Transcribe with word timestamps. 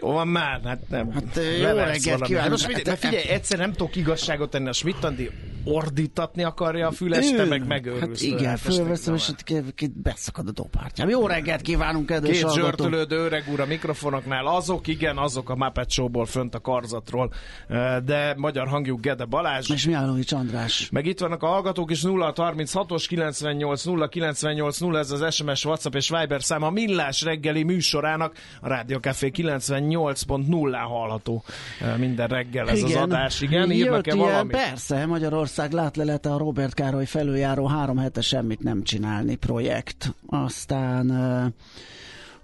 Jó 0.00 0.12
van 0.12 0.28
már, 0.28 0.60
hát 0.64 0.80
nem. 0.88 1.12
Hát 1.12 1.40
jó 1.60 1.76
reggelt 1.76 2.22
kívánok. 2.22 2.50
Most 2.50 2.64
figyelj, 2.64 2.84
hát, 2.86 2.98
figyelj, 2.98 3.28
egyszer 3.28 3.58
nem 3.58 3.72
tudok 3.72 3.96
igazságot 3.96 4.50
tenni 4.50 4.68
a 4.68 4.72
Schmidt 4.72 5.04
ordítatni 5.64 6.42
akarja 6.42 6.86
a 6.86 6.90
füles, 6.90 7.30
te 7.30 7.44
meg 7.44 7.66
megőrülsz. 7.66 8.24
Hát 8.24 8.38
igen, 8.38 8.48
hát 8.48 8.58
fölveszem, 8.58 9.14
és 9.14 9.30
beszakad 9.94 10.48
a 10.48 10.52
dobártyám. 10.52 11.08
Jó 11.08 11.26
reggelt 11.26 11.60
kívánunk, 11.60 12.06
kedves 12.06 12.38
Két 12.38 12.52
zsörtölődő 12.52 13.16
öreg 13.16 13.44
úr 13.52 13.60
a 13.60 13.66
mikrofonoknál, 13.66 14.46
azok, 14.46 14.86
igen, 14.86 15.16
azok 15.16 15.50
a 15.50 15.56
Muppet 15.56 15.90
Show-ból 15.90 16.26
fönt 16.26 16.54
a 16.54 16.60
karzatról, 16.60 17.32
de 18.04 18.34
magyar 18.36 18.68
hangjuk 18.68 19.00
Gede 19.00 19.24
Balázs. 19.24 19.70
És 19.70 19.86
Miálovics 19.86 20.32
András. 20.32 20.88
Meg 20.90 21.06
itt 21.06 21.20
vannak 21.20 21.42
a 21.42 21.46
hallgatók 21.46 21.90
is 21.90 22.02
0 22.02 22.32
36-os 22.36 23.04
98 23.08 23.84
0 23.84 24.08
98 24.08 24.78
0, 24.78 24.98
ez 24.98 25.10
az 25.10 25.34
SMS, 25.34 25.64
WhatsApp 25.64 25.94
és 25.94 26.08
Viber 26.08 26.42
szám 26.42 26.62
a 26.62 26.70
Millás 26.70 27.22
reggeli 27.22 27.62
műsorának, 27.62 28.34
a 28.60 28.68
Rádió 28.68 28.98
Café 28.98 29.30
98.0 29.90 30.76
hallható 30.88 31.44
minden 31.96 32.28
reggel 32.28 32.68
ez 32.68 32.78
igen. 32.78 32.96
az 32.96 33.02
adás. 33.02 33.40
Igen, 33.40 33.70
írnak-e 33.70 34.14
valamit? 34.14 34.56
Persze, 34.56 35.06
Magyarország 35.06 35.38
Magyarország 35.40 35.72
látlelete 35.72 36.32
a 36.32 36.38
Robert 36.38 36.74
Károly 36.74 37.06
felüljáró 37.06 37.66
három 37.66 37.96
hete 37.98 38.20
semmit 38.20 38.62
nem 38.62 38.82
csinálni 38.82 39.34
projekt. 39.34 40.14
Aztán 40.26 41.06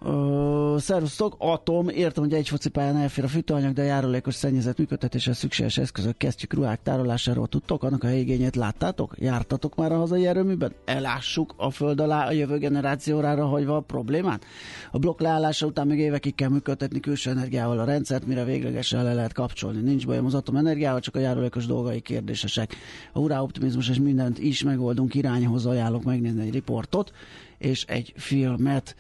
Uh, 0.01 0.79
szervusztok, 0.79 1.35
Atom, 1.39 1.89
értem, 1.89 2.23
hogy 2.23 2.33
egy 2.35 2.49
focipályán 2.49 2.97
elfér 2.97 3.25
a 3.25 3.29
fűtőanyag, 3.29 3.73
de 3.73 3.83
a 3.83 3.85
járulékos 3.85 4.35
szennyezet 4.35 4.79
működtetéshez 4.79 5.37
szükséges 5.37 5.79
eszközök 5.79 6.17
kesztyűk, 6.17 6.53
ruhák 6.53 6.83
tárolásáról 6.83 7.47
tudtok, 7.47 7.83
annak 7.83 8.05
a 8.05 8.07
helyigényét 8.07 8.57
láttátok? 8.57 9.15
Jártatok 9.19 9.75
már 9.75 9.93
a 9.93 9.97
hazai 9.97 10.27
erőműben? 10.27 10.73
Elássuk 10.85 11.55
a 11.57 11.71
föld 11.71 12.01
alá 12.01 12.27
a 12.27 12.33
jövő 12.33 12.59
generációrára 12.59 13.47
hagyva 13.47 13.77
a 13.77 13.81
problémát? 13.81 14.45
A 14.91 14.99
blokk 14.99 15.21
leállása 15.21 15.67
után 15.67 15.87
még 15.87 15.99
évekig 15.99 16.35
kell 16.35 16.49
működtetni 16.49 17.01
külső 17.01 17.31
energiával 17.31 17.79
a 17.79 17.85
rendszert, 17.85 18.27
mire 18.27 18.45
véglegesen 18.45 19.05
le 19.05 19.15
lehet 19.15 19.33
kapcsolni. 19.33 19.81
Nincs 19.81 20.07
bajom 20.07 20.27
az 20.27 20.35
atomenergiával, 20.35 21.01
csak 21.01 21.17
a 21.17 21.21
járulékos 21.21 21.67
dolgai 21.67 22.01
kérdésesek. 22.01 22.77
A 23.13 23.19
urá 23.19 23.41
optimizmus 23.41 23.89
és 23.89 23.99
mindent 23.99 24.39
is 24.39 24.63
megoldunk 24.63 25.15
irányhoz 25.15 25.67
ajánlok 25.67 26.05
megnézni 26.05 26.43
egy 26.43 26.53
riportot 26.53 27.13
és 27.59 27.85
egy 27.85 28.13
filmet 28.17 28.97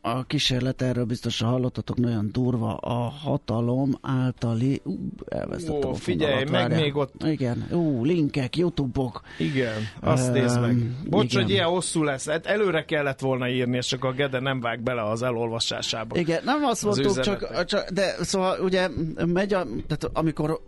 a 0.00 0.24
kísérlet, 0.26 0.82
erről 0.82 1.04
biztosan 1.04 1.48
hallottatok, 1.48 1.96
nagyon 1.96 2.28
durva 2.32 2.76
a 2.76 3.08
hatalom 3.08 3.98
általi, 4.02 4.80
ú, 4.84 4.96
elvesztettem 5.28 5.90
Ó, 5.90 5.92
figyelj, 5.92 6.44
meg 6.44 6.74
még 6.74 6.96
ott. 6.96 7.22
Igen, 7.24 7.68
ú, 7.72 8.04
linkek, 8.04 8.56
Youtube-ok. 8.56 9.20
Igen, 9.38 9.74
azt 10.00 10.28
uh, 10.28 10.34
nézd 10.34 10.60
meg. 10.60 10.76
Bocs, 11.08 11.32
igen. 11.32 11.42
hogy 11.42 11.52
ilyen 11.52 11.66
hosszú 11.66 12.02
lesz. 12.02 12.28
Hát 12.28 12.46
előre 12.46 12.84
kellett 12.84 13.20
volna 13.20 13.48
írni, 13.48 13.76
és 13.76 13.86
csak 13.86 14.04
a 14.04 14.12
Gede 14.12 14.40
nem 14.40 14.60
vág 14.60 14.80
bele 14.80 15.02
az 15.02 15.22
elolvasásába. 15.22 16.18
Igen, 16.18 16.42
nem 16.44 16.64
azt 16.64 16.84
mondtuk, 16.84 17.20
csak, 17.20 17.64
csak, 17.64 17.90
de 17.90 18.14
szóval 18.20 18.60
ugye 18.60 18.88
megy 19.26 19.54
a, 19.54 19.62
tehát 19.62 20.08
amikor 20.12 20.60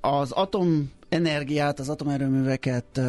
az 0.00 0.30
atom 0.30 0.90
energiát, 1.08 1.78
az 1.78 1.88
atomerőműveket 1.88 3.00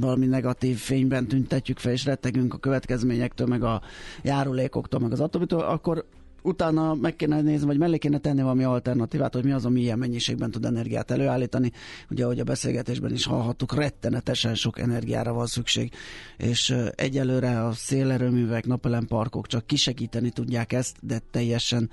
valami 0.00 0.26
negatív 0.26 0.78
fényben 0.78 1.26
tüntetjük 1.26 1.78
fel, 1.78 1.92
és 1.92 2.04
rettegünk 2.04 2.54
a 2.54 2.58
következményektől, 2.58 3.46
meg 3.46 3.62
a 3.62 3.82
járulékoktól, 4.22 5.00
meg 5.00 5.12
az 5.12 5.20
atomitól, 5.20 5.60
akkor 5.60 6.04
utána 6.42 6.94
meg 6.94 7.16
kéne 7.16 7.40
nézni, 7.40 7.66
vagy 7.66 7.78
mellé 7.78 7.98
kéne 7.98 8.18
tenni 8.18 8.42
valami 8.42 8.64
alternatívát, 8.64 9.34
hogy 9.34 9.44
mi 9.44 9.52
az, 9.52 9.64
ami 9.64 9.80
ilyen 9.80 9.98
mennyiségben 9.98 10.50
tud 10.50 10.64
energiát 10.64 11.10
előállítani. 11.10 11.72
Ugye, 12.10 12.24
ahogy 12.24 12.40
a 12.40 12.44
beszélgetésben 12.44 13.12
is 13.12 13.26
hallhattuk, 13.26 13.74
rettenetesen 13.74 14.54
sok 14.54 14.78
energiára 14.78 15.32
van 15.32 15.46
szükség, 15.46 15.92
és 16.36 16.76
egyelőre 16.94 17.64
a 17.64 17.72
szélerőművek, 17.72 18.66
napelemparkok 18.66 19.46
csak 19.46 19.66
kisegíteni 19.66 20.30
tudják 20.30 20.72
ezt, 20.72 20.96
de 21.00 21.20
teljesen 21.30 21.90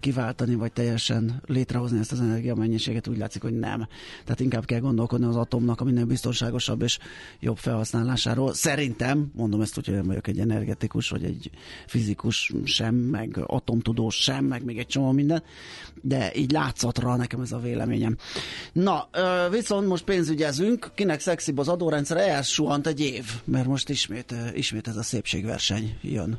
kiváltani, 0.00 0.54
vagy 0.54 0.72
teljesen 0.72 1.42
létrehozni 1.46 1.98
ezt 1.98 2.12
az 2.12 2.20
energiamennyiséget, 2.20 3.08
úgy 3.08 3.18
látszik, 3.18 3.42
hogy 3.42 3.58
nem. 3.58 3.86
Tehát 4.24 4.40
inkább 4.40 4.64
kell 4.64 4.80
gondolkodni 4.80 5.26
az 5.26 5.36
atomnak 5.36 5.80
a 5.80 5.84
minél 5.84 6.04
biztonságosabb 6.04 6.82
és 6.82 6.98
jobb 7.40 7.56
felhasználásáról. 7.56 8.54
Szerintem, 8.54 9.30
mondom 9.34 9.60
ezt 9.60 9.78
úgy, 9.78 9.86
hogy 9.86 9.94
nem 9.94 10.06
vagyok 10.06 10.26
egy 10.26 10.38
energetikus, 10.38 11.08
vagy 11.08 11.24
egy 11.24 11.50
fizikus 11.86 12.52
sem, 12.64 12.94
meg 12.94 13.38
atomtudós 13.46 14.14
sem, 14.14 14.44
meg 14.44 14.64
még 14.64 14.78
egy 14.78 14.86
csomó 14.86 15.10
minden, 15.12 15.42
de 16.02 16.34
így 16.34 16.50
látszatra 16.50 17.16
nekem 17.16 17.40
ez 17.40 17.52
a 17.52 17.58
véleményem. 17.58 18.16
Na, 18.72 19.08
viszont 19.50 19.86
most 19.88 20.04
pénzügyezünk, 20.04 20.90
kinek 20.94 21.20
szexibb 21.20 21.58
az 21.58 21.68
adórendszer, 21.68 22.16
ehhez 22.16 22.46
suhant 22.46 22.86
egy 22.86 23.00
év, 23.00 23.24
mert 23.44 23.66
most 23.66 23.88
ismét, 23.88 24.34
ismét 24.54 24.88
ez 24.88 24.96
a 24.96 25.02
szépségverseny 25.02 25.96
jön. 26.00 26.38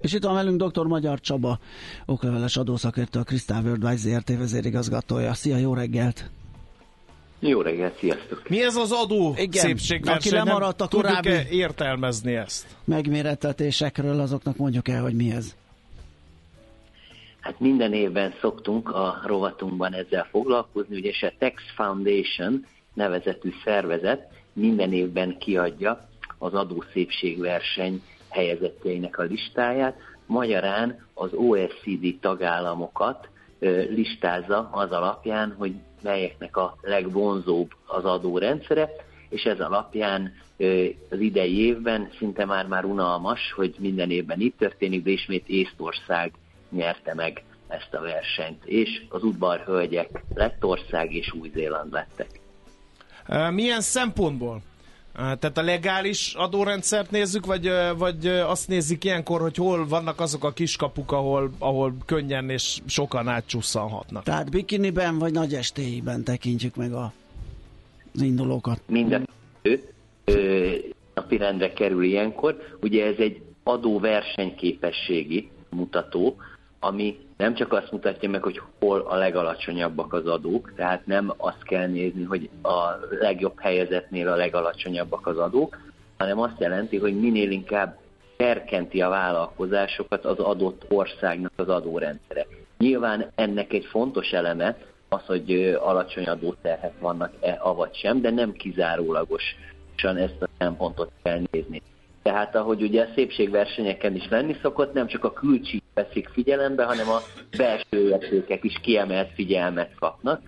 És 0.00 0.12
itt 0.12 0.22
van 0.22 0.34
velünk 0.34 0.62
dr. 0.62 0.86
Magyar 0.86 1.20
Csaba, 1.20 1.58
okleveles 2.06 2.56
adószakértő, 2.56 3.18
a 3.18 3.22
Crystal 3.22 3.62
Worldwide 3.62 3.96
ZRT 3.96 4.38
vezérigazgatója. 4.38 5.34
Szia, 5.34 5.56
jó 5.56 5.74
reggelt! 5.74 6.30
Jó 7.38 7.60
reggelt, 7.60 7.98
sziasztok! 7.98 8.48
Mi 8.48 8.62
ez 8.62 8.76
az 8.76 8.92
adó 8.92 9.34
Igen, 9.36 9.64
szépségverseny? 9.64 10.32
Aki 10.38 10.44
lemaradt 10.48 10.80
a 10.80 10.88
korábbi 10.88 11.30
értelmezni 11.50 12.34
ezt? 12.34 12.66
Megmérettetésekről, 12.84 14.20
azoknak 14.20 14.56
mondjuk 14.56 14.88
el, 14.88 15.02
hogy 15.02 15.14
mi 15.14 15.30
ez. 15.30 15.54
Hát 17.40 17.60
minden 17.60 17.92
évben 17.92 18.34
szoktunk 18.40 18.88
a 18.88 19.20
rovatunkban 19.26 19.92
ezzel 19.94 20.26
foglalkozni, 20.30 20.96
ugye 20.96 21.12
a 21.20 21.32
Tax 21.38 21.62
Foundation 21.74 22.66
nevezetű 22.94 23.50
szervezet 23.64 24.30
minden 24.52 24.92
évben 24.92 25.38
kiadja 25.38 26.08
az 26.38 26.54
adószépségverseny 26.54 28.02
helyezettjeinek 28.30 29.18
a 29.18 29.22
listáját, 29.22 29.96
magyarán 30.26 31.06
az 31.14 31.32
OECD 31.32 32.18
tagállamokat 32.20 33.28
listázza 33.88 34.68
az 34.72 34.90
alapján, 34.90 35.54
hogy 35.58 35.74
melyeknek 36.02 36.56
a 36.56 36.76
legvonzóbb 36.80 37.70
az 37.86 38.04
adórendszere, 38.04 38.90
és 39.28 39.42
ez 39.42 39.60
alapján 39.60 40.32
az 41.10 41.20
idei 41.20 41.58
évben 41.66 42.10
szinte 42.18 42.44
már-már 42.44 42.84
unalmas, 42.84 43.52
hogy 43.56 43.74
minden 43.78 44.10
évben 44.10 44.40
itt 44.40 44.58
történik, 44.58 45.02
de 45.02 45.10
ismét 45.10 45.48
Észtország 45.48 46.32
nyerte 46.70 47.14
meg 47.14 47.44
ezt 47.68 47.94
a 47.94 48.00
versenyt, 48.00 48.64
és 48.64 49.02
az 49.08 49.22
udvarhölgyek 49.22 50.22
Lettország 50.34 51.14
és 51.14 51.32
Új-Zéland 51.32 51.92
lettek. 51.92 52.40
Milyen 53.50 53.80
szempontból? 53.80 54.62
Tehát 55.12 55.58
a 55.58 55.62
legális 55.62 56.34
adórendszert 56.34 57.10
nézzük, 57.10 57.46
vagy, 57.46 57.70
vagy 57.96 58.26
azt 58.26 58.68
nézzük 58.68 59.04
ilyenkor, 59.04 59.40
hogy 59.40 59.56
hol 59.56 59.86
vannak 59.86 60.20
azok 60.20 60.44
a 60.44 60.52
kiskapuk, 60.52 61.12
ahol, 61.12 61.50
ahol 61.58 61.94
könnyen 62.06 62.50
és 62.50 62.78
sokan 62.86 63.28
átcsusszanhatnak. 63.28 64.22
Tehát 64.22 64.50
bikiniben 64.50 65.18
vagy 65.18 65.32
nagy 65.32 65.54
estéiben 65.54 66.24
tekintjük 66.24 66.76
meg 66.76 66.92
a, 66.92 67.12
az 68.14 68.22
indulókat. 68.22 68.80
Minden 68.86 69.28
napirendre 71.14 71.72
kerül 71.72 72.04
ilyenkor. 72.04 72.76
Ugye 72.82 73.06
ez 73.06 73.18
egy 73.18 73.42
adóversenyképességi 73.62 75.50
mutató, 75.68 76.36
ami 76.80 77.18
nem 77.40 77.54
csak 77.54 77.72
azt 77.72 77.92
mutatja 77.92 78.30
meg, 78.30 78.42
hogy 78.42 78.60
hol 78.78 79.00
a 79.00 79.16
legalacsonyabbak 79.16 80.12
az 80.12 80.26
adók, 80.26 80.72
tehát 80.76 81.06
nem 81.06 81.32
azt 81.36 81.62
kell 81.62 81.86
nézni, 81.86 82.24
hogy 82.24 82.50
a 82.62 82.78
legjobb 83.20 83.60
helyezetnél 83.60 84.28
a 84.28 84.34
legalacsonyabbak 84.36 85.26
az 85.26 85.38
adók, 85.38 85.78
hanem 86.18 86.40
azt 86.40 86.60
jelenti, 86.60 86.98
hogy 86.98 87.20
minél 87.20 87.50
inkább 87.50 87.98
serkenti 88.38 89.00
a 89.02 89.08
vállalkozásokat 89.08 90.24
az 90.24 90.38
adott 90.38 90.84
országnak 90.88 91.52
az 91.56 91.68
adórendszere. 91.68 92.46
Nyilván 92.78 93.30
ennek 93.34 93.72
egy 93.72 93.84
fontos 93.84 94.30
eleme 94.30 94.76
az, 95.08 95.24
hogy 95.26 95.76
alacsony 95.80 96.24
adóterhek 96.24 96.92
vannak-e, 96.98 97.58
avagy 97.60 97.94
sem, 97.94 98.20
de 98.20 98.30
nem 98.30 98.52
kizárólagosan 98.52 100.16
ezt 100.16 100.42
a 100.42 100.48
szempontot 100.58 101.10
kell 101.22 101.40
nézni. 101.50 101.82
Tehát 102.22 102.54
ahogy 102.56 102.82
ugye 102.82 103.02
a 103.02 103.08
szépségversenyeken 103.14 104.14
is 104.14 104.28
lenni 104.28 104.56
szokott, 104.62 104.92
nem 104.92 105.06
csak 105.06 105.24
a 105.24 105.32
külcsík 105.32 105.82
veszik 105.94 106.28
figyelembe, 106.28 106.84
hanem 106.84 107.08
a 107.08 107.20
belső 107.56 108.08
értékek 108.08 108.64
is 108.64 108.78
kiemelt 108.82 109.30
figyelmet 109.34 109.94
kapnak. 109.98 110.40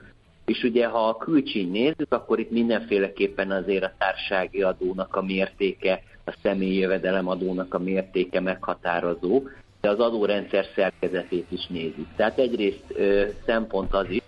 És 0.44 0.62
ugye, 0.62 0.86
ha 0.86 1.08
a 1.08 1.16
külcsíny 1.16 1.70
nézzük, 1.70 2.12
akkor 2.12 2.38
itt 2.38 2.50
mindenféleképpen 2.50 3.50
azért 3.50 3.84
a 3.84 3.92
társági 3.98 4.62
adónak 4.62 5.16
a 5.16 5.22
mértéke, 5.22 6.02
a 6.24 6.34
személyi 6.42 6.78
jövedelem 6.78 7.28
adónak 7.28 7.74
a 7.74 7.78
mértéke 7.78 8.40
meghatározó, 8.40 9.42
de 9.80 9.88
az 9.88 9.98
adórendszer 9.98 10.66
szerkezetét 10.74 11.46
is 11.48 11.66
nézzük. 11.66 12.06
Tehát 12.16 12.38
egyrészt 12.38 12.84
ö, 12.88 13.26
szempont 13.46 13.94
az 13.94 14.06
is, 14.08 14.22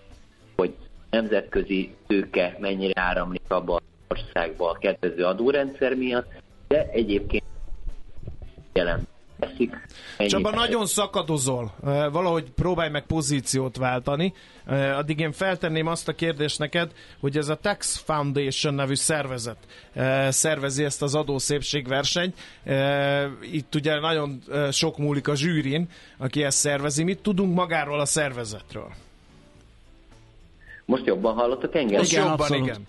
hogy 0.57 0.75
nemzetközi 1.11 1.95
tőke 2.07 2.57
mennyire 2.61 3.01
áramlik 3.01 3.43
abba 3.49 3.75
az 3.75 3.83
országba 4.09 4.71
a 4.71 4.79
kedvező 4.79 5.25
adórendszer 5.25 5.95
miatt, 5.95 6.43
de 6.75 6.89
egyébként 6.93 7.45
jelen 8.73 9.07
eszik. 9.39 9.87
Csaba, 10.19 10.51
nagyon 10.51 10.87
szakadozol. 10.87 11.75
Valahogy 12.13 12.51
próbálj 12.51 12.91
meg 12.91 13.07
pozíciót 13.07 13.77
váltani. 13.77 14.33
Addig 14.97 15.19
én 15.19 15.33
feltenném 15.33 15.87
azt 15.87 16.09
a 16.09 16.13
kérdést 16.13 16.59
neked, 16.59 16.93
hogy 17.21 17.37
ez 17.37 17.49
a 17.49 17.55
Tax 17.55 17.97
Foundation 17.97 18.75
nevű 18.75 18.95
szervezet 18.95 19.57
szervezi 20.29 20.85
ezt 20.85 21.03
az 21.03 21.15
adószépségversenyt. 21.15 22.39
Itt 23.53 23.75
ugye 23.75 24.01
nagyon 24.01 24.43
sok 24.71 24.99
múlik 24.99 25.29
a 25.29 25.37
zsűrin, 25.37 25.89
aki 26.19 26.43
ezt 26.43 26.59
szervezi. 26.59 27.03
Mit 27.03 27.23
tudunk 27.23 27.55
magáról 27.55 28.01
a 28.01 28.05
szervezetről? 28.05 28.93
Most 30.85 31.07
jobban 31.07 31.35
hallottok 31.35 31.75
engem? 31.75 31.99
Most 31.99 32.13
igen, 32.13 32.25
jobban, 32.25 32.41
abszolút. 32.41 32.67
igen. 32.67 32.87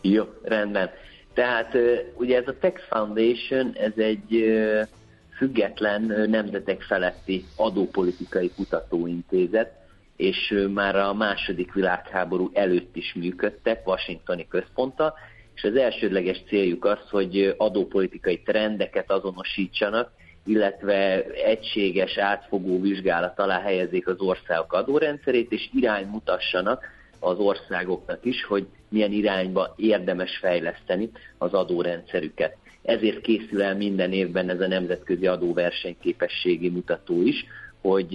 Jó, 0.00 0.24
rendben. 0.42 0.90
Tehát 1.36 1.76
ugye 2.14 2.36
ez 2.36 2.48
a 2.48 2.58
Tax 2.60 2.82
Foundation, 2.88 3.72
ez 3.74 3.92
egy 3.96 4.54
független 5.36 6.02
nemzetek 6.30 6.82
feletti 6.82 7.44
adópolitikai 7.56 8.50
kutatóintézet, 8.56 9.72
és 10.16 10.54
már 10.74 10.96
a 10.96 11.14
második 11.14 11.72
világháború 11.72 12.50
előtt 12.54 12.96
is 12.96 13.14
működtek 13.14 13.86
Washingtoni 13.86 14.46
központtal, 14.48 15.14
és 15.54 15.64
az 15.64 15.76
elsődleges 15.76 16.42
céljuk 16.48 16.84
az, 16.84 16.98
hogy 17.10 17.54
adópolitikai 17.56 18.42
trendeket 18.42 19.10
azonosítsanak, 19.10 20.10
illetve 20.46 21.24
egységes, 21.24 22.18
átfogó 22.18 22.80
vizsgálat 22.80 23.38
alá 23.38 23.60
helyezik 23.60 24.08
az 24.08 24.20
országok 24.20 24.72
adórendszerét, 24.72 25.52
és 25.52 25.68
iránymutassanak 25.72 26.84
az 27.26 27.38
országoknak 27.38 28.24
is, 28.24 28.44
hogy 28.44 28.66
milyen 28.88 29.12
irányba 29.12 29.74
érdemes 29.76 30.38
fejleszteni 30.38 31.10
az 31.38 31.52
adórendszerüket. 31.52 32.56
Ezért 32.82 33.20
készül 33.20 33.62
el 33.62 33.76
minden 33.76 34.12
évben 34.12 34.48
ez 34.48 34.60
a 34.60 34.66
nemzetközi 34.66 35.26
adóversenyképességi 35.26 36.68
mutató 36.68 37.22
is, 37.22 37.44
hogy 37.80 38.12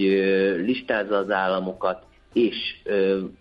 listázza 0.64 1.16
az 1.16 1.30
államokat, 1.30 2.04
és 2.32 2.56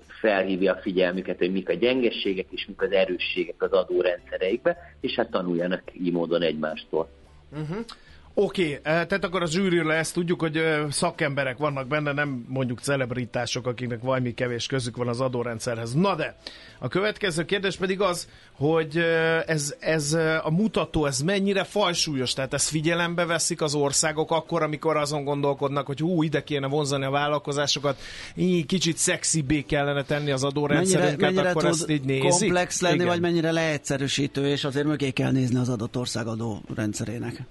felhívja 0.08 0.74
a 0.74 0.82
figyelmüket, 0.82 1.38
hogy 1.38 1.52
mik 1.52 1.70
a 1.70 1.74
gyengességek 1.74 2.46
és 2.50 2.66
mik 2.68 2.82
az 2.82 2.92
erősségek 2.92 3.64
az 3.64 3.72
adórendszereikbe, 3.72 4.78
és 5.02 5.16
hát 5.16 5.32
tanuljanak 5.32 5.84
így 5.94 6.12
módon 6.12 6.42
egymástól. 6.42 7.10
Uh-huh. 7.52 7.86
Oké, 8.34 8.62
okay, 8.62 8.74
eh, 8.74 8.82
tehát 8.82 9.24
akkor 9.24 9.42
a 9.42 9.46
zsűriről 9.46 9.92
ezt 9.92 10.14
tudjuk, 10.14 10.40
hogy 10.40 10.58
eh, 10.58 10.90
szakemberek 10.90 11.58
vannak 11.58 11.88
benne, 11.88 12.12
nem 12.12 12.46
mondjuk 12.48 12.80
celebritások, 12.80 13.68
akiknek 13.68 14.02
valami 14.02 14.34
kevés 14.34 14.66
közük 14.66 14.98
van 14.98 15.08
az 15.08 15.22
adórendszerhez. 15.22 15.94
Na 15.94 16.16
de, 16.16 16.36
a 16.80 16.88
következő 16.88 17.46
kérdés 17.46 17.76
pedig 17.76 18.02
az, 18.02 18.28
hogy 18.52 18.98
eh, 18.98 19.42
ez, 19.46 19.76
ez 19.80 20.14
a 20.44 20.50
mutató, 20.50 21.06
ez 21.06 21.22
mennyire 21.22 21.64
fajsúlyos, 21.64 22.34
tehát 22.34 22.54
ezt 22.54 22.70
figyelembe 22.70 23.26
veszik 23.26 23.62
az 23.62 23.76
országok 23.76 24.32
akkor, 24.32 24.64
amikor 24.64 24.98
azon 24.98 25.24
gondolkodnak, 25.24 25.86
hogy 25.86 26.00
hú, 26.00 26.24
ide 26.24 26.44
kéne 26.44 26.68
vonzani 26.68 27.06
a 27.06 27.10
vállalkozásokat, 27.10 28.00
így 28.36 28.66
kicsit 28.66 28.98
szexibbé 28.98 29.62
kellene 29.62 30.04
tenni 30.04 30.32
az 30.32 30.44
adórendszerünket, 30.44 31.20
mennyire, 31.20 31.42
mennyire 31.42 31.50
akkor 31.50 31.66
ezt 31.66 31.90
így 31.90 32.04
nézik? 32.04 32.30
komplex 32.30 32.82
lenni, 32.82 32.96
Igen. 32.96 33.08
vagy 33.08 33.20
mennyire 33.20 33.52
leegyszerűsítő, 33.52 34.48
és 34.48 34.64
azért 34.64 34.86
mögé 34.86 35.10
kell 35.10 35.32
nézni 35.32 35.58
az 35.60 35.70
adott 35.70 35.98
ország 35.98 36.28
adórendszerének? 36.28 37.44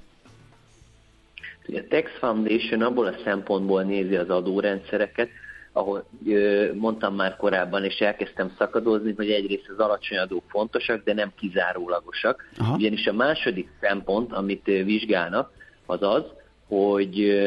A 1.77 1.85
Tax 1.89 2.11
Foundation 2.19 2.83
abból 2.83 3.07
a 3.07 3.15
szempontból 3.25 3.83
nézi 3.83 4.17
az 4.17 4.29
adórendszereket, 4.29 5.29
ahol 5.73 6.05
mondtam 6.75 7.15
már 7.15 7.37
korábban, 7.37 7.85
és 7.85 7.99
elkezdtem 7.99 8.53
szakadozni, 8.59 9.13
hogy 9.17 9.31
egyrészt 9.31 9.69
az 9.69 9.79
alacsony 9.79 10.19
adók 10.19 10.45
fontosak, 10.49 11.05
de 11.05 11.15
nem 11.15 11.33
kizárólagosak. 11.39 12.49
Aha. 12.59 12.75
Ugyanis 12.75 13.07
a 13.07 13.13
második 13.13 13.69
szempont, 13.81 14.33
amit 14.33 14.65
vizsgálnak, 14.65 15.51
az 15.87 16.03
az, 16.03 16.25
hogy 16.69 17.41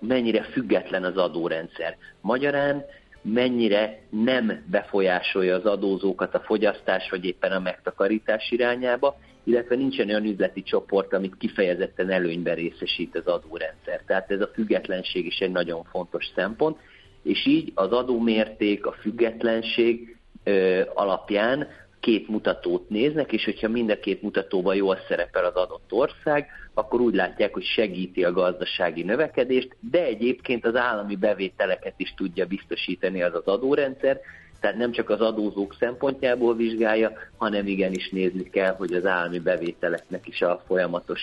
mennyire 0.00 0.42
független 0.42 1.04
az 1.04 1.16
adórendszer. 1.16 1.96
Magyarán 2.20 2.84
mennyire 3.24 3.98
nem 4.10 4.64
befolyásolja 4.70 5.54
az 5.54 5.64
adózókat 5.64 6.34
a 6.34 6.40
fogyasztás 6.40 7.10
vagy 7.10 7.24
éppen 7.24 7.52
a 7.52 7.60
megtakarítás 7.60 8.50
irányába, 8.50 9.18
illetve 9.44 9.76
nincsen 9.76 10.08
olyan 10.08 10.24
üzleti 10.24 10.62
csoport, 10.62 11.12
amit 11.12 11.36
kifejezetten 11.38 12.10
előnyben 12.10 12.54
részesít 12.54 13.16
az 13.16 13.26
adórendszer. 13.26 14.00
Tehát 14.06 14.30
ez 14.30 14.40
a 14.40 14.50
függetlenség 14.54 15.26
is 15.26 15.38
egy 15.38 15.50
nagyon 15.50 15.84
fontos 15.84 16.30
szempont, 16.34 16.78
és 17.22 17.46
így 17.46 17.72
az 17.74 17.92
adómérték, 17.92 18.86
a 18.86 18.92
függetlenség 18.92 20.16
ö, 20.44 20.82
alapján 20.94 21.68
két 22.04 22.28
mutatót 22.28 22.88
néznek, 22.88 23.32
és 23.32 23.44
hogyha 23.44 23.68
mind 23.68 23.90
a 23.90 23.98
két 23.98 24.22
mutatóban 24.22 24.74
jól 24.74 24.98
szerepel 25.08 25.44
az 25.44 25.54
adott 25.54 25.92
ország, 25.92 26.46
akkor 26.74 27.00
úgy 27.00 27.14
látják, 27.14 27.52
hogy 27.52 27.64
segíti 27.64 28.24
a 28.24 28.32
gazdasági 28.32 29.02
növekedést, 29.02 29.76
de 29.90 30.04
egyébként 30.04 30.66
az 30.66 30.76
állami 30.76 31.16
bevételeket 31.16 31.94
is 31.96 32.14
tudja 32.16 32.46
biztosítani 32.46 33.22
az 33.22 33.34
az 33.34 33.46
adórendszer, 33.46 34.20
tehát 34.60 34.76
nem 34.76 34.92
csak 34.92 35.10
az 35.10 35.20
adózók 35.20 35.76
szempontjából 35.78 36.56
vizsgálja, 36.56 37.12
hanem 37.36 37.66
igenis 37.66 38.08
nézni 38.10 38.50
kell, 38.50 38.74
hogy 38.74 38.92
az 38.92 39.06
állami 39.06 39.38
bevételeknek 39.38 40.28
is 40.28 40.40
a 40.42 40.62
folyamatos, 40.66 41.20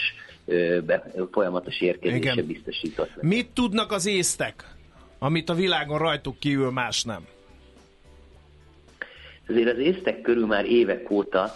be, 0.86 1.12
folyamatos 1.32 1.82
érkezése 1.82 2.32
Igen. 2.32 2.46
biztosított. 2.46 3.22
Mit 3.22 3.50
tudnak 3.54 3.92
az 3.92 4.06
észtek, 4.06 4.66
amit 5.20 5.50
a 5.50 5.54
világon 5.54 5.98
rajtuk 5.98 6.40
kívül 6.40 6.72
más 6.72 7.04
nem? 7.04 7.26
Azért 9.52 9.72
az 9.72 9.78
észtek 9.78 10.22
körül 10.22 10.46
már 10.46 10.66
évek 10.66 11.12
óta 11.12 11.52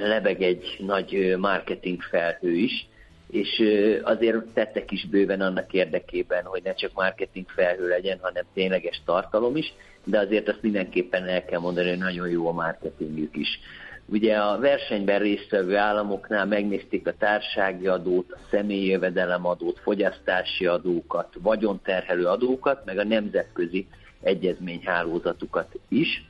lebeg 0.00 0.42
egy 0.42 0.76
nagy 0.78 1.34
marketing 1.38 2.02
felhő 2.02 2.52
is, 2.52 2.88
és 3.30 3.62
azért 4.02 4.44
tettek 4.54 4.90
is 4.90 5.06
bőven 5.06 5.40
annak 5.40 5.72
érdekében, 5.72 6.44
hogy 6.44 6.62
ne 6.64 6.74
csak 6.74 6.90
marketing 6.94 7.48
felhő 7.48 7.88
legyen, 7.88 8.18
hanem 8.20 8.44
tényleges 8.54 9.02
tartalom 9.04 9.56
is, 9.56 9.72
de 10.04 10.18
azért 10.18 10.48
azt 10.48 10.62
mindenképpen 10.62 11.24
el 11.24 11.44
kell 11.44 11.60
mondani, 11.60 11.88
hogy 11.88 11.98
nagyon 11.98 12.28
jó 12.28 12.48
a 12.48 12.52
marketingük 12.52 13.36
is. 13.36 13.60
Ugye 14.06 14.36
a 14.36 14.58
versenyben 14.58 15.18
résztvevő 15.18 15.76
államoknál 15.76 16.46
megnézték 16.46 17.06
a 17.06 17.16
társági 17.18 17.86
adót, 17.86 18.32
a 18.32 18.38
személyi 18.50 18.86
jövedelemadót, 18.86 19.78
fogyasztási 19.78 20.66
adókat, 20.66 21.34
vagyonterhelő 21.42 22.24
adókat, 22.24 22.84
meg 22.84 22.98
a 22.98 23.04
nemzetközi 23.04 23.86
egyezményhálózatukat 24.22 25.78
is, 25.88 26.24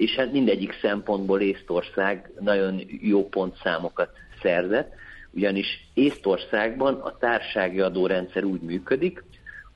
és 0.00 0.14
hát 0.14 0.32
mindegyik 0.32 0.78
szempontból 0.80 1.40
Észtország 1.40 2.30
nagyon 2.38 2.82
jó 3.00 3.28
pontszámokat 3.28 4.10
szerzett, 4.42 4.92
ugyanis 5.30 5.90
Észtországban 5.94 6.94
a 6.94 7.16
társági 7.18 7.80
adórendszer 7.80 8.44
úgy 8.44 8.60
működik, 8.60 9.24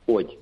hogy 0.04 0.38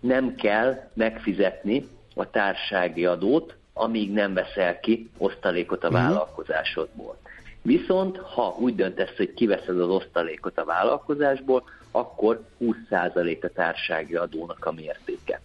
nem 0.00 0.34
kell 0.34 0.90
megfizetni 0.94 1.88
a 2.14 2.30
társági 2.30 3.04
adót, 3.06 3.56
amíg 3.72 4.12
nem 4.12 4.34
veszel 4.34 4.80
ki 4.80 5.10
osztalékot 5.18 5.84
a 5.84 5.90
mhm. 5.90 5.96
vállalkozásodból. 5.96 7.16
Viszont, 7.62 8.16
ha 8.16 8.56
úgy 8.58 8.74
döntesz, 8.74 9.16
hogy 9.16 9.34
kiveszed 9.34 9.80
az 9.80 9.88
osztalékot 9.88 10.58
a 10.58 10.64
vállalkozásból, 10.64 11.64
akkor 11.90 12.44
20% 12.60 13.42
a 13.42 13.48
társági 13.48 14.14
adónak 14.14 14.64
a 14.64 14.72
mértéke. 14.72 15.40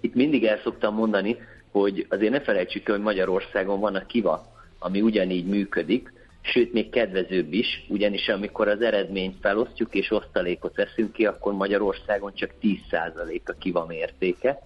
Itt 0.00 0.14
mindig 0.14 0.44
el 0.44 0.58
szoktam 0.62 0.94
mondani, 0.94 1.36
hogy 1.70 2.06
azért 2.08 2.32
ne 2.32 2.40
felejtsük 2.40 2.88
el, 2.88 2.94
hogy 2.94 3.04
Magyarországon 3.04 3.80
van 3.80 3.94
a 3.94 4.06
KIVA, 4.06 4.46
ami 4.78 5.00
ugyanígy 5.00 5.46
működik, 5.46 6.12
sőt 6.40 6.72
még 6.72 6.90
kedvezőbb 6.90 7.52
is, 7.52 7.86
ugyanis 7.88 8.28
amikor 8.28 8.68
az 8.68 8.80
eredményt 8.80 9.40
felosztjuk 9.40 9.94
és 9.94 10.10
osztalékot 10.10 10.76
veszünk 10.76 11.12
ki, 11.12 11.26
akkor 11.26 11.52
Magyarországon 11.52 12.34
csak 12.34 12.50
10% 12.62 13.40
a 13.44 13.52
kiva 13.52 13.86
mértéke, 13.86 14.58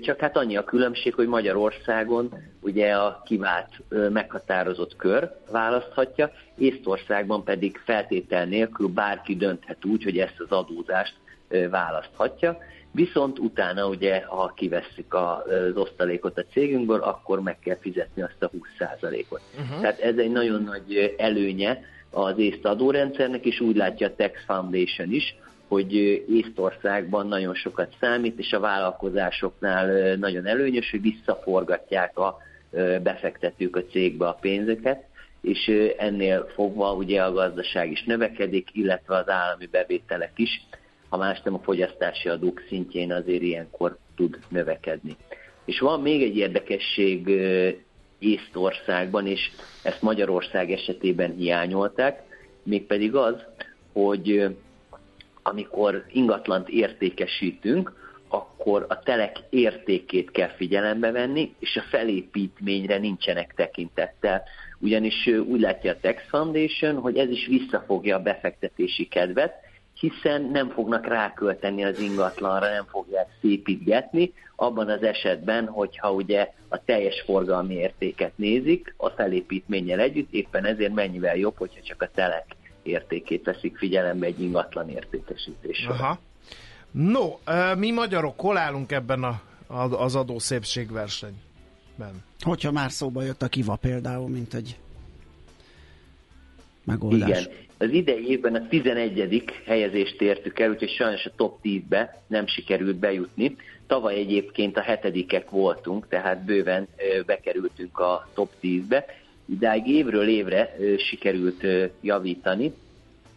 Csak 0.00 0.20
hát 0.20 0.36
annyi 0.36 0.56
a 0.56 0.64
különbség, 0.64 1.14
hogy 1.14 1.26
Magyarországon 1.26 2.32
ugye 2.60 2.92
a 2.92 3.22
kivált 3.24 3.68
meghatározott 3.88 4.96
kör 4.96 5.30
választhatja, 5.50 6.30
Észtországban 6.58 7.44
pedig 7.44 7.80
feltétel 7.84 8.44
nélkül 8.44 8.88
bárki 8.88 9.36
dönthet 9.36 9.84
úgy, 9.84 10.04
hogy 10.04 10.18
ezt 10.18 10.40
az 10.40 10.50
adózást 10.50 11.14
választhatja. 11.70 12.58
Viszont 12.94 13.38
utána 13.38 13.86
ugye, 13.86 14.22
ha 14.24 14.52
kivesszük 14.56 15.14
az 15.14 15.76
osztalékot 15.76 16.38
a 16.38 16.44
cégünkből, 16.52 17.00
akkor 17.00 17.40
meg 17.40 17.58
kell 17.58 17.76
fizetni 17.80 18.22
azt 18.22 18.42
a 18.42 18.50
20%-ot. 18.50 19.40
Uh-huh. 19.58 19.80
Tehát 19.80 20.00
ez 20.00 20.16
egy 20.16 20.30
nagyon 20.30 20.62
nagy 20.62 21.14
előnye 21.16 21.80
az 22.10 22.38
észt 22.38 22.64
adórendszernek, 22.64 23.44
és 23.44 23.60
úgy 23.60 23.76
látja 23.76 24.06
a 24.06 24.14
Tax 24.16 24.44
Foundation 24.46 25.12
is, 25.12 25.36
hogy 25.68 25.94
Észtországban 26.28 27.26
nagyon 27.26 27.54
sokat 27.54 27.94
számít, 28.00 28.38
és 28.38 28.52
a 28.52 28.60
vállalkozásoknál 28.60 30.14
nagyon 30.16 30.46
előnyös, 30.46 30.90
hogy 30.90 31.00
visszaforgatják 31.00 32.18
a 32.18 32.36
befektetők 33.02 33.76
a 33.76 33.84
cégbe 33.84 34.26
a 34.26 34.38
pénzeket, 34.40 35.04
és 35.40 35.92
ennél 35.96 36.50
fogva 36.54 36.92
ugye 36.92 37.22
a 37.22 37.32
gazdaság 37.32 37.90
is 37.90 38.04
növekedik, 38.04 38.68
illetve 38.72 39.16
az 39.16 39.28
állami 39.28 39.66
bevételek 39.66 40.32
is, 40.36 40.66
ha 41.14 41.20
más 41.20 41.42
nem 41.42 41.54
a 41.54 41.58
fogyasztási 41.58 42.28
adók 42.28 42.62
szintjén 42.68 43.12
azért 43.12 43.42
ilyenkor 43.42 43.96
tud 44.16 44.38
növekedni. 44.48 45.16
És 45.64 45.78
van 45.78 46.00
még 46.00 46.22
egy 46.22 46.36
érdekesség 46.36 47.28
Észtországban, 48.18 49.26
és 49.26 49.50
ezt 49.82 50.02
Magyarország 50.02 50.70
esetében 50.70 51.34
hiányolták, 51.36 52.22
mégpedig 52.62 53.14
az, 53.14 53.34
hogy 53.92 54.56
amikor 55.42 56.04
ingatlant 56.12 56.68
értékesítünk, 56.68 57.92
akkor 58.28 58.86
a 58.88 58.98
telek 58.98 59.36
értékét 59.50 60.30
kell 60.30 60.50
figyelembe 60.50 61.10
venni, 61.10 61.54
és 61.58 61.76
a 61.76 61.88
felépítményre 61.90 62.98
nincsenek 62.98 63.52
tekintettel. 63.56 64.42
Ugyanis 64.78 65.26
úgy 65.26 65.60
látja 65.60 65.92
a 65.92 66.00
Tax 66.00 66.22
Foundation, 66.28 66.96
hogy 66.96 67.16
ez 67.16 67.28
is 67.28 67.46
visszafogja 67.46 68.16
a 68.16 68.22
befektetési 68.22 69.08
kedvet, 69.08 69.63
hiszen 70.08 70.42
nem 70.42 70.70
fognak 70.70 71.06
rákölteni 71.06 71.84
az 71.84 71.98
ingatlanra, 71.98 72.70
nem 72.70 72.84
fogják 72.84 73.28
szépítgetni, 73.40 74.32
abban 74.56 74.88
az 74.88 75.02
esetben, 75.02 75.66
hogyha 75.66 76.12
ugye 76.12 76.52
a 76.68 76.84
teljes 76.84 77.22
forgalmi 77.26 77.74
értéket 77.74 78.32
nézik, 78.36 78.94
a 78.96 79.08
felépítménnyel 79.08 80.00
együtt, 80.00 80.32
éppen 80.32 80.64
ezért 80.64 80.94
mennyivel 80.94 81.36
jobb, 81.36 81.56
hogyha 81.56 81.80
csak 81.82 82.02
a 82.02 82.10
telek 82.14 82.44
értékét 82.82 83.44
veszik 83.44 83.76
figyelembe 83.76 84.26
egy 84.26 84.40
ingatlan 84.40 84.88
értékesítésre. 84.88 85.90
Aha. 85.90 86.18
No, 86.90 87.38
mi 87.76 87.90
magyarok 87.90 88.40
hol 88.40 88.56
állunk 88.56 88.92
ebben 88.92 89.22
a, 89.22 89.42
az 89.96 90.14
adószépségversenyben? 90.14 92.22
Hogyha 92.40 92.72
már 92.72 92.90
szóba 92.90 93.22
jött 93.22 93.42
a 93.42 93.48
kiva 93.48 93.76
például, 93.76 94.28
mint 94.28 94.54
egy 94.54 94.78
megoldás. 96.84 97.40
Igen. 97.40 97.62
Az 97.84 97.92
idei 97.92 98.28
évben 98.28 98.54
a 98.54 98.68
11. 98.68 99.44
helyezést 99.66 100.20
értük 100.20 100.58
el, 100.58 100.70
úgyhogy 100.70 100.90
sajnos 100.90 101.26
a 101.26 101.32
top 101.36 101.58
10-be 101.62 102.22
nem 102.26 102.46
sikerült 102.46 102.96
bejutni. 102.96 103.56
Tavaly 103.86 104.14
egyébként 104.14 104.76
a 104.76 104.80
hetedikek 104.80 105.50
voltunk, 105.50 106.08
tehát 106.08 106.44
bőven 106.44 106.88
bekerültünk 107.26 107.98
a 107.98 108.28
top 108.34 108.50
10-be. 108.62 109.04
Idáig 109.46 109.88
évről 109.88 110.28
évre 110.28 110.76
sikerült 110.98 111.66
javítani, 112.00 112.72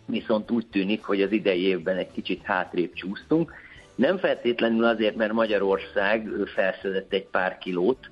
viszont 0.06 0.52
úgy 0.52 0.66
tűnik, 0.72 1.04
hogy 1.04 1.22
az 1.22 1.32
idei 1.32 1.62
évben 1.62 1.98
egy 1.98 2.12
kicsit 2.12 2.42
hátrébb 2.44 2.94
csúsztunk. 2.94 3.54
Nem 3.96 4.18
feltétlenül 4.18 4.84
azért, 4.84 5.16
mert 5.16 5.34
Magyarország 5.34 6.30
felszedett 6.56 7.14
egy 7.14 7.26
pár 7.26 7.58
kilót, 7.58 8.10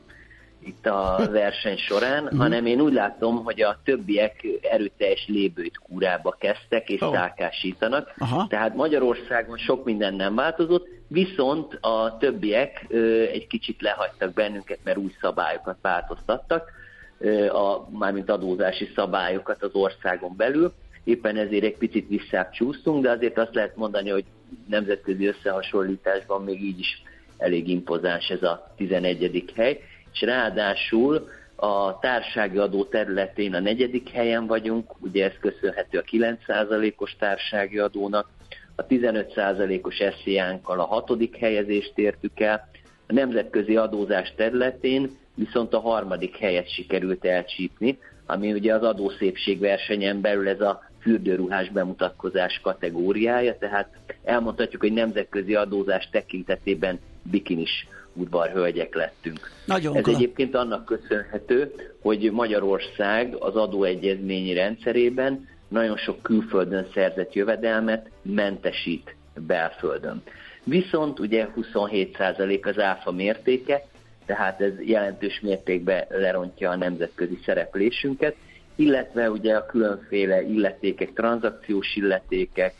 itt 0.65 0.85
a 0.85 1.27
verseny 1.31 1.77
során, 1.77 2.29
mm. 2.33 2.37
hanem 2.37 2.65
én 2.65 2.81
úgy 2.81 2.93
látom, 2.93 3.43
hogy 3.43 3.61
a 3.61 3.79
többiek 3.83 4.45
erőteljes 4.61 5.25
lébőt 5.27 5.77
kúrába 5.77 6.35
kezdtek 6.39 6.89
és 6.89 7.01
oh. 7.01 7.13
szákásítanak. 7.13 8.13
Aha. 8.17 8.47
Tehát 8.49 8.75
Magyarországon 8.75 9.57
sok 9.57 9.85
minden 9.85 10.13
nem 10.13 10.35
változott, 10.35 10.87
viszont 11.07 11.77
a 11.81 12.17
többiek 12.17 12.85
ö, 12.87 13.21
egy 13.21 13.47
kicsit 13.47 13.81
lehagytak 13.81 14.33
bennünket, 14.33 14.79
mert 14.83 14.97
új 14.97 15.11
szabályokat 15.21 15.77
változtattak, 15.81 16.71
ö, 17.17 17.47
a, 17.49 17.87
mármint 17.91 18.29
adózási 18.29 18.91
szabályokat 18.95 19.63
az 19.63 19.73
országon 19.73 20.33
belül. 20.37 20.73
Éppen 21.03 21.37
ezért 21.37 21.63
egy 21.63 21.77
picit 21.77 22.07
visszább 22.07 22.51
csúsztunk, 22.51 23.03
de 23.03 23.09
azért 23.09 23.37
azt 23.37 23.55
lehet 23.55 23.75
mondani, 23.75 24.09
hogy 24.09 24.25
nemzetközi 24.67 25.25
összehasonlításban 25.25 26.43
még 26.43 26.63
így 26.63 26.79
is 26.79 27.03
elég 27.37 27.69
impozáns 27.69 28.27
ez 28.27 28.43
a 28.43 28.73
11. 28.77 29.51
hely 29.55 29.79
és 30.15 30.21
ráadásul 30.21 31.29
a 31.55 31.99
társági 31.99 32.57
adó 32.57 32.83
területén 32.83 33.53
a 33.53 33.59
negyedik 33.59 34.09
helyen 34.09 34.47
vagyunk, 34.47 34.91
ugye 34.99 35.25
ez 35.25 35.33
köszönhető 35.39 35.97
a 35.97 36.01
9%-os 36.01 37.15
társági 37.19 37.77
adónak, 37.79 38.29
a 38.75 38.85
15%-os 38.85 40.01
SZIA-nkkal 40.23 40.79
a 40.79 40.85
hatodik 40.85 41.35
helyezést 41.35 41.91
értük 41.95 42.39
el, 42.39 42.69
a 43.07 43.13
nemzetközi 43.13 43.75
adózás 43.75 44.33
területén 44.35 45.17
viszont 45.35 45.73
a 45.73 45.79
harmadik 45.79 46.37
helyet 46.37 46.69
sikerült 46.69 47.25
elcsípni, 47.25 47.97
ami 48.25 48.53
ugye 48.53 48.73
az 48.73 48.83
adószépség 48.83 49.59
versenyen 49.59 50.21
belül 50.21 50.47
ez 50.47 50.61
a 50.61 50.81
fürdőruhás 51.01 51.69
bemutatkozás 51.69 52.59
kategóriája, 52.63 53.57
tehát 53.57 53.89
elmondhatjuk, 54.23 54.81
hogy 54.81 54.93
nemzetközi 54.93 55.55
adózás 55.55 56.09
tekintetében 56.11 56.99
bikinis 57.23 57.87
udvarhölgyek 58.15 58.95
lettünk. 58.95 59.51
Nagyon 59.65 59.95
Ez 59.95 60.03
kla. 60.03 60.13
egyébként 60.13 60.55
annak 60.55 60.85
köszönhető, 60.85 61.71
hogy 62.01 62.31
Magyarország 62.31 63.35
az 63.39 63.55
adóegyezményi 63.55 64.53
rendszerében 64.53 65.47
nagyon 65.67 65.97
sok 65.97 66.21
külföldön 66.21 66.87
szerzett 66.93 67.33
jövedelmet 67.33 68.09
mentesít 68.21 69.15
belföldön. 69.47 70.21
Viszont 70.63 71.19
ugye 71.19 71.47
27% 71.55 72.65
az 72.65 72.79
áfa 72.79 73.11
mértéke, 73.11 73.85
tehát 74.25 74.61
ez 74.61 74.73
jelentős 74.79 75.39
mértékben 75.39 76.05
lerontja 76.09 76.69
a 76.69 76.75
nemzetközi 76.75 77.39
szereplésünket, 77.45 78.35
illetve 78.75 79.29
ugye 79.29 79.55
a 79.55 79.65
különféle 79.65 80.41
illetékek, 80.41 81.13
tranzakciós 81.13 81.95
illetékek, 81.95 82.73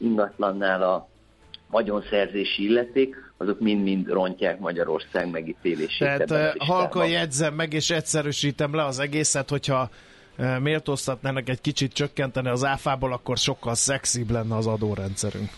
ingatlannál 0.00 0.82
a 0.82 1.08
vagyonszerzési 1.70 2.64
illeték, 2.64 3.29
azok 3.40 3.60
mind-mind 3.60 4.08
rontják 4.08 4.58
Magyarország 4.58 5.30
megítélését. 5.30 5.98
Tehát 5.98 6.54
halka 6.58 7.04
jegyzem 7.04 7.54
meg, 7.54 7.72
és 7.72 7.90
egyszerűsítem 7.90 8.74
le 8.74 8.84
az 8.84 8.98
egészet, 8.98 9.50
hogyha 9.50 9.90
méltóztatnának 10.62 11.48
egy 11.48 11.60
kicsit 11.60 11.92
csökkenteni 11.92 12.48
az 12.48 12.64
áfából, 12.64 13.12
akkor 13.12 13.36
sokkal 13.36 13.74
szexibb 13.74 14.30
lenne 14.30 14.56
az 14.56 14.66
adórendszerünk. 14.66 15.48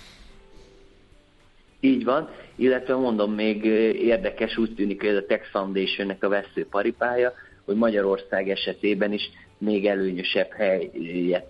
Így 1.80 2.04
van, 2.04 2.28
illetve 2.56 2.94
mondom, 2.94 3.32
még 3.32 3.64
érdekes, 3.94 4.56
úgy 4.56 4.74
tűnik, 4.74 5.00
hogy 5.00 5.10
ez 5.10 5.16
a 5.16 5.26
Tax 5.26 5.48
Foundation-nek 5.50 6.24
a 6.24 6.28
vesző 6.28 6.66
paripája, 6.70 7.32
hogy 7.64 7.76
Magyarország 7.76 8.50
esetében 8.50 9.12
is 9.12 9.30
még 9.58 9.86
előnyösebb 9.86 10.50
hely, 10.50 10.90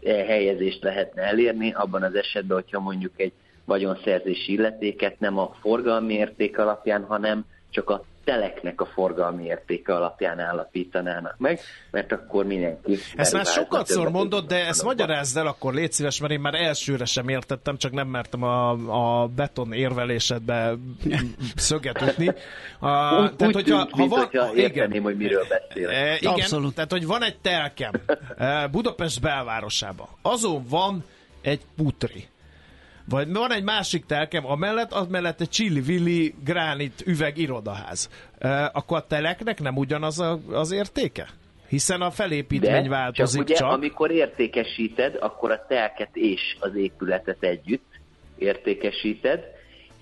helyezést 0.03 0.83
lehetne 0.83 1.23
elérni, 1.23 1.73
abban 1.73 2.03
az 2.03 2.15
esetben, 2.15 2.57
hogyha 2.57 2.81
mondjuk 2.81 3.13
egy 3.17 3.33
vagyonszerzési 3.65 4.53
illetéket 4.53 5.21
nem 5.21 5.39
a 5.39 5.55
forgalmi 5.61 6.15
érték 6.15 6.59
alapján, 6.59 7.05
hanem 7.05 7.45
csak 7.71 7.91
a 7.91 8.05
teleknek 8.25 8.81
a 8.81 8.87
forgalmi 8.87 9.45
értéke 9.45 9.95
alapján 9.95 10.39
állapítanának 10.39 11.35
meg, 11.39 11.61
mert 11.91 12.13
akkor 12.13 12.45
mindenki... 12.47 12.99
Ezt 13.17 13.33
már 13.33 13.47
sokat 13.47 13.87
szor 13.87 14.11
mondod, 14.11 14.47
de 14.47 14.67
ezt 14.67 14.83
magyarázd 14.83 15.37
el, 15.37 15.47
akkor 15.47 15.75
légy 15.75 15.93
szíves, 15.93 16.21
mert 16.21 16.33
én 16.33 16.41
már 16.41 16.55
elsőre 16.55 17.05
sem 17.05 17.29
értettem, 17.29 17.77
csak 17.77 17.93
nem 17.93 18.09
mertem 18.09 18.43
a, 18.43 18.71
a 19.23 19.27
beton 19.27 19.73
érvelésedbe 19.73 20.75
szöget 21.57 22.01
ütni. 22.01 22.29
A, 22.79 23.23
úgy, 23.23 23.37
tehát, 23.37 23.43
úgy 23.43 23.53
hogyha, 23.53 23.87
tűnt, 23.87 23.91
ha 23.91 24.07
van, 24.07 24.19
hogyha 24.19 24.55
érteném, 24.55 25.03
hogy 25.03 25.17
miről 25.17 25.47
beszél. 25.49 25.89
E, 25.89 26.17
igen, 26.17 26.33
Abszolút. 26.33 26.75
tehát 26.75 26.91
hogy 26.91 27.07
van 27.07 27.23
egy 27.23 27.39
telkem 27.39 27.93
e, 28.37 28.67
Budapest 28.67 29.21
belvárosában, 29.21 30.07
azon 30.23 30.65
van 30.69 31.05
egy 31.43 31.61
putri 31.77 32.29
vagy 33.09 33.33
van 33.33 33.53
egy 33.53 33.63
másik 33.63 34.07
telkem, 34.07 34.47
amellett, 34.47 34.93
az 34.93 35.07
mellett 35.07 35.41
egy 35.41 35.49
csilli-villi 35.49 36.35
gránit 36.45 37.03
üveg 37.07 37.39
irodaház. 37.39 38.11
E, 38.39 38.71
akkor 38.73 38.97
a 38.97 39.07
teleknek 39.07 39.61
nem 39.61 39.77
ugyanaz 39.77 40.21
a, 40.21 40.39
az 40.53 40.73
értéke? 40.73 41.29
Hiszen 41.69 42.01
a 42.01 42.11
felépítmény 42.11 42.83
De, 42.83 42.89
változik 42.89 43.41
csak. 43.41 43.49
Ugye, 43.49 43.55
csak. 43.55 43.71
amikor 43.71 44.11
értékesíted, 44.11 45.17
akkor 45.21 45.51
a 45.51 45.65
telket 45.69 46.17
és 46.17 46.57
az 46.61 46.75
épületet 46.75 47.43
együtt 47.43 47.91
értékesíted, 48.39 49.41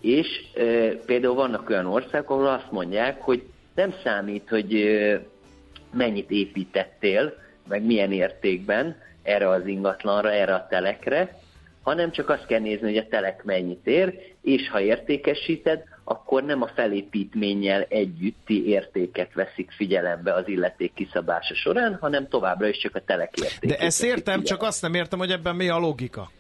és 0.01 0.27
e, 0.55 0.63
például 1.07 1.35
vannak 1.35 1.71
olyan 1.71 1.87
országok, 1.87 2.31
ahol 2.31 2.47
azt 2.47 2.71
mondják, 2.71 3.21
hogy 3.21 3.43
nem 3.75 3.95
számít, 4.05 4.49
hogy 4.49 4.75
e, 4.75 5.23
mennyit 5.93 6.31
építettél, 6.31 7.35
meg 7.69 7.85
milyen 7.85 8.13
értékben 8.13 8.97
erre 9.23 9.49
az 9.49 9.67
ingatlanra, 9.67 10.33
erre 10.33 10.55
a 10.55 10.67
telekre, 10.71 11.41
hanem 11.83 12.11
csak 12.11 12.29
azt 12.29 12.47
kell 12.47 12.61
nézni, 12.61 12.87
hogy 12.87 12.97
a 12.97 13.09
telek 13.09 13.45
mennyit 13.45 13.87
ér, 13.87 14.35
és 14.43 14.69
ha 14.69 14.81
értékesíted, 14.81 15.83
akkor 16.05 16.43
nem 16.43 16.63
a 16.63 16.69
felépítménnyel 16.75 17.87
együtti 17.89 18.67
értéket 18.69 19.35
veszik 19.35 19.71
figyelembe 19.71 20.35
az 20.35 20.49
illeték 20.49 20.95
kiszabása 20.95 21.55
során, 21.55 21.99
hanem 22.01 22.29
továbbra 22.29 22.69
is 22.69 22.79
csak 22.79 22.95
a 22.95 23.01
telek 23.07 23.37
értékét. 23.37 23.79
De 23.79 23.85
ezt 23.85 24.03
értem, 24.03 24.43
csak 24.43 24.63
azt 24.63 24.83
nem 24.83 24.95
értem, 24.95 25.19
hogy 25.19 25.31
ebben 25.31 25.57
mi 25.57 25.69
a 25.69 25.79
logika. 25.79 26.31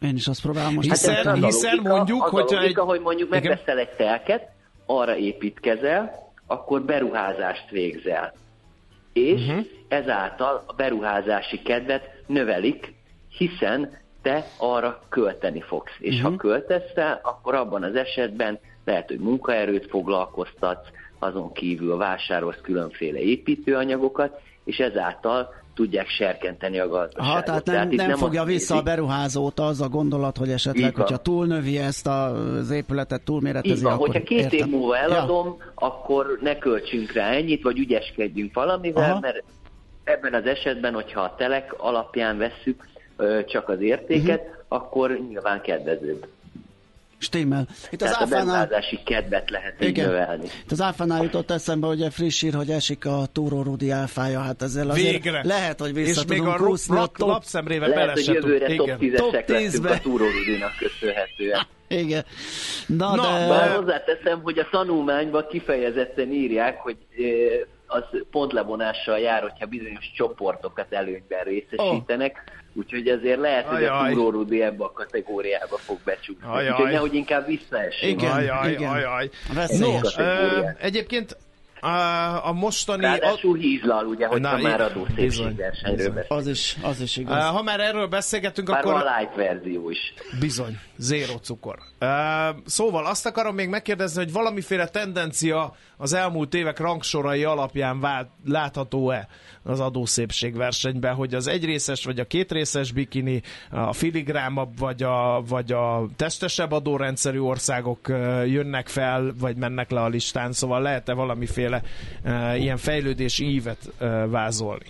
Én 0.00 0.14
is 0.14 0.26
azt 0.26 0.42
próbálom 0.42 0.74
most. 0.74 0.88
Hiszen, 0.88 1.14
Hát 1.14 1.44
hiszen 1.44 1.74
logika, 1.74 1.96
mondjuk, 1.96 2.24
az 2.24 2.30
hogyha 2.30 2.56
a 2.56 2.60
logika, 2.60 2.80
egy... 2.80 2.86
hogy 2.88 3.00
mondjuk 3.00 3.30
megveszel 3.30 3.78
egy 3.78 3.88
telket, 3.96 4.48
arra 4.86 5.16
építkezel, 5.16 6.32
akkor 6.46 6.82
beruházást 6.82 7.70
végzel. 7.70 8.34
És 9.12 9.40
uh-huh. 9.40 9.66
ezáltal 9.88 10.64
a 10.66 10.72
beruházási 10.72 11.62
kedvet 11.62 12.02
növelik, 12.26 12.94
hiszen 13.28 14.02
te 14.24 14.46
arra 14.56 15.00
költeni 15.08 15.60
fogsz. 15.60 15.92
És 15.98 16.14
Mhm. 16.16 16.24
uh-huh. 16.24 16.30
ha 16.32 16.48
költesz 16.48 16.94
rá, 16.94 17.20
akkor 17.22 17.54
abban 17.54 17.82
az 17.82 17.94
esetben 17.94 18.58
lehet, 18.84 19.08
hogy 19.08 19.18
munkaerőt 19.18 19.86
foglalkoztatsz, 19.90 20.88
azon 21.18 21.52
kívül 21.52 21.96
vásárolsz 21.96 22.60
különféle 22.62 23.18
építőanyagokat, 23.18 24.40
és 24.64 24.76
ezáltal 24.78 25.54
tudják 25.74 26.08
serkenteni 26.08 26.78
a 26.78 26.88
gazdaságot. 26.88 27.34
Ha, 27.34 27.42
tehát 27.42 27.64
nem, 27.64 27.88
nem, 27.88 28.10
itt 28.10 28.16
fogja 28.16 28.44
vissza 28.44 28.76
a 28.76 28.82
beruházót 28.82 29.60
az 29.60 29.80
a 29.80 29.88
gondolat, 29.88 30.36
hogy 30.36 30.50
esetleg, 30.50 30.90
Így 30.90 30.96
hogyha 30.96 31.16
túlnövi 31.16 31.78
ezt 31.78 32.06
az 32.06 32.70
épületet, 32.70 33.22
túlméretezi, 33.22 33.74
Így 33.74 33.82
van, 33.82 33.92
akkor 33.92 34.06
hogyha 34.06 34.22
két 34.22 34.38
értem. 34.38 34.58
év 34.58 34.66
múlva 34.74 34.96
eladom, 34.96 35.56
ja. 35.58 35.72
akkor 35.74 36.38
ne 36.40 36.58
költsünk 36.58 37.12
rá 37.12 37.30
ennyit, 37.30 37.62
vagy 37.62 37.78
ügyeskedjünk 37.78 38.54
valamivel, 38.54 39.10
Aha. 39.10 39.20
mert 39.20 39.42
ebben 40.04 40.34
az 40.34 40.46
esetben, 40.46 40.94
hogyha 40.94 41.20
a 41.20 41.34
telek 41.38 41.74
alapján 41.78 42.38
vesszük 42.38 42.88
csak 43.46 43.68
az 43.68 43.80
értéket, 43.80 44.40
uh-huh. 44.40 44.54
akkor 44.68 45.18
nyilván 45.28 45.60
kedvezőbb. 45.60 46.26
Stimmel. 47.18 47.66
Itt 47.90 48.02
az 48.02 48.10
Tehát 48.10 48.20
a 48.32 48.36
áfánál, 48.36 48.44
beruházási 48.66 49.00
kedvet 49.04 49.50
lehet 49.50 49.80
Igen. 49.80 50.06
növelni. 50.06 50.44
itt 50.44 50.70
az 50.70 50.80
áfánál 50.80 51.22
jutott 51.22 51.50
eszembe, 51.50 51.86
hogy 51.86 52.06
friss 52.10 52.42
ír, 52.42 52.54
hogy 52.54 52.70
esik 52.70 53.06
a 53.06 53.22
Túró 53.32 53.62
Rudi 53.62 53.90
áfája, 53.90 54.40
hát 54.40 54.62
ezzel 54.62 54.90
azért 54.90 55.10
Végre. 55.10 55.40
lehet, 55.44 55.80
hogy 55.80 55.94
vissza 55.94 56.20
És 56.20 56.26
még 56.26 56.40
a 56.42 56.56
ro- 56.56 56.68
úszni 56.68 56.96
a 56.96 57.00
lap, 57.00 57.16
top, 57.16 57.28
lapszemrével 57.28 57.88
Lehet, 57.88 58.02
bele 58.02 58.12
hogy 58.12 58.22
se 58.22 58.32
jövőre 58.32 58.66
tud. 58.66 58.76
top 58.76 58.86
Igen. 58.86 58.98
10-esek 59.00 59.16
Top 59.16 59.48
leszünk 59.48 59.84
10-be. 59.84 59.90
a 59.90 59.98
Túró 59.98 60.24
Rudinak 60.24 60.72
köszönhetően. 60.78 61.60
Igen. 62.04 62.24
Na, 62.86 63.14
Na, 63.14 63.22
de... 63.38 63.48
Bár 63.48 63.76
hozzáteszem, 63.76 64.40
hogy 64.42 64.58
a 64.58 64.68
tanulmányban 64.70 65.46
kifejezetten 65.50 66.32
írják, 66.32 66.80
hogy 66.80 66.96
az 67.86 68.02
pontlevonással 68.30 69.18
jár, 69.18 69.42
hogyha 69.42 69.66
bizonyos 69.66 70.12
csoportokat 70.16 70.92
előnyben 70.92 71.44
részesítenek, 71.44 72.42
úgyhogy 72.74 73.08
azért 73.08 73.38
lehet, 73.38 73.66
hogy 73.66 73.84
a 73.84 74.00
Ajaj. 74.00 74.12
Túró 74.12 74.30
Rudi 74.30 74.62
ebbe 74.62 74.84
a 74.84 74.92
kategóriába 74.92 75.76
fog 75.76 75.98
becsúszni. 76.04 76.46
Ajaj. 76.46 76.70
Úgyhogy 76.70 76.90
nehogy 76.90 77.14
inkább 77.14 77.46
visszaessünk. 77.46 78.20
Igen, 78.20 78.32
Ajaj, 78.32 78.72
igen. 78.72 78.90
ajaj. 78.90 79.30
Veszélyes. 79.54 80.14
No, 80.14 80.22
ö, 80.22 80.60
egyébként 80.78 81.36
a, 81.84 82.46
a 82.48 82.52
mostani... 82.52 83.02
Ráadásul 83.02 83.56
hízlal, 83.56 84.06
ugye, 84.06 84.26
hogyha 84.26 84.56
Na, 84.56 84.62
már 84.62 84.80
adó 84.80 85.06
szépségversenyről. 85.16 86.24
Az 86.28 86.46
is, 86.46 86.76
az 86.82 87.00
is 87.00 87.16
igaz. 87.16 87.44
ha 87.44 87.62
már 87.62 87.80
erről 87.80 88.06
beszélgetünk, 88.06 88.68
Bár 88.68 88.78
akkor... 88.78 88.92
van 88.92 89.02
light 89.18 89.34
verzió 89.34 89.90
is. 89.90 90.14
Bizony, 90.40 90.78
zéro 90.96 91.38
cukor. 91.38 91.78
Szóval 92.64 93.06
azt 93.06 93.26
akarom 93.26 93.54
még 93.54 93.68
megkérdezni, 93.68 94.22
hogy 94.22 94.32
valamiféle 94.32 94.88
tendencia 94.88 95.74
az 95.96 96.12
elmúlt 96.12 96.54
évek 96.54 96.78
rangsorai 96.78 97.44
alapján 97.44 98.00
vált, 98.00 98.28
látható-e 98.46 99.28
az 99.62 99.80
adószépségversenyben, 99.80 101.14
hogy 101.14 101.34
az 101.34 101.46
egyrészes 101.46 102.04
vagy 102.04 102.18
a 102.18 102.24
kétrészes 102.24 102.92
bikini, 102.92 103.42
a 103.70 103.92
filigrámabb 103.92 104.78
vagy 104.78 105.02
a, 105.02 105.42
vagy 105.48 105.72
a 105.72 106.06
testesebb 106.16 106.72
adórendszerű 106.72 107.38
országok 107.38 108.08
jönnek 108.46 108.88
fel, 108.88 109.34
vagy 109.38 109.56
mennek 109.56 109.90
le 109.90 110.00
a 110.00 110.08
listán, 110.08 110.52
szóval 110.52 110.82
lehet-e 110.82 111.12
valamiféle 111.12 111.82
ilyen 112.56 112.76
fejlődési 112.76 113.44
ívet 113.44 113.92
vázolni? 114.26 114.86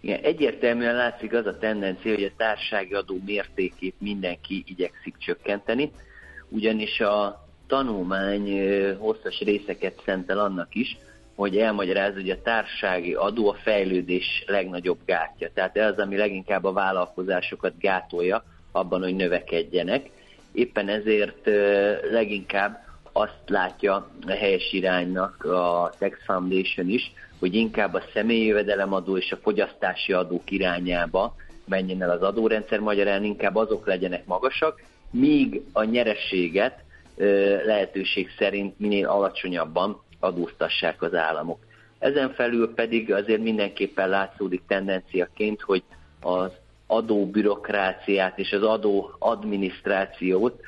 Igen, 0.00 0.20
egyértelműen 0.22 0.94
látszik 0.94 1.32
az 1.32 1.46
a 1.46 1.58
tendencia, 1.58 2.14
hogy 2.14 2.24
a 2.24 2.36
társasági 2.36 2.94
adó 2.94 3.20
mértékét 3.24 3.94
mindenki 3.98 4.64
igyekszik 4.66 5.14
csökkenteni, 5.18 5.90
ugyanis 6.48 7.00
a 7.00 7.47
tanulmány 7.68 8.50
hosszas 8.98 9.40
részeket 9.40 10.02
szentel 10.04 10.38
annak 10.38 10.74
is, 10.74 10.96
hogy 11.34 11.56
elmagyaráz, 11.56 12.14
hogy 12.14 12.30
a 12.30 12.42
társasági 12.42 13.14
adó 13.14 13.48
a 13.48 13.56
fejlődés 13.62 14.44
legnagyobb 14.46 14.98
gátja. 15.06 15.50
Tehát 15.54 15.76
ez 15.76 15.98
ami 15.98 16.16
leginkább 16.16 16.64
a 16.64 16.72
vállalkozásokat 16.72 17.78
gátolja 17.78 18.44
abban, 18.72 19.02
hogy 19.02 19.14
növekedjenek. 19.14 20.10
Éppen 20.52 20.88
ezért 20.88 21.46
leginkább 22.10 22.86
azt 23.12 23.42
látja 23.46 23.94
a 24.26 24.30
helyes 24.30 24.72
iránynak 24.72 25.44
a 25.44 25.92
Tax 25.98 26.18
Foundation 26.24 26.88
is, 26.88 27.12
hogy 27.38 27.54
inkább 27.54 27.94
a 27.94 28.02
személyi 28.12 28.46
jövedelemadó 28.46 29.16
és 29.16 29.32
a 29.32 29.36
fogyasztási 29.36 30.12
adók 30.12 30.50
irányába 30.50 31.34
menjen 31.64 32.02
el 32.02 32.10
az 32.10 32.22
adórendszer, 32.22 32.80
magyarán 32.80 33.24
inkább 33.24 33.56
azok 33.56 33.86
legyenek 33.86 34.26
magasak, 34.26 34.82
míg 35.10 35.62
a 35.72 35.84
nyerességet 35.84 36.78
ö, 36.78 36.87
lehetőség 37.64 38.28
szerint 38.38 38.78
minél 38.78 39.06
alacsonyabban 39.06 40.02
adóztassák 40.20 41.02
az 41.02 41.14
államok. 41.14 41.58
Ezen 41.98 42.32
felül 42.32 42.74
pedig 42.74 43.12
azért 43.12 43.42
mindenképpen 43.42 44.08
látszódik 44.08 44.62
tendenciaként, 44.66 45.60
hogy 45.60 45.82
az 46.20 46.50
adóbürokráciát 46.86 48.38
és 48.38 48.52
az 48.52 48.62
adó 48.62 49.10
adminisztrációt 49.18 50.60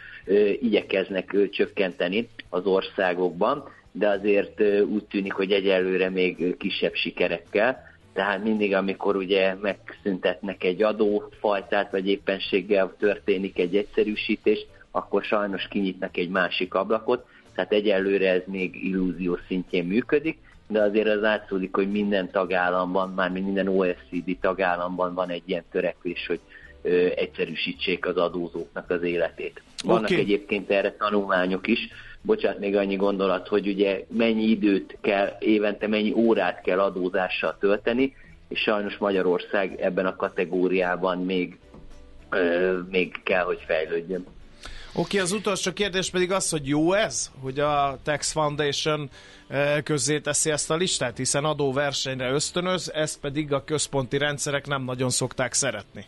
igyekeznek 0.61 1.37
csökkenteni 1.51 2.29
az 2.49 2.67
országokban, 2.67 3.69
de 3.93 4.09
azért 4.09 4.61
úgy 4.85 5.05
tűnik, 5.05 5.33
hogy 5.33 5.53
egyelőre 5.53 6.11
még 6.11 6.57
kisebb 6.57 6.95
sikerekkel. 6.95 7.89
Tehát 8.13 8.43
mindig, 8.43 8.75
amikor 8.75 9.17
ugye 9.17 9.55
megszüntetnek 9.55 10.65
egy 10.65 10.83
adófajtát, 10.83 11.91
vagy 11.91 12.09
éppenséggel 12.09 12.95
történik 12.99 13.59
egy 13.59 13.77
egyszerűsítés, 13.77 14.67
akkor 14.91 15.23
sajnos 15.23 15.69
kinyitnak 15.69 16.17
egy 16.17 16.29
másik 16.29 16.75
ablakot, 16.75 17.27
tehát 17.55 17.73
egyelőre 17.73 18.31
ez 18.31 18.43
még 18.47 18.85
illúzió 18.85 19.39
szintjén 19.47 19.85
működik, 19.85 20.39
de 20.71 20.83
azért 20.83 21.09
az 21.09 21.21
látszódik, 21.21 21.75
hogy 21.75 21.91
minden 21.91 22.31
tagállamban, 22.31 23.11
mármint 23.11 23.45
minden 23.45 23.69
OECD 23.69 24.37
tagállamban 24.41 25.15
van 25.15 25.29
egy 25.29 25.43
ilyen 25.45 25.65
törekvés, 25.71 26.27
hogy 26.27 26.41
ö, 26.83 27.07
egyszerűsítsék 27.17 28.07
az 28.07 28.17
adózóknak 28.17 28.91
az 28.91 29.03
életét. 29.03 29.63
Vannak 29.85 30.05
Oké. 30.05 30.19
egyébként 30.19 30.71
erre 30.71 30.93
tanulmányok 30.93 31.67
is, 31.67 31.89
bocsánat, 32.23 32.59
még 32.59 32.77
annyi 32.77 32.97
gondolat, 32.97 33.49
hogy 33.49 33.69
ugye 33.69 34.05
mennyi 34.09 34.45
időt 34.45 34.99
kell, 35.01 35.37
évente 35.39 35.87
mennyi 35.87 36.13
órát 36.13 36.61
kell 36.61 36.81
adózással 36.81 37.57
tölteni, 37.61 38.17
és 38.49 38.61
sajnos 38.61 38.97
Magyarország 38.97 39.81
ebben 39.81 40.07
a 40.07 40.17
kategóriában 40.17 41.25
még, 41.25 41.59
ö, 42.31 42.79
még 42.91 43.23
kell, 43.23 43.45
hogy 43.45 43.63
fejlődjön. 43.67 44.27
Oké, 44.93 45.19
az 45.19 45.33
utolsó 45.33 45.73
kérdés 45.73 46.11
pedig 46.11 46.33
az, 46.33 46.51
hogy 46.51 46.69
jó 46.69 46.93
ez, 46.93 47.31
hogy 47.41 47.61
a 47.61 47.99
Tax 48.03 48.33
Foundation 48.33 49.11
eh, 49.49 49.83
közzé 49.83 50.21
teszi 50.21 50.51
ezt 50.51 50.71
a 50.71 50.75
listát, 50.77 51.17
hiszen 51.17 51.45
adóversenyre 51.45 52.31
ösztönöz, 52.31 52.93
ezt 52.95 53.19
pedig 53.19 53.53
a 53.53 53.65
központi 53.65 54.19
rendszerek 54.19 54.67
nem 54.67 54.83
nagyon 54.83 55.11
szokták 55.11 55.53
szeretni. 55.53 56.07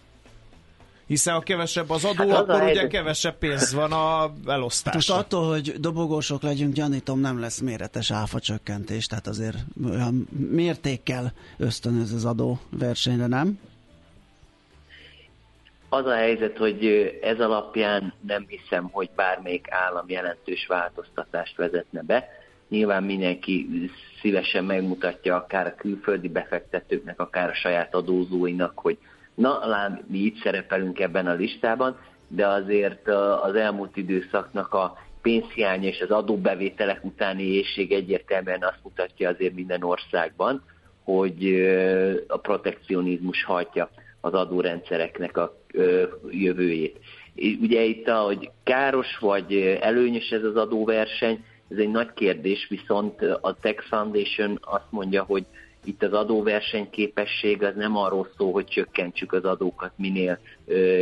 Hiszen 1.07 1.35
ha 1.35 1.41
kevesebb 1.41 1.91
az 1.91 2.05
adó, 2.05 2.29
Hát 2.31 2.39
az 2.49 2.49
akkor 2.57 2.63
ugye 2.71 2.87
kevesebb 2.87 3.39
pénz 3.39 3.73
van 3.73 3.93
a 3.93 4.27
Most 4.27 4.49
elosztásra. 4.49 5.15
attól, 5.15 5.49
hogy 5.49 5.75
dobogósok 5.81 6.43
legyünk, 6.43 6.75
gyanítom 6.75 7.21
nem 7.21 7.41
lesz 7.41 7.59
méretes 7.59 8.11
áfa 8.11 8.41
csökkentés, 8.41 9.07
tehát 9.07 9.27
azért 9.27 9.57
olyan 9.85 10.29
mértékkel 10.51 11.33
ösztönöz 11.59 12.13
az 12.13 12.25
adó 12.25 12.61
versenyre, 12.71 13.27
nem? 13.27 13.59
Az 15.95 16.07
a 16.07 16.15
helyzet, 16.15 16.57
hogy 16.59 16.87
ez 17.23 17.41
alapján 17.41 18.13
nem 18.27 18.45
hiszem, 18.49 18.89
hogy 18.93 19.11
bármelyik 19.17 19.67
állam 19.71 20.05
jelentős 20.09 20.67
változtatást 20.67 21.57
vezetne 21.57 22.03
be. 22.03 22.29
Nyilván 22.69 23.03
mindenki 23.03 23.69
szívesen 24.21 24.65
megmutatja 24.65 25.37
akár 25.37 25.67
a 25.67 25.75
külföldi 25.75 26.29
befektetőknek, 26.29 27.21
akár 27.21 27.49
a 27.49 27.55
saját 27.55 27.95
adózóinak, 27.95 28.79
hogy 28.79 28.99
na, 29.35 29.67
lám, 29.67 30.01
mi 30.07 30.19
itt 30.19 30.43
szerepelünk 30.43 31.01
ebben 31.01 31.27
a 31.27 31.33
listában, 31.33 31.99
de 32.29 32.47
azért 32.47 33.09
az 33.43 33.55
elmúlt 33.55 33.97
időszaknak 33.97 34.75
a 34.75 34.97
pénzhiánya 35.23 35.89
és 35.89 36.01
az 36.01 36.11
adóbevételek 36.11 37.05
utáni 37.05 37.43
éjség 37.43 37.93
egyértelműen 37.93 38.63
azt 38.63 38.81
mutatja 38.83 39.29
azért 39.29 39.55
minden 39.55 39.83
országban, 39.83 40.63
hogy 41.05 41.47
a 42.27 42.37
protekcionizmus 42.37 43.45
hajtja 43.45 43.91
az 44.25 44.33
adórendszereknek 44.33 45.37
a 45.37 45.57
jövőjét. 46.31 46.99
Ugye 47.61 47.83
itt, 47.83 48.09
hogy 48.09 48.51
káros 48.65 49.19
vagy 49.21 49.79
előnyös 49.81 50.31
ez 50.31 50.45
az 50.45 50.57
adóverseny, 50.57 51.45
ez 51.71 51.77
egy 51.79 51.91
nagy 51.91 52.13
kérdés, 52.15 52.67
viszont 52.69 53.23
a 53.23 53.57
Tax 53.61 53.85
Foundation 53.89 54.59
azt 54.61 54.91
mondja, 54.91 55.23
hogy 55.23 55.45
itt 55.85 56.03
az 56.03 56.13
adóversenyképesség 56.13 57.63
az 57.63 57.75
nem 57.75 57.97
arról 57.97 58.29
szól, 58.37 58.53
hogy 58.53 58.67
csökkentsük 58.67 59.33
az 59.33 59.45
adókat 59.45 59.93
minél 59.97 60.39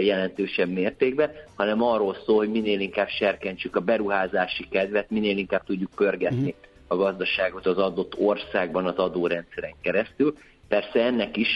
jelentősebb 0.02 0.68
mértékben, 0.68 1.30
hanem 1.56 1.83
arról 1.83 2.16
szól, 2.26 2.37
hogy 2.37 2.50
minél 2.50 2.80
inkább 2.80 3.09
serkentsük 3.09 3.76
a 3.76 3.80
beruházási 3.80 4.68
kedvet, 4.70 5.11
minél 5.11 5.38
inkább 5.38 5.64
tudjuk 5.64 5.90
pörgetni 5.96 6.54
a 6.87 6.96
gazdaságot 6.96 7.66
az 7.66 7.78
adott 7.78 8.18
országban 8.18 8.87
az 8.87 8.96
adórendszeren 8.96 9.74
keresztül. 9.83 10.35
Persze 10.68 11.04
ennek 11.04 11.37
is 11.37 11.48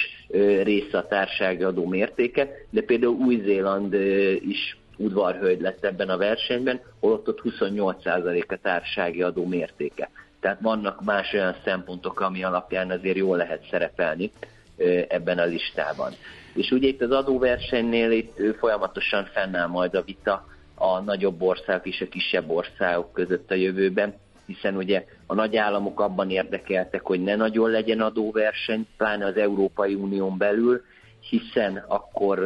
része 0.62 0.99
a 0.99 1.07
társági 1.07 1.62
adó 1.62 1.87
mértéke, 1.87 2.49
de 2.70 2.83
például 2.83 3.14
Új-Zéland 3.14 3.94
is 4.40 4.79
udvarhölgy 4.97 5.61
lett 5.61 5.85
ebben 5.85 6.09
a 6.09 6.16
versenyben, 6.16 6.81
holott 7.01 7.29
ott 7.29 7.42
28% 7.44 8.49
a 8.49 8.59
társági 8.62 9.23
adó 9.23 9.47
mértéke. 9.47 10.11
Tehát 10.40 10.61
vannak 10.61 11.05
más 11.05 11.33
olyan 11.33 11.57
szempontok, 11.64 12.20
ami 12.20 12.44
alapján 12.44 12.90
azért 12.90 13.16
jól 13.16 13.37
lehet 13.37 13.66
szerepelni 13.70 14.31
ebben 15.09 15.38
a 15.38 15.44
listában. 15.44 16.12
És 16.55 16.70
ugye 16.70 16.88
itt 16.88 17.03
az 17.03 17.11
adóversenynél 17.11 18.11
itt 18.11 18.57
folyamatosan 18.59 19.25
fennáll 19.25 19.66
majd 19.66 19.94
a 19.94 20.03
vita 20.03 20.47
a 20.75 21.01
nagyobb 21.01 21.42
országok 21.42 21.87
és 21.87 22.01
a 22.01 22.09
kisebb 22.09 22.51
országok 22.51 23.12
között 23.12 23.51
a 23.51 23.55
jövőben, 23.55 24.14
hiszen 24.46 24.76
ugye 24.76 25.04
a 25.26 25.35
nagy 25.35 25.57
államok 25.57 26.00
abban 26.00 26.30
érdekeltek, 26.30 27.02
hogy 27.02 27.22
ne 27.22 27.37
nagyon 27.37 27.70
legyen 27.70 28.00
adóverseny, 28.00 28.87
pláne 28.96 29.26
az 29.26 29.37
Európai 29.37 29.94
Unión 29.94 30.38
belül, 30.38 30.83
hiszen 31.20 31.85
akkor 31.88 32.38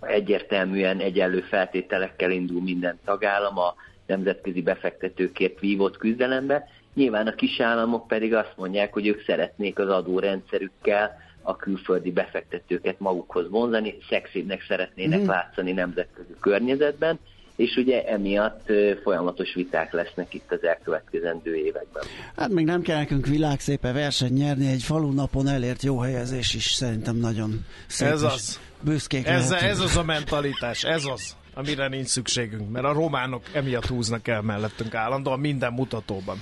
egyértelműen 0.00 0.98
egyenlő 0.98 1.40
feltételekkel 1.40 2.30
indul 2.30 2.62
minden 2.62 2.98
tagállam 3.04 3.58
a 3.58 3.74
nemzetközi 4.06 4.62
befektetőkért 4.62 5.60
vívott 5.60 5.96
küzdelembe. 5.96 6.68
Nyilván 6.94 7.26
a 7.26 7.34
kisállamok 7.34 8.06
pedig 8.06 8.34
azt 8.34 8.52
mondják, 8.56 8.92
hogy 8.92 9.06
ők 9.06 9.24
szeretnék 9.24 9.78
az 9.78 9.88
adórendszerükkel 9.88 11.16
a 11.42 11.56
külföldi 11.56 12.10
befektetőket 12.10 13.00
magukhoz 13.00 13.48
vonzani, 13.48 13.96
szexibbnek 14.08 14.64
szeretnének 14.68 15.20
mm. 15.20 15.26
látszani 15.26 15.72
nemzetközi 15.72 16.34
környezetben, 16.40 17.18
és 17.56 17.76
ugye 17.76 18.04
emiatt 18.04 18.66
folyamatos 19.02 19.54
viták 19.54 19.92
lesznek 19.92 20.34
itt 20.34 20.52
az 20.52 20.64
elkövetkezendő 20.64 21.54
években. 21.56 22.02
Hát 22.36 22.48
még 22.48 22.64
nem 22.64 22.82
kell 22.82 22.96
nekünk 22.96 23.26
világszépe 23.26 23.92
verseny 23.92 24.32
nyerni, 24.32 24.70
egy 24.70 24.82
falunapon 24.82 25.48
elért 25.48 25.82
jó 25.82 25.98
helyezés 25.98 26.54
is 26.54 26.64
szerintem 26.64 27.16
nagyon 27.16 27.64
szép. 27.86 28.08
Ez 28.08 28.22
az. 28.22 28.60
Büszkék 28.80 29.26
ez, 29.26 29.50
ez 29.50 29.80
az 29.80 29.96
a 29.96 30.02
mentalitás, 30.02 30.84
ez 30.84 31.04
az, 31.04 31.36
amire 31.54 31.88
nincs 31.88 32.06
szükségünk, 32.06 32.70
mert 32.70 32.84
a 32.84 32.92
románok 32.92 33.42
emiatt 33.52 33.86
húznak 33.86 34.28
el 34.28 34.42
mellettünk 34.42 34.94
állandóan 34.94 35.40
minden 35.40 35.72
mutatóban. 35.72 36.40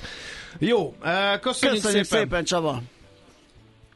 Jó, 0.59 0.95
köszönjük, 1.41 1.41
köszönjük 1.41 2.05
szépen. 2.05 2.05
szépen 2.05 2.45
Csaba! 2.45 2.83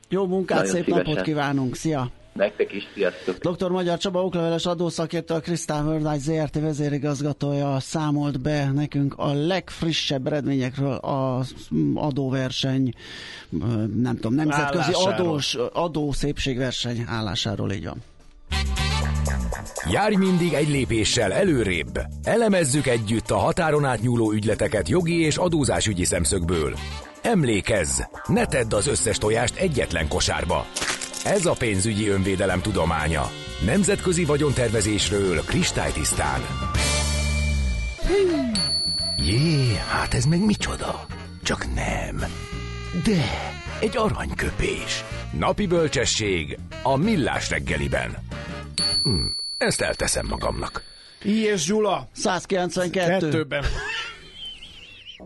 Jó 0.09 0.27
munkát, 0.27 0.59
Nagyon 0.59 0.75
szép 0.75 0.85
szívesen. 0.85 1.07
napot 1.07 1.25
kívánunk, 1.25 1.77
szia! 1.77 2.11
Nektek 2.35 2.73
is, 2.73 2.89
sziasztok! 2.95 3.37
Dr. 3.37 3.71
Magyar 3.71 3.99
Csaba 3.99 4.25
okleveles 4.25 4.67
adószakértő, 4.67 5.35
a 5.35 5.41
Krisztán 5.41 5.87
Worldwide 5.87 6.19
ZRT 6.19 6.61
vezérigazgatója 6.61 7.81
számolt 7.81 8.41
be 8.41 8.71
nekünk 8.73 9.15
a 9.17 9.33
legfrissebb 9.33 10.27
eredményekről 10.27 10.95
az 10.95 11.55
adóverseny, 11.95 12.93
nem 13.97 14.15
tudom, 14.15 14.35
nemzetközi 14.35 14.93
adós, 14.93 15.57
adó 15.73 16.13
szépségverseny 16.13 17.05
állásáról, 17.07 17.73
így 17.73 17.85
van. 17.85 18.03
Járj 19.91 20.15
mindig 20.15 20.53
egy 20.53 20.69
lépéssel 20.69 21.33
előrébb. 21.33 22.01
Elemezzük 22.23 22.87
együtt 22.87 23.31
a 23.31 23.37
határon 23.37 23.85
átnyúló 23.85 24.33
ügyleteket 24.33 24.89
jogi 24.89 25.21
és 25.21 25.37
adózásügyi 25.37 26.05
szemszögből. 26.05 26.75
Emlékezz, 27.23 28.01
ne 28.27 28.47
tedd 28.47 28.75
az 28.75 28.87
összes 28.87 29.19
tojást 29.19 29.57
egyetlen 29.57 30.09
kosárba. 30.09 30.67
Ez 31.25 31.47
a 31.47 31.53
pénzügyi 31.53 32.09
önvédelem 32.09 32.61
tudománya. 32.61 33.31
Nemzetközi 33.65 34.25
vagyontervezésről 34.25 35.41
kristálytisztán. 35.45 36.41
Jé, 39.17 39.75
hát 39.89 40.15
ez 40.15 40.25
meg 40.25 40.45
micsoda? 40.45 41.07
Csak 41.43 41.75
nem. 41.75 42.25
De, 43.05 43.25
egy 43.81 43.97
aranyköpés. 43.97 45.05
Napi 45.39 45.67
bölcsesség 45.67 46.59
a 46.83 46.97
millás 46.97 47.51
reggeliben. 47.51 48.17
Hm, 49.03 49.25
ezt 49.59 49.81
elteszem 49.81 50.27
magamnak. 50.27 50.83
I 51.23 51.45
és 51.45 51.65
Gyula. 51.65 52.09
192. 52.13 53.19
Kettőben. 53.19 53.65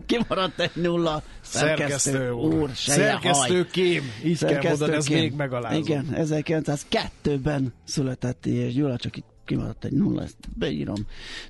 Kimaradt 0.05 0.59
egy 0.59 0.71
nulla. 0.73 1.23
Szerkesztő 1.49 2.31
úr. 2.31 2.69
Szerkesztő 2.73 3.65
kém. 3.65 4.03
Így 4.23 4.35
Szerkesztő 4.35 4.67
kell 4.67 4.69
mondani, 4.69 4.95
ez 4.95 5.07
még 5.07 5.33
megalázó. 5.33 5.77
Igen, 5.77 6.07
1902-ben 6.15 7.73
született 7.83 8.45
és 8.45 8.73
Gyula, 8.73 8.97
csak 8.97 9.17
itt 9.17 9.25
kimaradt 9.45 9.85
egy 9.85 9.91
nulla, 9.91 10.21
ezt 10.21 10.37
beírom. 10.55 10.95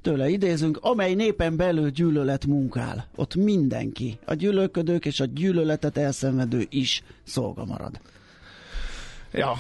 Tőle 0.02 0.30
idézünk, 0.30 0.78
amely 0.82 1.14
népen 1.14 1.56
belül 1.56 1.90
gyűlölet 1.90 2.46
munkál. 2.46 3.08
Ott 3.16 3.36
mindenki, 3.36 4.20
a 4.26 4.34
gyűlölködők 4.34 5.06
és 5.06 5.20
a 5.20 5.26
gyűlöletet 5.26 5.98
elszenvedő 5.98 6.66
is 6.70 7.04
szolga 7.24 7.66
marad. 7.66 8.00
Ja, 9.32 9.58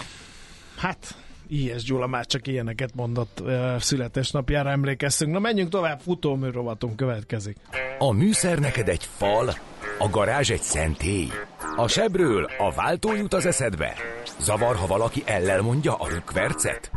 hát 0.77 1.15
I.S. 1.47 1.83
Gyula 1.83 2.07
már 2.07 2.25
csak 2.25 2.47
ilyeneket 2.47 2.95
mondott 2.95 3.39
uh, 3.41 3.77
születésnapjára 3.79 4.69
emlékeztünk. 4.69 5.31
Na 5.31 5.39
menjünk 5.39 5.69
tovább, 5.69 5.99
futómű 5.99 6.49
rovatunk 6.49 6.95
következik. 6.95 7.57
A 7.97 8.11
műszer 8.11 8.59
neked 8.59 8.87
egy 8.87 9.03
fal, 9.17 9.53
a 9.99 10.09
garázs 10.09 10.49
egy 10.49 10.61
szentély. 10.61 11.27
A 11.75 11.87
sebről 11.87 12.49
a 12.57 12.71
váltó 12.71 13.15
jut 13.15 13.33
az 13.33 13.45
eszedbe. 13.45 13.93
Zavar, 14.39 14.75
ha 14.75 14.87
valaki 14.87 15.23
ellel 15.25 15.61
mondja 15.61 15.93
a 15.95 16.07
rükvercet? 16.09 16.91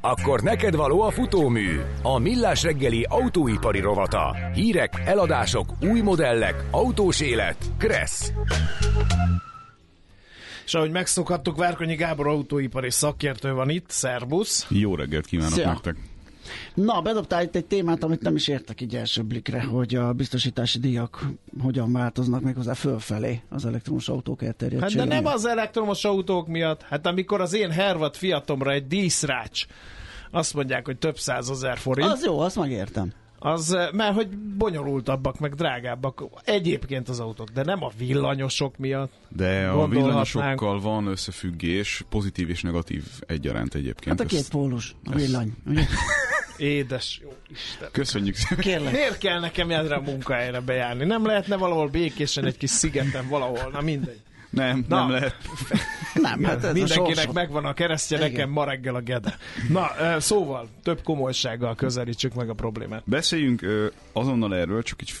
Akkor 0.00 0.40
neked 0.40 0.74
való 0.74 1.00
a 1.00 1.10
futómű, 1.10 1.80
a 2.02 2.18
millás 2.18 2.62
reggeli 2.62 3.06
autóipari 3.08 3.80
rovata. 3.80 4.36
Hírek, 4.54 5.02
eladások, 5.04 5.72
új 5.80 6.00
modellek, 6.00 6.64
autós 6.70 7.20
élet. 7.20 7.56
Kressz. 7.78 8.32
És 10.64 10.74
ahogy 10.74 10.90
megszokhattuk, 10.90 11.56
Várkonyi 11.56 11.94
Gábor 11.94 12.26
autóipari 12.28 12.90
szakértő 12.90 13.52
van 13.52 13.70
itt. 13.70 13.90
Szerbusz! 13.90 14.66
Jó 14.68 14.94
reggelt 14.94 15.26
kívánok 15.26 15.52
Szia. 15.52 15.66
nektek! 15.66 15.96
Na, 16.74 17.00
bedobtál 17.00 17.42
itt 17.42 17.54
egy 17.54 17.64
témát, 17.64 18.02
amit 18.02 18.20
nem 18.20 18.34
is 18.34 18.48
értek 18.48 18.80
így 18.80 18.96
első 18.96 19.22
blikre, 19.22 19.62
hogy 19.62 19.94
a 19.94 20.12
biztosítási 20.12 20.78
díjak 20.78 21.26
hogyan 21.62 21.92
változnak 21.92 22.42
meg 22.42 22.54
hozzá 22.54 22.74
fölfelé 22.74 23.42
az 23.48 23.66
elektromos 23.66 24.08
autók 24.08 24.42
elterjedtségén. 24.42 24.98
Hát 24.98 25.08
de 25.08 25.14
nem 25.14 25.26
az 25.26 25.46
elektromos 25.46 26.04
autók 26.04 26.46
miatt. 26.46 26.82
Hát 26.82 27.06
amikor 27.06 27.40
az 27.40 27.54
én 27.54 27.70
Hervat 27.70 28.16
Fiatomra 28.16 28.70
egy 28.70 28.86
díszrács 28.86 29.66
azt 30.30 30.54
mondják, 30.54 30.86
hogy 30.86 30.98
több 30.98 31.18
százezer 31.18 31.78
forint. 31.78 32.10
Az 32.10 32.24
jó, 32.24 32.38
azt 32.38 32.56
megértem 32.56 33.12
az, 33.44 33.76
mert 33.92 34.14
hogy 34.14 34.28
bonyolultabbak, 34.38 35.38
meg 35.38 35.54
drágábbak 35.54 36.24
egyébként 36.44 37.08
az 37.08 37.20
autók, 37.20 37.48
de 37.48 37.64
nem 37.64 37.84
a 37.84 37.90
villanyosok 37.98 38.76
miatt. 38.76 39.12
De 39.28 39.66
a 39.68 39.88
villanyosokkal 39.88 40.80
van 40.80 41.06
összefüggés, 41.06 42.04
pozitív 42.08 42.50
és 42.50 42.62
negatív 42.62 43.04
egyaránt 43.26 43.74
egyébként. 43.74 44.18
Hát 44.18 44.20
a 44.20 44.34
két 44.34 44.48
pólus, 44.48 44.94
a 45.04 45.14
villany. 45.14 45.54
Édes 46.56 47.18
jó 47.22 47.32
Isten. 47.50 47.88
Köszönjük 47.92 48.34
szépen. 48.34 48.64
Kérlek. 48.64 48.92
Miért 48.92 49.18
kell 49.18 49.40
nekem 49.40 49.70
erre 49.70 49.94
a 49.94 50.00
munkahelyre 50.00 50.60
bejárni? 50.60 51.04
Nem 51.04 51.26
lehetne 51.26 51.56
valahol 51.56 51.88
békésen 51.88 52.44
egy 52.44 52.56
kis 52.56 52.70
szigeten 52.70 53.28
valahol? 53.28 53.70
Na 53.72 53.80
mindegy. 53.80 54.20
Nem, 54.54 54.84
Na, 54.88 54.98
nem 54.98 55.10
lehet. 55.10 55.36
nem, 56.14 56.44
hát 56.44 56.64
ez 56.64 56.72
Mindenkinek 56.72 57.32
megvan 57.32 57.64
a 57.64 57.72
keresztje, 57.72 58.16
Igen. 58.16 58.30
nekem 58.30 58.50
ma 58.50 58.64
reggel 58.64 58.94
a 58.94 59.00
gede. 59.00 59.36
Na, 59.68 59.90
szóval, 60.20 60.68
több 60.82 61.02
komolysággal 61.02 61.74
közelítsük 61.74 62.34
meg 62.34 62.48
a 62.48 62.54
problémát. 62.54 63.02
Beszéljünk 63.06 63.66
azonnal 64.12 64.54
erről, 64.56 64.82
csak 64.82 65.00
egy 65.00 65.14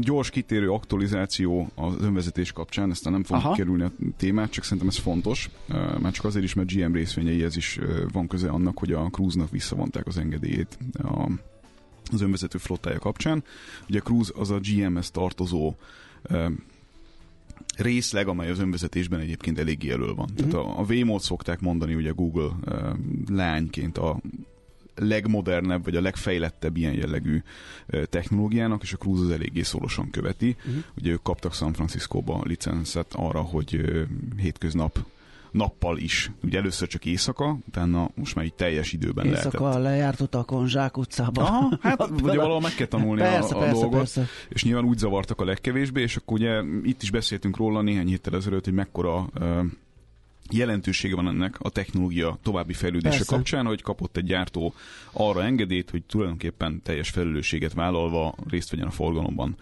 gyors 0.00 0.30
kitérő 0.30 0.70
aktualizáció 0.70 1.68
az 1.74 1.94
önvezetés 2.00 2.52
kapcsán, 2.52 2.90
ezt 2.90 3.04
nem 3.04 3.24
fogjuk 3.24 3.46
Aha. 3.46 3.54
kerülni 3.54 3.82
a 3.82 3.90
témát, 4.16 4.50
csak 4.50 4.64
szerintem 4.64 4.88
ez 4.88 4.96
fontos, 4.96 5.50
már 6.00 6.12
csak 6.12 6.24
azért 6.24 6.44
is, 6.44 6.54
mert 6.54 6.72
GM 6.72 6.92
részvényeihez 6.92 7.56
is 7.56 7.78
van 8.12 8.26
köze 8.26 8.48
annak, 8.48 8.78
hogy 8.78 8.92
a 8.92 9.08
Cruise-nak 9.10 9.50
visszavonták 9.50 10.06
az 10.06 10.18
engedélyét 10.18 10.78
a, 11.02 11.30
az 12.12 12.20
önvezető 12.20 12.58
flottája 12.58 12.98
kapcsán. 12.98 13.44
Ugye 13.88 13.98
a 13.98 14.02
Cruise 14.02 14.32
az 14.36 14.50
a 14.50 14.58
GM-hez 14.62 15.10
tartozó 15.10 15.74
részleg, 17.76 18.28
amely 18.28 18.50
az 18.50 18.58
önvezetésben 18.58 19.20
egyébként 19.20 19.58
eléggé 19.58 19.90
elő 19.90 20.14
van. 20.14 20.28
Mm-hmm. 20.32 20.50
Tehát 20.50 20.66
a, 20.66 20.78
a 20.78 20.84
Waymo-t 20.88 21.22
szokták 21.22 21.60
mondani 21.60 21.94
ugye 21.94 22.10
Google 22.10 22.50
uh, 22.66 22.88
lányként 23.28 23.98
a 23.98 24.20
legmodernebb, 24.94 25.84
vagy 25.84 25.96
a 25.96 26.00
legfejlettebb 26.00 26.76
ilyen 26.76 26.94
jellegű 26.94 27.42
technológiának, 27.86 28.82
és 28.82 28.92
a 28.92 28.96
Cruise 28.96 29.22
az 29.22 29.30
eléggé 29.30 29.62
szorosan 29.62 30.10
követi. 30.10 30.56
Uh-huh. 30.58 30.82
Ugye 30.96 31.10
ők 31.10 31.22
kaptak 31.22 31.54
San 31.54 31.72
Francisco-ba 31.72 32.40
licenszet 32.44 33.14
arra, 33.14 33.40
hogy 33.40 33.80
hétköznap 34.36 34.98
nappal 35.50 35.98
is. 35.98 36.30
Ugye 36.42 36.58
először 36.58 36.88
csak 36.88 37.04
éjszaka, 37.04 37.58
utána 37.68 38.10
most 38.14 38.34
már 38.34 38.44
így 38.44 38.54
teljes 38.54 38.92
időben 38.92 39.26
éjszaka 39.26 39.62
lehetett. 39.62 39.82
lejárt 39.82 40.20
utakon, 40.20 40.68
Zsák 40.68 40.96
utcában. 40.96 41.44
Aha, 41.44 41.78
hát 41.80 42.10
ugye 42.22 42.36
valahol 42.36 42.60
meg 42.60 42.74
kell 42.74 42.86
tanulni 42.86 43.20
persze, 43.20 43.54
a, 43.54 43.56
a 43.56 43.60
persze, 43.60 43.80
dolgot, 43.80 43.98
persze. 43.98 44.26
és 44.48 44.64
nyilván 44.64 44.84
úgy 44.84 44.98
zavartak 44.98 45.40
a 45.40 45.44
legkevésbé, 45.44 46.02
és 46.02 46.16
akkor 46.16 46.38
ugye 46.38 46.62
itt 46.82 47.02
is 47.02 47.10
beszéltünk 47.10 47.56
róla 47.56 47.82
néhány 47.82 48.06
héttel 48.06 48.34
ezelőtt, 48.34 48.64
hogy 48.64 48.74
mekkora 48.74 49.28
uh, 49.40 49.64
jelentősége 50.50 51.14
van 51.14 51.28
ennek 51.28 51.56
a 51.60 51.70
technológia 51.70 52.38
további 52.42 52.72
fejlődése 52.72 53.16
Persze. 53.16 53.34
kapcsán, 53.34 53.66
hogy 53.66 53.82
kapott 53.82 54.16
egy 54.16 54.24
gyártó 54.24 54.74
arra 55.12 55.44
engedélyt, 55.44 55.90
hogy 55.90 56.02
tulajdonképpen 56.04 56.82
teljes 56.82 57.10
felelősséget 57.10 57.72
vállalva 57.72 58.34
részt 58.48 58.70
vegyen 58.70 58.86
a 58.86 58.90
forgalomban 58.90 59.56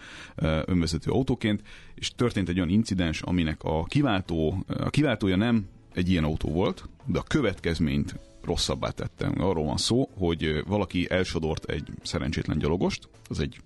önvezető 0.64 1.10
autóként, 1.10 1.62
és 1.94 2.10
történt 2.10 2.48
egy 2.48 2.56
olyan 2.56 2.68
incidens, 2.68 3.22
aminek 3.22 3.62
a 3.62 3.84
kiváltó, 3.84 4.64
a 4.66 4.90
kiváltója 4.90 5.36
nem 5.36 5.66
egy 5.96 6.10
ilyen 6.10 6.24
autó 6.24 6.48
volt, 6.52 6.88
de 7.04 7.18
a 7.18 7.22
következményt 7.22 8.14
rosszabbá 8.44 8.90
tette. 8.90 9.26
Arról 9.26 9.64
van 9.64 9.76
szó, 9.76 10.08
hogy 10.18 10.62
valaki 10.66 11.06
elsodort 11.10 11.64
egy 11.64 11.88
szerencsétlen 12.02 12.58
gyalogost, 12.58 13.08
az 13.28 13.40
egy 13.40 13.60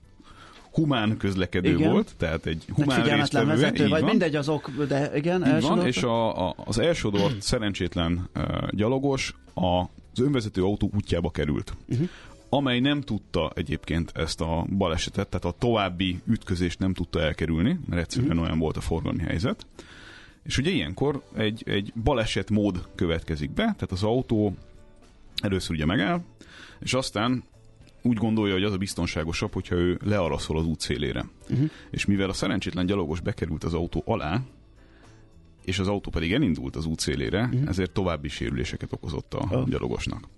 humán 0.73 1.17
közlekedő 1.17 1.75
igen. 1.75 1.93
volt, 1.93 2.15
tehát 2.17 2.47
egy 2.47 2.65
humán 2.75 3.03
résztvevő. 3.03 3.47
vezető, 3.47 3.89
vagy 3.89 4.01
van. 4.01 4.11
mindegy 4.11 4.37
az 4.37 4.49
ok, 4.49 4.71
de 4.89 5.17
igen, 5.17 5.57
így 5.57 5.63
van, 5.63 5.87
és 5.87 6.03
a, 6.03 6.49
a, 6.49 6.55
az 6.65 6.79
elsodort 6.79 7.43
szerencsétlen 7.53 8.29
uh, 8.35 8.71
gyalogos 8.71 9.35
a, 9.55 9.81
az 10.13 10.21
önvezető 10.21 10.63
autó 10.63 10.91
útjába 10.95 11.31
került. 11.31 11.77
Uh-huh 11.89 12.09
amely 12.53 12.81
nem 12.81 13.01
tudta 13.01 13.53
egyébként 13.55 14.13
ezt 14.15 14.41
a 14.41 14.67
balesetet, 14.77 15.29
tehát 15.29 15.45
a 15.45 15.59
további 15.59 16.21
ütközést 16.27 16.79
nem 16.79 16.95
tudta 16.95 17.21
elkerülni, 17.21 17.81
mert 17.89 18.03
egyszerűen 18.03 18.31
uh-huh. 18.31 18.47
olyan 18.47 18.59
volt 18.59 18.77
a 18.77 18.81
forgalmi 18.81 19.23
helyzet. 19.23 19.67
És 20.43 20.59
ugye 20.59 20.71
ilyenkor 20.71 21.23
egy, 21.35 21.63
egy 21.67 21.93
baleset 22.05 22.51
mód 22.51 22.89
következik 22.95 23.51
be, 23.51 23.63
tehát 23.63 23.93
az 23.93 24.03
autó 24.03 24.57
először 25.43 25.77
ugye 25.77 25.85
megáll, 25.85 26.23
és 26.81 26.95
aztán 26.95 27.45
úgy 28.03 28.17
gondolja, 28.17 28.55
hogy 28.55 28.65
az 28.65 28.73
a 28.73 28.79
biztonságosabb, 28.79 29.53
hogyha 29.53 29.75
ő 29.75 29.99
learaszol 30.05 30.59
az 30.59 30.67
út 30.67 30.81
szélére. 30.81 31.29
Uh-huh. 31.51 31.71
És 31.91 32.05
mivel 32.05 32.29
a 32.29 32.33
szerencsétlen 32.33 32.87
gyalogos 32.87 33.21
bekerült 33.21 33.65
az 33.65 33.75
autó 33.75 34.03
alá, 34.07 34.41
és 35.65 35.79
az 35.79 35.89
autó 35.89 36.11
pedig 36.11 36.33
elindult 36.33 36.77
az 36.77 36.87
út 36.87 37.01
szélére, 37.01 37.43
uh-huh. 37.45 37.69
ezért 37.69 37.91
további 37.91 38.29
sérüléseket 38.29 38.93
okozott 38.93 39.35
a 39.35 39.49
oh. 39.51 39.69
gyalogosnak. 39.69 40.29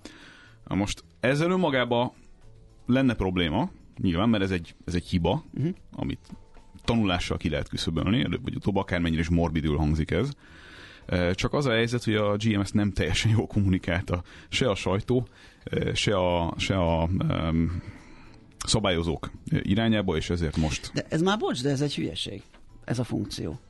Na 0.69 0.75
most 0.75 1.05
ezzel 1.21 1.51
önmagában 1.51 2.13
lenne 2.87 3.15
probléma, 3.15 3.71
nyilván, 4.01 4.29
mert 4.29 4.43
ez 4.43 4.51
egy, 4.51 4.75
ez 4.85 4.95
egy 4.95 5.07
hiba, 5.07 5.45
uh-huh. 5.55 5.75
amit 5.93 6.29
tanulással 6.85 7.37
ki 7.37 7.49
lehet 7.49 7.69
küszöbölni, 7.69 8.21
előbb 8.21 8.43
vagy 8.43 8.55
utóbb, 8.55 8.77
akármennyire 8.77 9.21
is 9.21 9.29
morbidül 9.29 9.77
hangzik 9.77 10.11
ez. 10.11 10.31
Csak 11.33 11.53
az 11.53 11.67
a 11.67 11.71
helyzet, 11.73 12.05
hogy 12.05 12.15
a 12.15 12.37
GM 12.37 12.61
ezt 12.61 12.75
nem 12.75 12.93
teljesen 12.93 13.31
jól 13.31 13.47
kommunikálta, 13.47 14.23
se 14.49 14.71
a 14.71 14.75
sajtó, 14.75 15.27
se 15.95 16.17
a, 16.17 16.55
se 16.57 16.77
a 16.77 17.09
um, 17.29 17.83
szabályozók 18.67 19.31
irányába, 19.45 20.17
és 20.17 20.31
ezért 20.31 20.57
most... 20.57 20.91
De 20.95 21.07
ez 21.09 21.23
már 21.23 21.39
bocs, 21.39 21.63
de 21.63 21.71
ez 21.71 21.81
egy 21.81 21.95
hülyeség, 21.95 22.43
ez 22.85 22.99
a 22.99 23.05
funkció. 23.05 23.61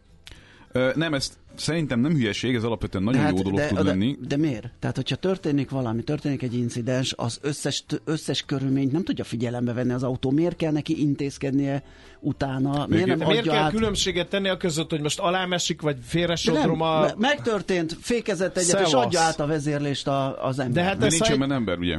Nem, 0.94 1.14
ezt 1.14 1.32
szerintem 1.54 2.00
nem 2.00 2.12
hülyeség, 2.12 2.54
ez 2.54 2.64
alapvetően 2.64 3.04
nagyon 3.04 3.22
hát, 3.22 3.36
jó 3.36 3.42
dolog 3.42 3.58
de, 3.58 3.66
tud 3.66 3.76
de, 3.76 3.82
lenni. 3.82 4.16
De 4.28 4.36
miért? 4.36 4.70
Tehát, 4.78 4.96
hogyha 4.96 5.16
történik 5.16 5.70
valami, 5.70 6.02
történik 6.02 6.42
egy 6.42 6.54
incidens, 6.54 7.14
az 7.16 7.38
összes, 7.42 7.84
összes 8.04 8.42
körülményt 8.42 8.92
nem 8.92 9.04
tudja 9.04 9.24
figyelembe 9.24 9.72
venni 9.72 9.92
az 9.92 10.02
autó. 10.02 10.30
Miért 10.30 10.56
kell 10.56 10.72
neki 10.72 11.00
intézkednie 11.00 11.82
utána? 12.20 12.86
Miért, 12.86 13.06
nem 13.06 13.28
miért 13.28 13.44
kell 13.44 13.56
át... 13.56 13.72
különbséget 13.72 14.28
tenni 14.28 14.48
a 14.48 14.56
között, 14.56 14.90
hogy 14.90 15.00
most 15.00 15.18
alámesik, 15.18 15.80
vagy 15.80 15.96
félresodrom 16.02 16.80
a... 16.80 17.06
Megtörtént, 17.18 17.96
fékezett 18.00 18.56
egyet, 18.56 18.68
Szevasz. 18.68 18.88
és 18.88 18.94
adja 18.94 19.20
át 19.20 19.40
a 19.40 19.46
vezérlést 19.46 20.08
az 20.42 20.58
ember. 20.58 20.82
De 20.82 20.88
hát 20.88 20.98
de 20.98 21.06
nincsen 21.06 21.42
egy... 21.42 21.50
ember, 21.50 21.78
ugye? 21.78 21.98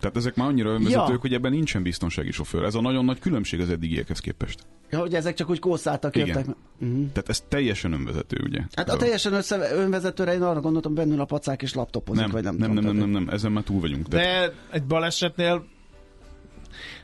Tehát 0.00 0.16
ezek 0.16 0.34
már 0.34 0.48
annyira 0.48 0.68
önvezetők, 0.68 1.08
ja. 1.08 1.18
hogy 1.20 1.32
ebben 1.32 1.52
nincsen 1.52 1.82
biztonsági 1.82 2.30
sofőr. 2.30 2.62
Ez 2.62 2.74
a 2.74 2.80
nagyon 2.80 3.04
nagy 3.04 3.18
különbség 3.18 3.60
az 3.60 3.70
eddigiekhez 3.70 4.18
képest. 4.18 4.58
Ja, 4.90 4.98
hogy 4.98 5.14
ezek 5.14 5.34
csak 5.34 5.50
úgy 5.50 5.58
kószáltak, 5.58 6.16
jöttek. 6.16 6.46
Uh-huh. 6.80 7.12
Tehát 7.12 7.28
ez 7.28 7.44
teljesen 7.48 7.92
önvezető, 7.92 8.40
ugye? 8.44 8.60
Hát 8.74 8.90
a 8.90 8.96
teljesen 8.96 9.32
össze, 9.32 9.74
önvezetőre 9.74 10.34
én 10.34 10.42
arra 10.42 10.60
gondoltam, 10.60 10.94
bennül 10.94 11.20
a 11.20 11.24
pacák 11.24 11.62
és 11.62 11.74
laptopozik, 11.74 12.22
nem, 12.22 12.30
vagy 12.30 12.42
nem 12.42 12.54
nem, 12.56 12.72
nem, 12.72 12.84
nem, 12.84 12.96
nem, 12.96 13.08
nem, 13.08 13.28
ezen 13.28 13.52
már 13.52 13.62
túl 13.62 13.80
vagyunk. 13.80 14.06
De 14.06 14.52
egy 14.70 14.84
balesetnél 14.84 15.64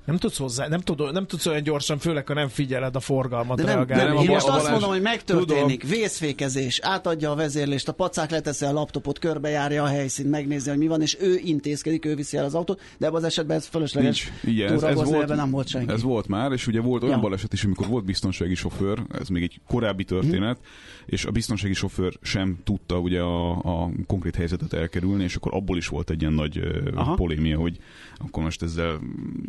nem 0.05 0.17
tudsz 0.17 0.39
hozzá, 0.39 0.69
nem, 0.69 0.81
tud, 0.81 1.13
nem 1.13 1.27
tudsz 1.27 1.47
olyan 1.47 1.63
gyorsan, 1.63 1.99
főleg 1.99 2.27
ha 2.27 2.35
nem 2.35 2.49
figyeled 2.49 2.97
a 2.97 3.01
forgalmat 3.01 3.57
de 3.57 3.63
nem, 3.63 3.75
reagálni. 3.75 4.15
Nem, 4.15 4.23
én 4.23 4.31
most 4.31 4.49
azt 4.49 4.71
mondom, 4.71 4.91
hogy 4.91 5.01
megtörténik, 5.03 5.81
tudom. 5.81 5.97
vészfékezés, 5.97 6.81
átadja 6.83 7.31
a 7.31 7.35
vezérlést, 7.35 7.89
a 7.89 7.93
pacák 7.93 8.31
leteszi 8.31 8.65
a 8.65 8.73
laptopot, 8.73 9.19
körbejárja 9.19 9.83
a 9.83 9.87
helyszínt, 9.87 10.31
megnézi, 10.31 10.69
hogy 10.69 10.79
mi 10.79 10.87
van, 10.87 11.03
és 11.03 11.17
ő 11.21 11.41
intézkedik, 11.45 12.05
ő 12.05 12.15
viszi 12.15 12.37
el 12.37 12.45
az 12.45 12.55
autót, 12.55 12.81
de 12.99 13.07
ebben 13.07 13.19
az 13.19 13.25
esetben 13.25 13.57
ez 13.57 13.67
fölösleges. 13.67 14.33
Igen, 14.45 14.73
ez, 14.73 14.83
ez 14.83 15.05
volt, 15.05 15.29
nem 15.29 15.51
volt 15.51 15.69
senki. 15.69 15.93
Ez 15.93 16.03
volt 16.03 16.27
már, 16.29 16.53
és 16.53 16.67
ugye 16.67 16.81
volt 16.81 17.03
olyan 17.03 17.15
ja. 17.15 17.21
baleset 17.21 17.53
is, 17.53 17.65
amikor 17.65 17.87
volt 17.87 18.05
biztonsági 18.05 18.55
sofőr, 18.55 19.03
ez 19.21 19.29
még 19.29 19.43
egy 19.43 19.61
korábbi 19.67 20.05
történet, 20.05 20.57
hmm. 20.57 21.07
és 21.07 21.25
a 21.25 21.31
biztonsági 21.31 21.75
sofőr 21.75 22.19
sem 22.23 22.59
tudta 22.65 22.99
ugye 22.99 23.21
a, 23.21 23.51
a 23.51 23.91
konkrét 24.07 24.37
helyzetet 24.37 24.73
elkerülni, 24.73 25.25
és 25.25 25.37
akkor 25.37 25.55
abból 25.55 25.77
is 25.77 25.89
volt 25.89 26.11
egy 26.11 26.21
ilyen 26.21 26.33
nagy 26.33 26.61
Aha. 26.95 27.15
polémia, 27.15 27.59
hogy 27.59 27.79
akkor 28.19 28.43
most 28.43 28.63
ezzel 28.63 29.01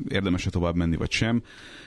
érdemes 0.09 0.40
tovább 0.49 0.75
menni, 0.75 0.95
vagy 0.95 1.11
sem. 1.11 1.43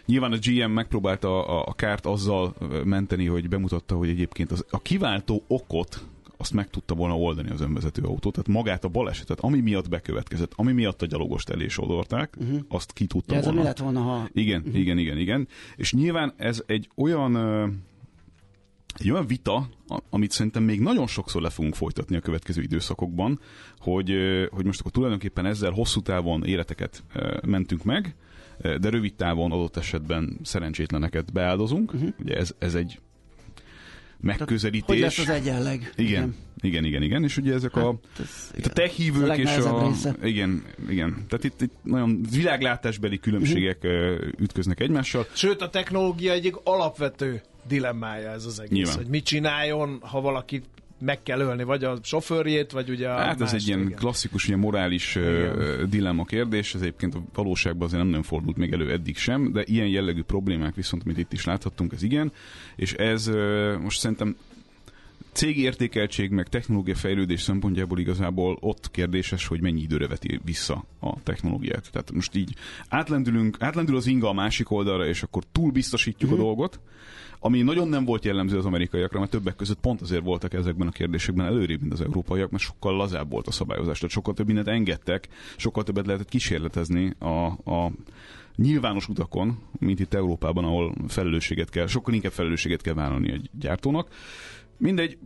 Nyilván 0.07 0.33
a 0.33 0.39
GM 0.43 0.71
megpróbálta 0.71 1.47
a, 1.47 1.67
a 1.67 1.73
kárt 1.73 2.07
azzal 2.07 2.55
menteni, 2.85 3.27
hogy 3.27 3.49
bemutatta, 3.49 3.97
hogy 3.97 4.09
egyébként 4.09 4.53
az, 4.53 4.65
a 4.71 4.83
kiváltó 4.83 5.45
okot 5.47 6.05
azt 6.37 6.53
meg 6.53 6.71
tudta 6.71 6.95
volna 6.95 7.19
oldani 7.19 7.51
az 7.51 7.61
önvezető 7.61 8.03
autó. 8.03 8.31
Tehát 8.31 8.49
magát 8.49 8.85
a 8.85 8.89
balesetet, 8.89 9.41
ami 9.41 9.61
miatt 9.61 9.89
bekövetkezett, 9.89 10.53
ami 10.57 10.73
miatt 10.73 11.03
a 11.03 11.07
gyalogost 11.07 11.49
elé 11.49 11.69
sodorták, 11.69 12.37
uh-huh. 12.39 12.61
azt 12.69 12.93
ki 12.93 13.07
tudta 13.07 13.35
ja, 13.35 13.41
volna. 13.41 13.59
Ez 13.59 13.65
lett 13.67 13.79
volna, 13.79 14.01
ha... 14.01 14.29
Igen, 14.33 14.61
uh-huh. 14.61 14.79
igen, 14.79 14.99
igen, 14.99 15.19
igen. 15.19 15.49
És 15.77 15.93
nyilván 15.93 16.33
ez 16.37 16.63
egy 16.67 16.89
olyan 16.97 17.37
egy 18.99 19.11
olyan 19.11 19.27
vita, 19.27 19.69
amit 20.11 20.31
szerintem 20.31 20.63
még 20.63 20.81
nagyon 20.81 21.07
sokszor 21.07 21.43
le 21.43 21.51
fogunk 21.51 21.75
folytatni 21.75 22.17
a 22.17 22.21
következő 22.21 22.63
időszakokban, 22.63 23.41
hogy, 23.79 24.13
hogy 24.51 24.65
most 24.65 24.81
akkor 24.81 24.93
tulajdonképpen 24.93 25.47
ezzel 25.47 25.71
hosszú 25.71 26.01
távon 26.01 26.45
életeket 26.45 27.05
mentünk 27.47 27.85
meg, 27.85 28.15
de 28.59 28.89
rövid 28.89 29.15
távon 29.15 29.53
adott 29.53 29.77
esetben 29.77 30.39
szerencsétleneket 30.43 31.33
beáldozunk. 31.33 31.93
Uh-huh. 31.93 32.09
Ugye 32.21 32.37
ez, 32.37 32.55
ez 32.59 32.75
egy 32.75 32.99
megközelítés. 34.21 34.87
Hogy 34.87 34.99
lesz 34.99 35.19
az 35.19 35.29
egyenleg? 35.29 35.93
Igen, 35.97 36.35
igen, 36.61 36.85
igen, 36.85 36.85
igen. 36.85 37.03
igen. 37.03 37.23
És 37.23 37.37
ugye 37.37 37.55
ezek 37.55 37.75
hát, 37.75 37.85
a, 37.85 37.99
ez, 38.19 38.51
itt 38.57 38.67
a 38.67 38.73
tech 38.73 38.95
hívők 38.95 39.29
a 39.29 39.35
és 39.35 39.57
a... 39.57 39.87
Része. 39.89 40.15
Igen, 40.23 40.65
igen. 40.89 41.25
Tehát 41.29 41.45
itt, 41.45 41.61
itt 41.61 41.75
nagyon 41.83 42.21
világlátásbeli 42.31 43.19
különbségek 43.19 43.79
uh-huh. 43.83 44.29
ütköznek 44.39 44.81
egymással. 44.81 45.27
Sőt, 45.33 45.63
a 45.63 45.71
technológia 45.71 46.33
egyik 46.33 46.55
alapvető 46.65 47.43
dilemmája 47.69 48.31
ez 48.31 48.45
az 48.45 48.61
egész, 48.61 48.73
Nyilván. 48.73 48.97
hogy 48.97 49.07
mit 49.07 49.25
csináljon, 49.25 49.99
ha 50.01 50.21
valaki 50.21 50.63
meg 50.99 51.23
kell 51.23 51.41
ölni, 51.41 51.63
vagy 51.63 51.85
a 51.85 51.99
sofőrjét, 52.03 52.73
vagy 52.73 52.91
ugye 52.91 53.09
a 53.09 53.17
Hát 53.17 53.41
ez 53.41 53.53
egy 53.53 53.67
ilyen 53.67 53.81
igen. 53.81 53.99
klasszikus, 53.99 54.47
ilyen 54.47 54.59
morális 54.59 55.15
igen. 55.15 55.89
dilemma 55.91 56.25
kérdés, 56.25 56.75
ez 56.75 56.81
egyébként 56.81 57.15
a 57.15 57.23
valóságban 57.35 57.87
azért 57.87 58.01
nem 58.01 58.09
nagyon 58.09 58.25
fordult 58.25 58.57
még 58.57 58.73
elő 58.73 58.93
eddig 58.93 59.17
sem, 59.17 59.53
de 59.53 59.63
ilyen 59.67 59.89
jellegű 59.89 60.23
problémák 60.23 60.75
viszont, 60.75 61.03
amit 61.05 61.19
itt 61.19 61.33
is 61.33 61.45
láthattunk, 61.45 61.93
ez 61.93 62.03
igen, 62.03 62.33
és 62.77 62.93
ez 62.93 63.31
most 63.81 63.99
szerintem 63.99 64.37
cég 65.35 65.59
értékeltség, 65.59 66.31
meg 66.31 66.49
technológia 66.49 66.95
fejlődés 66.95 67.41
szempontjából 67.41 67.99
igazából 67.99 68.57
ott 68.61 68.91
kérdéses, 68.91 69.47
hogy 69.47 69.61
mennyi 69.61 69.81
időre 69.81 70.07
veti 70.07 70.41
vissza 70.45 70.85
a 71.01 71.23
technológiát. 71.23 71.89
Tehát 71.93 72.13
most 72.13 72.35
így 72.35 72.55
átlendülünk, 72.89 73.57
átlendül 73.61 73.97
az 73.97 74.07
inga 74.07 74.29
a 74.29 74.33
másik 74.33 74.71
oldalra, 74.71 75.07
és 75.07 75.23
akkor 75.23 75.43
túl 75.53 75.71
biztosítjuk 75.71 76.31
mm-hmm. 76.31 76.41
a 76.41 76.43
mhm. 76.43 76.47
dolgot, 76.47 76.81
ami 77.47 77.63
nagyon 77.63 77.89
nem 77.89 78.05
volt 78.05 78.25
jellemző 78.25 78.59
az 78.59 78.67
amerikaiakra, 78.67 79.19
mert 79.19 79.31
többek 79.31 79.57
között 79.57 79.81
pont 79.81 80.01
azért 80.01 80.23
voltak 80.23 80.55
ezekben 80.55 80.89
a 80.89 80.91
kérdésekben 80.91 81.47
előrébb, 81.47 81.81
mint 81.81 81.93
az 81.93 82.01
európaiak, 82.01 82.51
mert 82.51 82.63
sokkal 82.63 82.97
lazább 82.97 83.31
volt 83.31 83.47
a 83.47 83.51
szabályozás, 83.51 83.99
tehát 83.99 84.15
sokkal 84.15 84.35
több 84.35 84.47
mindent 84.47 84.69
engedtek, 84.69 85.29
sokkal 85.57 85.83
többet 85.83 86.07
lehetett 86.07 86.29
kísérletezni 86.29 87.15
a, 87.19 87.45
a 87.71 87.93
nyilvános 88.57 89.09
utakon, 89.09 89.59
mint 89.79 90.01
itt 90.01 90.15
Európában, 90.15 90.65
ahol 90.65 90.95
felelősséget 91.09 91.71
kell, 91.71 91.87
sokkal 91.87 92.15
inkább 92.15 92.33
felelősséget 92.33 92.83
kell 92.83 92.95
vállalni 92.95 93.33
egy 93.33 93.51
gyártónak. 93.59 94.09
Mindegy, 94.77 95.19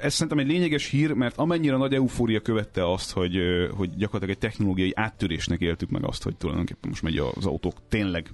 ez 0.00 0.12
szerintem 0.14 0.38
egy 0.38 0.46
lényeges 0.46 0.88
hír, 0.88 1.12
mert 1.12 1.36
amennyire 1.36 1.76
nagy 1.76 1.94
eufória 1.94 2.40
követte 2.40 2.92
azt, 2.92 3.12
hogy, 3.12 3.36
hogy 3.76 3.90
gyakorlatilag 3.96 4.30
egy 4.30 4.50
technológiai 4.50 4.92
áttörésnek 4.94 5.60
éltük 5.60 5.90
meg 5.90 6.04
azt, 6.04 6.22
hogy 6.22 6.36
tulajdonképpen 6.36 6.88
most 6.90 7.02
megy 7.02 7.16
az 7.16 7.46
autók 7.46 7.74
tényleg 7.88 8.30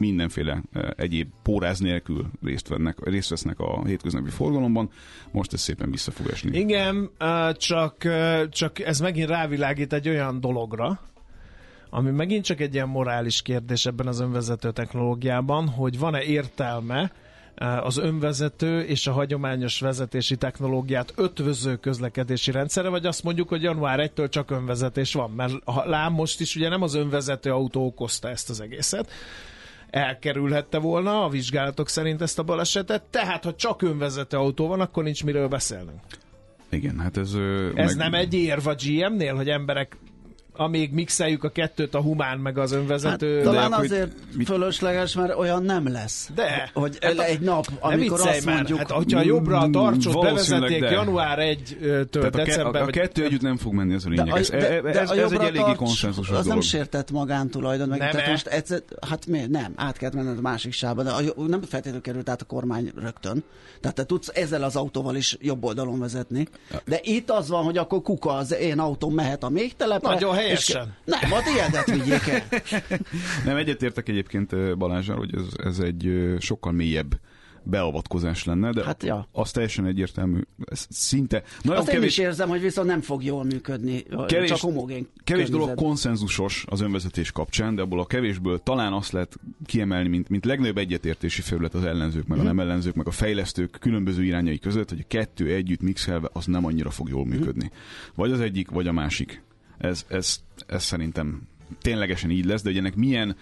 mindenféle 0.00 0.62
egyéb 0.96 1.28
póráz 1.42 1.78
nélkül 1.78 2.26
részt, 2.42 2.68
vennek, 2.68 2.98
részt 3.04 3.28
vesznek 3.28 3.58
a 3.58 3.84
hétköznapi 3.84 4.30
forgalomban. 4.30 4.90
Most 5.30 5.52
ez 5.52 5.60
szépen 5.60 5.90
vissza 5.90 6.10
fog 6.10 6.26
esni. 6.30 6.58
Igen, 6.58 7.10
csak, 7.52 8.08
csak 8.48 8.78
ez 8.78 9.00
megint 9.00 9.28
rávilágít 9.28 9.92
egy 9.92 10.08
olyan 10.08 10.40
dologra, 10.40 11.00
ami 11.90 12.10
megint 12.10 12.44
csak 12.44 12.60
egy 12.60 12.74
ilyen 12.74 12.88
morális 12.88 13.42
kérdés 13.42 13.86
ebben 13.86 14.06
az 14.06 14.20
önvezető 14.20 14.70
technológiában, 14.70 15.68
hogy 15.68 15.98
van-e 15.98 16.22
értelme 16.22 17.12
az 17.82 17.98
önvezető 17.98 18.80
és 18.80 19.06
a 19.06 19.12
hagyományos 19.12 19.80
vezetési 19.80 20.36
technológiát 20.36 21.12
ötvöző 21.16 21.76
közlekedési 21.76 22.50
rendszerre, 22.50 22.88
vagy 22.88 23.06
azt 23.06 23.22
mondjuk, 23.22 23.48
hogy 23.48 23.62
január 23.62 24.10
1-től 24.14 24.28
csak 24.28 24.50
önvezetés 24.50 25.12
van, 25.12 25.30
mert 25.30 25.52
lám 25.84 26.12
most 26.12 26.40
is 26.40 26.56
ugye 26.56 26.68
nem 26.68 26.82
az 26.82 26.94
önvezető 26.94 27.50
autó 27.50 27.86
okozta 27.86 28.28
ezt 28.28 28.50
az 28.50 28.60
egészet, 28.60 29.10
elkerülhette 29.90 30.78
volna 30.78 31.24
a 31.24 31.28
vizsgálatok 31.28 31.88
szerint 31.88 32.22
ezt 32.22 32.38
a 32.38 32.42
balesetet, 32.42 33.02
tehát 33.02 33.44
ha 33.44 33.54
csak 33.54 33.82
önvezető 33.82 34.36
autó 34.36 34.66
van, 34.66 34.80
akkor 34.80 35.04
nincs 35.04 35.24
miről 35.24 35.48
beszélnünk. 35.48 36.00
Igen, 36.70 36.98
hát 36.98 37.16
ez... 37.16 37.34
Ez 37.74 37.94
meg... 37.94 38.10
nem 38.10 38.20
egy 38.20 38.34
érv 38.34 38.66
a 38.66 38.74
GM-nél, 38.74 39.34
hogy 39.34 39.48
emberek 39.48 39.96
amíg 40.52 40.92
mixeljük 40.92 41.44
a 41.44 41.48
kettőt, 41.48 41.94
a 41.94 42.00
humán 42.00 42.38
meg 42.38 42.58
az 42.58 42.72
önvezető. 42.72 43.34
Hát, 43.34 43.44
talán 43.44 43.70
de 43.70 43.76
azért 43.76 44.12
mit... 44.36 44.46
fölösleges, 44.46 45.14
mert 45.14 45.36
olyan 45.36 45.62
nem 45.62 45.92
lesz. 45.92 46.30
De. 46.34 46.70
Hogy 46.74 46.98
hát 47.00 47.18
egy 47.18 47.40
nap, 47.40 47.66
amikor 47.80 48.20
azt 48.20 48.44
már. 48.44 48.54
mondjuk... 48.54 48.78
Hát, 48.78 48.90
hogyha 48.90 49.22
jobbra 49.22 49.58
a 49.58 49.70
tartsot 49.70 50.20
bevezették 50.20 50.80
de. 50.80 50.90
január 50.90 51.38
1-től 51.40 52.28
december... 52.32 52.82
A, 52.82 52.84
a 52.84 52.90
kettő 52.90 53.24
együtt 53.24 53.40
nem 53.40 53.56
fog 53.56 53.72
menni, 53.72 53.94
ez 53.94 54.04
a 54.04 54.08
lényeg. 54.08 54.36
Ez, 54.36 54.48
de, 54.48 54.80
de, 54.80 55.00
ez, 55.00 55.10
ez 55.10 55.32
egy 55.32 55.40
eléggé 55.40 55.74
konszenzusos 55.76 56.36
Az 56.36 56.46
nem 56.46 56.60
sértett 56.60 57.10
magántulajdon. 57.10 57.88
Meg, 57.88 57.98
nem, 57.98 58.10
tehát 58.10 58.30
most 58.30 58.46
egyszer, 58.46 58.82
hát 59.08 59.26
miért? 59.26 59.48
Nem, 59.48 59.72
át 59.76 59.96
kellett 59.96 60.14
menned 60.14 60.38
a 60.38 60.40
másik 60.40 60.72
sába, 60.72 61.02
de 61.02 61.10
nem 61.36 61.62
feltétlenül 61.62 62.00
került 62.00 62.28
át 62.28 62.42
a 62.42 62.44
kormány 62.44 62.92
rögtön. 62.96 63.44
Tehát 63.80 63.96
te 63.96 64.04
tudsz 64.04 64.30
ezzel 64.34 64.62
az 64.62 64.76
autóval 64.76 65.16
is 65.16 65.36
jobb 65.40 65.64
oldalon 65.64 65.98
vezetni. 65.98 66.46
De 66.84 66.98
itt 67.02 67.30
az 67.30 67.48
van, 67.48 67.64
hogy 67.64 67.76
akkor 67.76 68.02
kuka 68.02 68.32
az 68.32 68.54
én 68.54 68.78
autóm 68.78 69.14
mehet 69.14 69.42
a 69.42 69.48
még 69.48 69.76
telepre. 69.76 70.12
Nagyon 70.12 70.34
helyesen. 70.50 70.94
Nem, 71.04 71.32
a 71.32 71.42
tiédet 71.42 71.90
vigyék 71.90 72.28
el. 72.28 72.42
Nem, 73.44 73.56
egyetértek 73.56 74.08
egyébként 74.08 74.78
Balázsral, 74.78 75.16
hogy 75.16 75.34
ez, 75.34 75.66
ez 75.66 75.78
egy 75.78 76.34
sokkal 76.38 76.72
mélyebb 76.72 77.20
beavatkozás 77.62 78.44
lenne, 78.44 78.70
de 78.70 78.84
hát, 78.84 79.02
ja. 79.02 79.28
az 79.32 79.50
teljesen 79.50 79.86
egyértelmű. 79.86 80.40
Ez 80.64 80.86
szinte... 80.90 81.42
Nagyon 81.62 81.80
Azt 81.80 81.88
kevés, 81.88 82.02
én 82.02 82.08
is 82.08 82.18
érzem, 82.18 82.48
hogy 82.48 82.60
viszont 82.60 82.88
nem 82.88 83.00
fog 83.00 83.24
jól 83.24 83.44
működni, 83.44 84.04
kevés, 84.26 84.48
csak 84.48 84.58
homogén 84.58 85.08
Kevés 85.24 85.48
dolog 85.48 85.74
konszenzusos 85.74 86.64
az 86.68 86.80
önvezetés 86.80 87.32
kapcsán, 87.32 87.74
de 87.74 87.82
abból 87.82 88.00
a 88.00 88.06
kevésből 88.06 88.62
talán 88.62 88.92
azt 88.92 89.12
lehet 89.12 89.36
kiemelni, 89.66 90.08
mint, 90.08 90.28
mint 90.28 90.44
legnagyobb 90.44 90.78
egyetértési 90.78 91.42
felület 91.42 91.74
az 91.74 91.84
ellenzők, 91.84 92.26
meg 92.26 92.38
a 92.38 92.42
nem 92.42 92.60
ellenzők, 92.60 92.94
meg 92.94 93.06
a 93.06 93.10
fejlesztők 93.10 93.76
különböző 93.80 94.24
irányai 94.24 94.58
között, 94.58 94.88
hogy 94.88 95.00
a 95.00 95.06
kettő 95.08 95.54
együtt 95.54 95.80
mixelve 95.80 96.28
az 96.32 96.46
nem 96.46 96.64
annyira 96.64 96.90
fog 96.90 97.08
jól 97.08 97.26
működni. 97.26 97.70
Vagy 98.14 98.32
az 98.32 98.40
egyik, 98.40 98.70
vagy 98.70 98.86
a 98.86 98.92
másik. 98.92 99.42
Ez, 99.80 100.04
ez, 100.08 100.40
ez 100.66 100.82
szerintem 100.82 101.42
ténylegesen 101.80 102.30
így 102.30 102.44
lesz, 102.44 102.62
de 102.62 102.68
hogy 102.68 102.78
ennek 102.78 102.94
milyen 102.94 103.36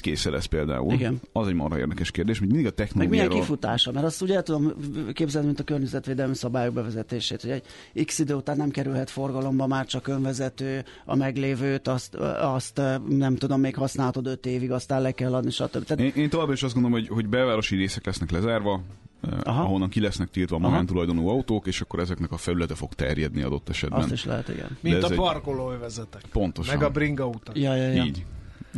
késze 0.00 0.30
lesz 0.30 0.44
például. 0.44 0.92
Igen. 0.92 1.20
Az 1.32 1.48
egy 1.48 1.54
marha 1.54 1.78
érdekes 1.78 2.10
kérdés, 2.10 2.38
hogy 2.38 2.48
mindig 2.48 2.66
a 2.66 2.70
technológiáról... 2.70 3.26
Meg 3.26 3.28
milyen 3.28 3.46
kifutása, 3.46 3.92
mert 3.92 4.06
azt 4.06 4.22
ugye 4.22 4.34
el 4.34 4.42
tudom 4.42 4.72
képzelni, 5.12 5.46
mint 5.46 5.60
a 5.60 5.64
környezetvédelmi 5.64 6.34
szabályok 6.34 6.74
bevezetését, 6.74 7.40
hogy 7.40 7.62
egy 7.94 8.04
x 8.04 8.18
idő 8.18 8.34
után 8.34 8.56
nem 8.56 8.70
kerülhet 8.70 9.10
forgalomba 9.10 9.66
már 9.66 9.86
csak 9.86 10.08
önvezető, 10.08 10.84
a 11.04 11.16
meglévőt, 11.16 11.88
azt, 11.88 12.14
azt 12.40 12.80
nem 13.08 13.36
tudom, 13.36 13.60
még 13.60 13.74
használhatod 13.74 14.26
5 14.26 14.46
évig, 14.46 14.70
aztán 14.70 15.02
le 15.02 15.12
kell 15.12 15.34
adni, 15.34 15.50
stb. 15.50 15.84
Tehát... 15.84 16.00
Én, 16.00 16.22
én 16.22 16.28
továbbra 16.28 16.52
is 16.52 16.62
azt 16.62 16.74
gondolom, 16.74 16.98
hogy, 16.98 17.08
hogy 17.08 17.28
belvárosi 17.28 17.76
részek 17.76 18.06
lesznek 18.06 18.30
lezárva, 18.30 18.82
Aha. 19.42 19.62
ahonnan 19.62 19.88
ki 19.88 20.00
lesznek 20.00 20.30
tiltva 20.30 20.56
a 20.56 20.58
magántulajdonú 20.58 21.28
autók, 21.28 21.66
és 21.66 21.80
akkor 21.80 22.00
ezeknek 22.00 22.32
a 22.32 22.36
felülete 22.36 22.74
fog 22.74 22.94
terjedni 22.94 23.42
adott 23.42 23.68
esetben. 23.68 24.00
Azt 24.00 24.12
is 24.12 24.24
lehet, 24.24 24.48
igen. 24.48 24.78
Mint 24.80 25.02
a 25.02 25.14
parkolóövezetek. 25.14 26.22
Pontosan. 26.32 26.76
Meg 26.76 26.86
a 26.86 26.90
bringa 26.90 27.26
utak. 27.26 27.58
Ja, 27.58 27.74
ja, 27.74 27.88
ja. 27.88 28.04
Így. 28.04 28.24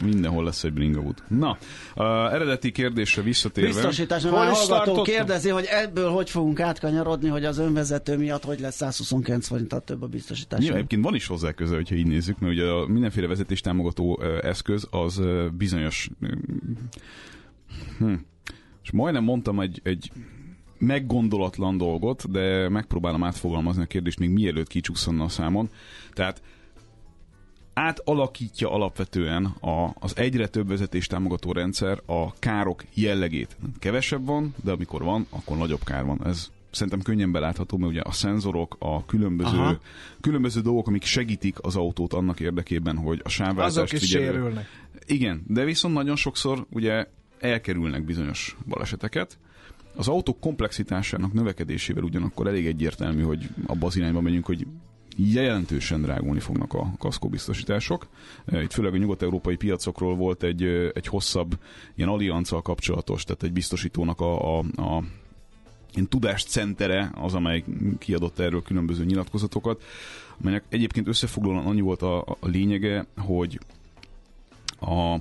Mindenhol 0.03 0.45
lesz 0.45 0.65
egy 0.65 0.73
bringa 0.73 1.01
út. 1.01 1.23
Na, 1.29 1.59
uh, 1.97 2.05
eredeti 2.33 2.73
kérdésre 2.73 3.23
visszatérve. 3.23 3.73
Biztosítás, 3.73 4.23
mert 4.23 4.35
a 4.35 4.39
hallgató 4.39 5.03
kérdezi, 5.03 5.49
hogy 5.49 5.65
ebből 5.71 6.11
hogy 6.11 6.31
fogunk 6.31 6.61
átkanyarodni, 6.61 7.29
hogy 7.29 7.45
az 7.45 7.59
önvezető 7.59 8.17
miatt 8.17 8.45
hogy 8.45 8.61
lesz 8.61 8.77
129 8.77 9.47
forinttal 9.47 9.81
több 9.81 10.03
a 10.03 10.07
biztosítás. 10.07 10.65
Ja, 10.65 10.75
egyébként 10.75 11.05
van 11.05 11.15
is 11.15 11.27
hozzá 11.27 11.53
köze, 11.53 11.75
hogyha 11.75 11.95
így 11.95 12.07
nézzük, 12.07 12.39
mert 12.39 12.53
ugye 12.53 12.65
a 12.65 12.87
mindenféle 12.87 13.27
vezetés 13.27 13.61
támogató 13.61 14.19
uh, 14.21 14.39
eszköz 14.43 14.87
az 14.91 15.21
bizonyos 15.57 16.11
hm, 17.99 18.15
és 18.87 18.93
majdnem 18.93 19.25
mondtam 19.25 19.61
egy, 19.61 19.81
egy 19.83 20.11
meggondolatlan 20.79 21.77
dolgot, 21.77 22.31
de 22.31 22.69
megpróbálom 22.69 23.25
átfogalmazni 23.25 23.83
a 23.83 23.87
kérdést 23.87 24.19
még 24.19 24.31
mielőtt 24.31 24.69
kicsusszanna 24.69 25.25
a 25.25 25.29
számon. 25.29 25.69
Tehát 26.13 26.43
átalakítja 27.75 28.73
alapvetően 28.73 29.45
a, 29.45 29.95
az 29.99 30.17
egyre 30.17 30.47
több 30.47 30.69
vezetés 30.69 31.07
támogató 31.07 31.53
rendszer 31.53 32.01
a 32.07 32.33
károk 32.39 32.85
jellegét. 32.95 33.57
Kevesebb 33.79 34.27
van, 34.27 34.55
de 34.65 34.73
amikor 34.73 35.03
van, 35.03 35.27
akkor 35.31 35.57
nagyobb 35.57 35.85
kár 35.85 36.05
van. 36.05 36.21
Ez 36.25 36.51
szerintem 36.71 37.03
könnyen 37.03 37.33
belátható, 37.33 37.77
mert 37.77 37.91
ugye 37.91 38.01
a 38.01 38.13
szenzorok, 38.13 38.77
a 38.79 39.05
különböző, 39.07 39.79
különböző 40.21 40.61
dolgok, 40.61 40.87
amik 40.89 41.05
segítik 41.05 41.57
az 41.61 41.77
autót 41.77 42.13
annak 42.13 42.41
érdekében, 42.41 42.97
hogy 42.97 43.21
a 43.25 43.29
sávváltást 43.29 43.77
Azok 43.77 43.93
is 43.93 44.01
figyelő. 44.01 44.25
sérülnek. 44.25 44.69
Igen, 45.07 45.45
de 45.47 45.65
viszont 45.65 45.95
nagyon 45.95 46.17
sokszor 46.17 46.67
ugye 46.71 47.07
elkerülnek 47.39 48.05
bizonyos 48.05 48.57
baleseteket, 48.69 49.39
az 49.97 50.09
autók 50.09 50.41
komplexitásának 50.41 51.33
növekedésével 51.33 52.03
ugyanakkor 52.03 52.47
elég 52.47 52.67
egyértelmű, 52.67 53.23
hogy 53.23 53.49
abba 53.67 53.87
az 53.87 53.97
irányba 53.97 54.21
megyünk, 54.21 54.47
hogy 54.47 54.67
jelentősen 55.17 56.03
drágulni 56.03 56.41
fognak 56.41 56.75
a 56.75 56.93
kaszkóbiztosítások. 56.99 58.07
Itt 58.53 58.73
főleg 58.73 58.95
a 58.95 58.97
nyugat-európai 58.97 59.57
piacokról 59.57 60.17
volt 60.17 60.43
egy, 60.43 60.63
egy 60.95 61.07
hosszabb 61.07 61.59
ilyen 61.95 62.09
allianccal 62.09 62.63
kapcsolatos, 62.63 63.25
tehát 63.25 63.43
egy 63.43 63.53
biztosítónak 63.53 64.21
a, 64.21 64.59
a, 64.59 64.65
a 64.77 65.03
tudáscentere 66.09 67.11
az, 67.15 67.35
amely 67.35 67.65
kiadott 67.99 68.39
erről 68.39 68.63
különböző 68.63 69.05
nyilatkozatokat, 69.05 69.83
amelynek 70.41 70.65
egyébként 70.69 71.09
összefoglalóan 71.09 71.67
annyi 71.67 71.81
volt 71.81 72.03
a, 72.03 72.21
a 72.21 72.37
lényege, 72.41 73.07
hogy 73.17 73.61
a, 74.79 75.13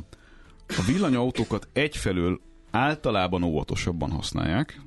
a 0.67 0.83
villanyautókat 0.87 1.67
egyfelől 1.73 2.39
általában 2.75 3.43
óvatosabban 3.43 4.11
használják, 4.11 4.81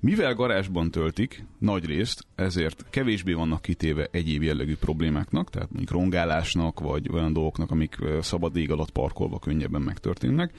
mivel 0.00 0.34
garázsban 0.34 0.90
töltik 0.90 1.44
nagy 1.58 1.84
részt, 1.84 2.26
ezért 2.34 2.84
kevésbé 2.90 3.32
vannak 3.32 3.62
kitéve 3.62 4.08
egyéb 4.10 4.42
jellegű 4.42 4.76
problémáknak, 4.76 5.50
tehát 5.50 5.68
mondjuk 5.70 5.90
rongálásnak, 5.90 6.80
vagy 6.80 7.08
olyan 7.12 7.32
dolgoknak, 7.32 7.70
amik 7.70 7.96
szabad 8.20 8.56
ég 8.56 8.70
alatt 8.70 8.90
parkolva 8.90 9.38
könnyebben 9.38 9.82
megtörténnek. 9.82 10.52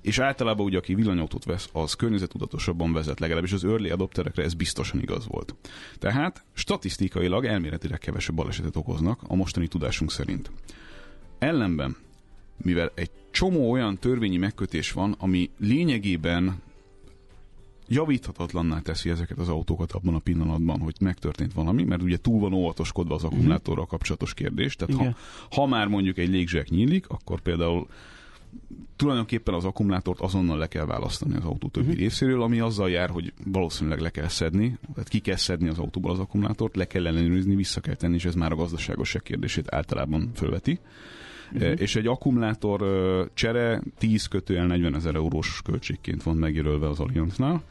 És 0.00 0.18
általában 0.18 0.66
ugye, 0.66 0.78
aki 0.78 0.94
villanyautót 0.94 1.44
vesz, 1.44 1.68
az 1.72 1.94
környezetudatosabban 1.94 2.92
vezet, 2.92 3.20
legalábbis 3.20 3.52
az 3.52 3.64
early 3.64 3.90
adopterekre 3.90 4.42
ez 4.42 4.54
biztosan 4.54 5.00
igaz 5.00 5.26
volt. 5.26 5.54
Tehát 5.98 6.44
statisztikailag 6.52 7.44
elméletileg 7.44 7.98
kevesebb 7.98 8.34
balesetet 8.34 8.76
okoznak 8.76 9.20
a 9.26 9.34
mostani 9.34 9.68
tudásunk 9.68 10.10
szerint. 10.10 10.50
Ellenben, 11.38 11.96
mivel 12.62 12.92
egy 12.94 13.10
csomó 13.30 13.70
olyan 13.70 13.98
törvényi 13.98 14.36
megkötés 14.36 14.92
van, 14.92 15.14
ami 15.18 15.50
lényegében 15.58 16.62
javíthatatlanná 17.88 18.80
teszi 18.80 19.10
ezeket 19.10 19.38
az 19.38 19.48
autókat 19.48 19.92
abban 19.92 20.14
a 20.14 20.18
pillanatban, 20.18 20.80
hogy 20.80 20.94
megtörtént 21.00 21.52
valami, 21.52 21.84
mert 21.84 22.02
ugye 22.02 22.16
túl 22.16 22.40
van 22.40 22.52
óvatoskodva 22.52 23.14
az 23.14 23.24
akkumulátorral 23.24 23.86
kapcsolatos 23.86 24.34
kérdés. 24.34 24.76
Tehát 24.76 24.94
ha, 24.94 25.16
ha 25.50 25.66
már 25.66 25.86
mondjuk 25.86 26.18
egy 26.18 26.28
légzsek 26.28 26.68
nyílik, 26.68 27.08
akkor 27.08 27.40
például 27.40 27.86
tulajdonképpen 28.96 29.54
az 29.54 29.64
akkumulátort 29.64 30.20
azonnal 30.20 30.58
le 30.58 30.66
kell 30.66 30.84
választani 30.84 31.36
az 31.36 31.44
autó 31.44 31.68
többi 31.68 31.86
uh-huh. 31.86 32.00
részéről, 32.00 32.42
ami 32.42 32.60
azzal 32.60 32.90
jár, 32.90 33.10
hogy 33.10 33.32
valószínűleg 33.44 34.00
le 34.00 34.10
kell 34.10 34.28
szedni, 34.28 34.78
tehát 34.94 35.08
ki 35.08 35.18
kell 35.18 35.36
szedni 35.36 35.68
az 35.68 35.78
autóból 35.78 36.10
az 36.10 36.18
akkumulátort, 36.18 36.76
le 36.76 36.86
kell 36.86 37.06
ellenőrizni, 37.06 37.54
vissza 37.54 37.80
kell 37.80 37.94
tenni, 37.94 38.14
és 38.14 38.24
ez 38.24 38.34
már 38.34 38.52
a 38.52 38.56
gazdaságosság 38.56 39.22
kérdését 39.22 39.74
általában 39.74 40.30
fölveti. 40.34 40.78
Uh-huh. 41.52 41.80
És 41.80 41.96
egy 41.96 42.06
akkumulátor 42.06 42.80
csere 43.34 43.82
10 43.98 44.26
kötően 44.26 44.66
40 44.66 44.94
ezer 44.94 45.14
eurós 45.14 45.60
költségként 45.64 46.22
van 46.22 46.36
megjelölve 46.36 46.88
az 46.88 47.00
Allianznál. 47.00 47.62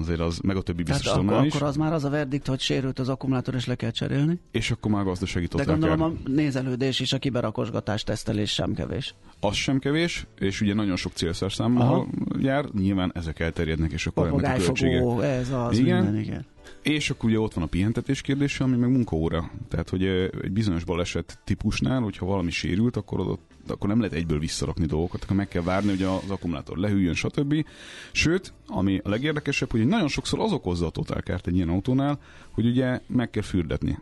Azért 0.00 0.20
az, 0.20 0.38
meg 0.38 0.56
a 0.56 0.62
többi 0.62 0.82
biztos 0.82 1.08
hát 1.08 1.16
akkor, 1.16 1.44
is. 1.44 1.54
akkor 1.54 1.66
az 1.68 1.76
már 1.76 1.92
az 1.92 2.04
a 2.04 2.10
verdikt, 2.10 2.46
hogy 2.46 2.60
sérült 2.60 2.98
az 2.98 3.08
akkumulátor, 3.08 3.54
és 3.54 3.66
le 3.66 3.74
kell 3.74 3.90
cserélni. 3.90 4.38
És 4.50 4.70
akkor 4.70 4.90
már 4.90 5.04
gazdasági 5.04 5.46
De 5.56 5.64
gondolom 5.64 5.98
kell. 5.98 6.06
a 6.06 6.28
nézelődés 6.28 7.00
és 7.00 7.12
a 7.12 7.18
kiberakosgatás 7.18 8.02
tesztelés 8.02 8.52
sem 8.52 8.74
kevés. 8.74 9.14
Az 9.40 9.54
sem 9.54 9.78
kevés, 9.78 10.26
és 10.38 10.60
ugye 10.60 10.74
nagyon 10.74 10.96
sok 10.96 11.12
célszerszámmal 11.12 12.08
jár, 12.38 12.64
nyilván 12.78 13.10
ezek 13.14 13.40
elterjednek, 13.40 13.92
és 13.92 14.06
akkor 14.06 14.26
a 14.26 14.36
költségek. 14.36 15.22
ez 15.22 15.50
az 15.50 15.78
igen. 15.78 16.02
minden, 16.02 16.20
igen. 16.20 16.46
És 16.82 17.10
akkor 17.10 17.30
ugye 17.30 17.38
ott 17.38 17.54
van 17.54 17.64
a 17.64 17.66
pihentetés 17.66 18.20
kérdése, 18.20 18.64
ami 18.64 18.76
meg 18.76 18.90
munkaóra. 18.90 19.50
Tehát, 19.68 19.88
hogy 19.88 20.04
egy 20.42 20.52
bizonyos 20.52 20.84
baleset 20.84 21.38
típusnál, 21.44 22.00
hogyha 22.00 22.26
valami 22.26 22.50
sérült, 22.50 22.96
akkor 22.96 23.20
ott 23.20 23.53
akkor 23.70 23.88
nem 23.88 23.98
lehet 24.00 24.14
egyből 24.14 24.38
visszarakni 24.38 24.86
dolgokat, 24.86 25.22
akkor 25.22 25.36
meg 25.36 25.48
kell 25.48 25.62
várni, 25.62 25.88
hogy 25.88 26.02
az 26.02 26.30
akkumulátor 26.30 26.76
lehűljön, 26.76 27.14
stb. 27.14 27.66
Sőt, 28.12 28.52
ami 28.66 29.00
a 29.04 29.08
legérdekesebb, 29.08 29.70
hogy 29.70 29.86
nagyon 29.86 30.08
sokszor 30.08 30.40
az 30.40 30.52
okozza 30.52 30.86
a 30.86 30.90
totálkárt 30.90 31.46
egy 31.46 31.54
ilyen 31.54 31.68
autónál, 31.68 32.18
hogy 32.50 32.66
ugye 32.66 33.00
meg 33.06 33.30
kell 33.30 33.42
fürdetni. 33.42 33.98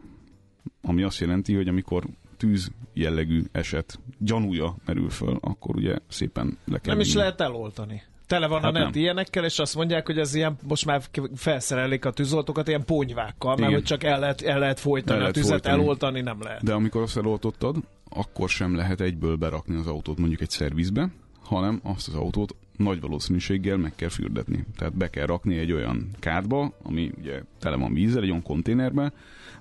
Ami 0.83 1.03
azt 1.03 1.19
jelenti, 1.21 1.55
hogy 1.55 1.69
amikor 1.69 2.05
tűz 2.37 2.71
jellegű 2.93 3.43
eset 3.53 3.99
gyanúja 4.19 4.77
merül 4.87 5.11
föl, 5.11 5.39
akkor 5.41 5.77
ugye 5.77 5.97
szépen 6.09 6.59
le 6.65 6.79
kell 6.79 6.93
Nem 6.93 7.03
is 7.03 7.15
lehet 7.15 7.41
eloltani. 7.41 8.03
Tele 8.27 8.47
van 8.47 8.61
hát 8.63 8.71
a 8.71 8.73
net 8.73 8.83
nem. 8.83 9.03
ilyenekkel, 9.03 9.45
és 9.45 9.59
azt 9.59 9.75
mondják, 9.75 10.07
hogy 10.07 10.19
ez 10.19 10.35
ilyen, 10.35 10.57
most 10.69 10.85
már 10.85 11.03
felszerelik 11.35 12.05
a 12.05 12.11
tűzoltókat 12.11 12.69
ilyen 12.69 12.85
ponyvákkal, 12.85 13.57
mert 13.57 13.73
hogy 13.73 13.83
csak 13.83 14.05
el 14.05 14.19
lehet, 14.19 14.43
el 14.43 14.59
lehet 14.59 14.81
folytani 14.81 15.13
el 15.13 15.19
lehet 15.19 15.37
a 15.37 15.41
tüzet, 15.41 15.51
folytani. 15.51 15.83
eloltani 15.83 16.21
nem 16.21 16.43
lehet. 16.43 16.63
De 16.63 16.73
amikor 16.73 17.03
azt 17.03 17.17
eloltottad, 17.17 17.77
akkor 18.15 18.49
sem 18.49 18.75
lehet 18.75 19.01
egyből 19.01 19.37
berakni 19.37 19.77
az 19.77 19.87
autót 19.87 20.19
mondjuk 20.19 20.41
egy 20.41 20.51
szervizbe, 20.51 21.11
hanem 21.43 21.81
azt 21.83 22.09
az 22.09 22.15
autót 22.15 22.55
nagy 22.77 23.01
valószínűséggel 23.01 23.77
meg 23.77 23.95
kell 23.95 24.09
fürdetni. 24.09 24.65
Tehát 24.77 24.97
be 24.97 25.11
kell 25.11 25.27
rakni 25.27 25.59
egy 25.59 25.73
olyan 25.73 26.09
kádba, 26.19 26.73
ami 26.83 27.13
ugye 27.19 27.43
tele 27.59 27.77
van 27.77 27.95
vízzel, 27.95 28.23
egy 28.23 28.31
olyan 28.31 28.43
konténerbe, 28.43 29.13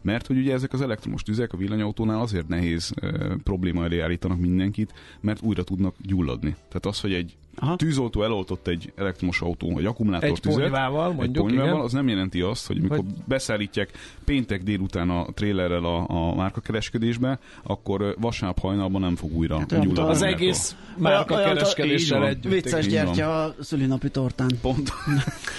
mert 0.02 0.28
hogy 0.28 0.38
ugye 0.38 0.54
ezek 0.54 0.74
az 0.74 0.82
elektromos 0.82 1.24
tüzek 1.24 1.54
a 1.54 1.58
villanyautónál 1.58 2.20
azért 2.20 2.48
nehéz 2.48 2.94
e, 2.96 3.12
probléma 3.44 3.84
elé 3.84 4.00
állítanak 4.00 4.40
mindenkit, 4.40 4.94
mert 5.20 5.42
újra 5.42 5.64
tudnak 5.64 5.96
gyulladni. 6.02 6.56
Tehát 6.68 6.86
az, 6.86 7.00
hogy 7.00 7.14
egy 7.14 7.38
Aha. 7.56 7.76
tűzoltó 7.76 8.24
eloltott 8.24 8.68
egy 8.68 8.94
elektromos 8.96 9.42
autó, 9.42 9.74
vagy 9.74 9.86
akkumulátor 9.86 10.30
egy 10.30 10.40
tüzet, 10.40 10.60
ponyvával, 10.62 11.14
mondjuk, 11.14 11.50
egy 11.50 11.56
ponyvával, 11.56 11.82
az 11.82 11.92
nem 11.92 12.08
jelenti 12.08 12.42
azt, 12.42 12.68
hogy 12.68 12.78
amikor 12.78 12.98
hogy... 12.98 13.06
beszállítják 13.26 13.90
péntek 14.26 14.64
délután 14.64 15.10
a 15.10 15.26
trélerrel 15.34 15.84
a, 15.84 16.06
a 16.08 16.36
márkakereskedésbe, 16.36 17.40
akkor 17.64 18.16
vasárnap 18.20 18.60
hajnalban 18.60 19.02
nem 19.02 19.16
fog 19.16 19.34
újra 19.34 19.58
hát, 19.58 19.82
gyulladni. 19.82 20.12
Az 20.12 20.22
egész 20.22 20.76
márkakereskedéssel 20.98 22.28
együtt. 22.28 22.52
Vicces 22.52 22.88
gyertya 22.88 23.44
a 23.44 23.56
szülinapi 23.60 24.10
tortán. 24.10 24.52
Pont. 24.62 24.94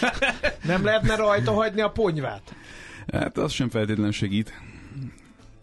nem 0.64 0.84
lehetne 0.84 1.14
rajta 1.16 1.52
hagyni 1.52 1.80
a 1.80 1.90
ponyvát? 1.90 2.54
Hát 3.12 3.38
az 3.38 3.52
sem 3.52 3.68
feltétlenül 3.68 4.12
segít. 4.12 4.52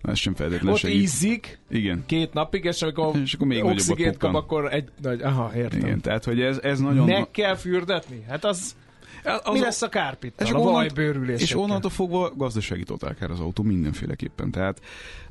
Ez 0.02 0.18
sem 0.18 0.36
feltétlenül 0.36 0.74
Ott 0.74 0.80
segít. 0.80 1.02
ízik 1.02 1.60
Igen. 1.70 2.04
két 2.06 2.34
napig, 2.34 2.64
és 2.64 2.82
amikor, 2.82 3.16
és 3.24 3.34
akkor 3.34 3.48
még 3.48 3.64
oxigént 3.64 4.18
kap, 4.18 4.36
akkor 4.36 4.74
egy 4.74 4.90
nagy... 5.02 5.22
Aha, 5.22 5.52
értem. 5.56 5.80
Igen, 5.80 6.02
tehát 6.02 6.24
hogy 6.24 6.42
ez, 6.42 6.58
ez 6.58 6.80
nagyon... 6.80 7.06
Meg 7.06 7.32
kell 7.32 7.56
fürdetni? 7.56 8.24
Hát 8.28 8.46
az... 8.46 8.76
Az 9.24 9.54
Mi 9.54 9.60
lesz 9.60 9.82
a 9.82 9.90
kárpittal, 9.90 10.56
a 10.56 10.60
vajbőrülésekkel? 10.60 11.46
És 11.46 11.56
onnantól 11.56 11.90
fogva 11.90 12.32
gazdasági 12.36 12.84
totálkár 12.84 13.32
az 13.32 13.40
autó 13.40 13.64
mindenféleképpen. 13.64 14.52
Tehát 14.52 14.82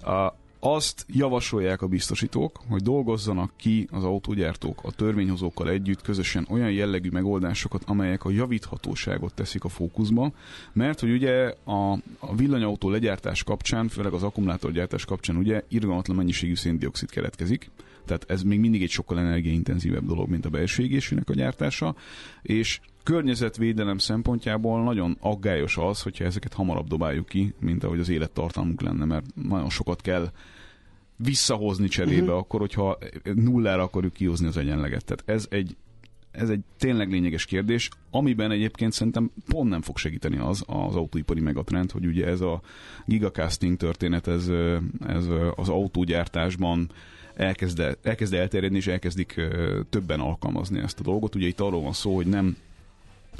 a, 0.00 0.34
azt 0.60 1.06
javasolják 1.08 1.82
a 1.82 1.86
biztosítók, 1.86 2.60
hogy 2.68 2.82
dolgozzanak 2.82 3.52
ki 3.56 3.88
az 3.90 4.04
autógyártók 4.04 4.80
a 4.82 4.90
törvényhozókkal 4.90 5.70
együtt 5.70 6.02
közösen 6.02 6.46
olyan 6.50 6.70
jellegű 6.70 7.08
megoldásokat, 7.10 7.82
amelyek 7.86 8.24
a 8.24 8.30
javíthatóságot 8.30 9.34
teszik 9.34 9.64
a 9.64 9.68
fókuszba, 9.68 10.32
mert 10.72 11.00
hogy 11.00 11.10
ugye 11.10 11.54
a, 11.64 11.92
a 12.18 12.34
villanyautó 12.36 12.90
legyártás 12.90 13.42
kapcsán, 13.42 13.88
főleg 13.88 14.12
az 14.12 14.22
akkumulátorgyártás 14.22 15.04
kapcsán 15.04 15.36
ugye 15.36 15.62
irgalmatlan 15.68 16.16
mennyiségű 16.16 16.54
széndiokszid 16.54 17.10
keletkezik, 17.10 17.70
tehát 18.08 18.30
ez 18.30 18.42
még 18.42 18.60
mindig 18.60 18.82
egy 18.82 18.90
sokkal 18.90 19.18
energiaintenzívebb 19.18 20.06
dolog, 20.06 20.28
mint 20.28 20.46
a 20.46 20.50
belső 20.50 20.82
égésűnek 20.82 21.30
a 21.30 21.34
gyártása, 21.34 21.94
és 22.42 22.80
környezetvédelem 23.02 23.98
szempontjából 23.98 24.82
nagyon 24.82 25.16
aggályos 25.20 25.76
az, 25.76 26.02
hogyha 26.02 26.24
ezeket 26.24 26.52
hamarabb 26.52 26.86
dobáljuk 26.86 27.26
ki, 27.26 27.54
mint 27.60 27.84
ahogy 27.84 28.00
az 28.00 28.08
élettartalmunk 28.08 28.80
lenne, 28.80 29.04
mert 29.04 29.24
nagyon 29.34 29.70
sokat 29.70 30.00
kell 30.00 30.30
visszahozni 31.16 31.88
cserébe, 31.88 32.22
uh-huh. 32.22 32.36
akkor, 32.36 32.60
hogyha 32.60 32.98
nullára 33.34 33.82
akarjuk 33.82 34.12
kihozni 34.12 34.46
az 34.46 34.56
egyenleget. 34.56 35.04
Tehát 35.04 35.22
ez 35.26 35.46
egy, 35.50 35.76
ez 36.30 36.48
egy 36.50 36.60
tényleg 36.78 37.10
lényeges 37.10 37.44
kérdés, 37.44 37.88
amiben 38.10 38.50
egyébként 38.50 38.92
szerintem 38.92 39.30
pont 39.48 39.70
nem 39.70 39.82
fog 39.82 39.96
segíteni 39.96 40.38
az 40.38 40.64
az 40.66 40.94
autóipari 40.94 41.40
megatrend, 41.40 41.90
hogy 41.90 42.06
ugye 42.06 42.26
ez 42.26 42.40
a 42.40 42.60
gigacasting 43.06 43.76
történet, 43.76 44.26
ez, 44.26 44.48
ez 45.06 45.26
az 45.54 45.68
autógyártásban 45.68 46.90
elkezd, 47.38 47.98
elkezd 48.02 48.34
elterjedni, 48.34 48.76
és 48.76 48.86
elkezdik 48.86 49.40
többen 49.90 50.20
alkalmazni 50.20 50.78
ezt 50.78 51.00
a 51.00 51.02
dolgot. 51.02 51.34
Ugye 51.34 51.46
itt 51.46 51.60
arról 51.60 51.82
van 51.82 51.92
szó, 51.92 52.14
hogy 52.14 52.26
nem 52.26 52.56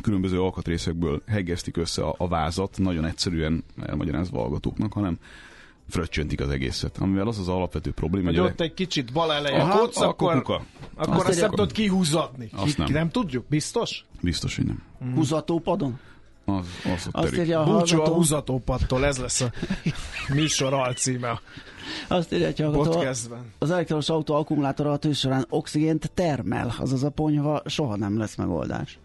különböző 0.03 0.43
alkatrészekből 0.43 1.23
hegesztik 1.27 1.77
össze 1.77 2.03
a, 2.03 2.15
a 2.19 2.29
vázat, 2.29 2.79
nagyon 2.79 3.05
egyszerűen 3.05 3.65
elmagyarázva 3.87 4.39
hallgatóknak, 4.39 4.93
hanem 4.93 5.19
fröccsöntik 5.89 6.41
az 6.41 6.49
egészet, 6.49 6.99
amivel 6.99 7.27
az 7.27 7.39
az 7.39 7.49
alapvető 7.49 7.91
probléma. 7.91 8.27
Hogy 8.27 8.39
ott 8.39 8.61
egy 8.61 8.75
kicsit 8.75 9.13
bal 9.13 9.33
eleje 9.33 9.61
Aha, 9.61 9.79
kocz, 9.79 9.97
akkor, 9.97 10.35
kuka. 10.35 10.63
akkor 10.95 11.15
azt, 11.15 11.29
azt 11.29 11.41
nem 11.41 11.51
tudod 11.51 11.73
kihúzatni. 11.73 12.51
Azt 12.53 12.79
nem. 12.79 12.93
nem 12.93 13.11
tudjuk? 13.11 13.45
Biztos? 13.49 14.05
Biztos, 14.21 14.57
hogy 14.57 14.65
nem. 14.67 14.83
Mm. 15.05 15.15
Húzatópadon? 15.15 15.99
Az, 16.49 16.67
az 16.85 17.09
azt 17.11 17.37
írja 17.37 17.61
a 17.61 17.65
Búcsú 17.65 18.01
a 18.01 18.09
húzatópadtól, 18.09 19.05
ez 19.07 19.19
lesz 19.19 19.41
a 19.41 19.53
műsor 20.35 20.73
alcíme. 20.73 21.41
Azt 22.09 22.33
írja, 22.33 22.47
hogy 22.47 22.61
hallgató, 22.61 23.01
az 23.59 23.71
elektromos 23.71 24.09
autó 24.09 24.35
akkumulátora 24.35 24.93
a 24.93 24.97
tűz 24.97 25.19
során 25.19 25.47
oxigént 25.49 26.11
termel, 26.15 26.75
azaz 26.79 27.03
a 27.03 27.11
ponyva 27.11 27.63
soha 27.67 27.97
nem 27.97 28.19
lesz 28.19 28.35
megoldás. 28.35 28.99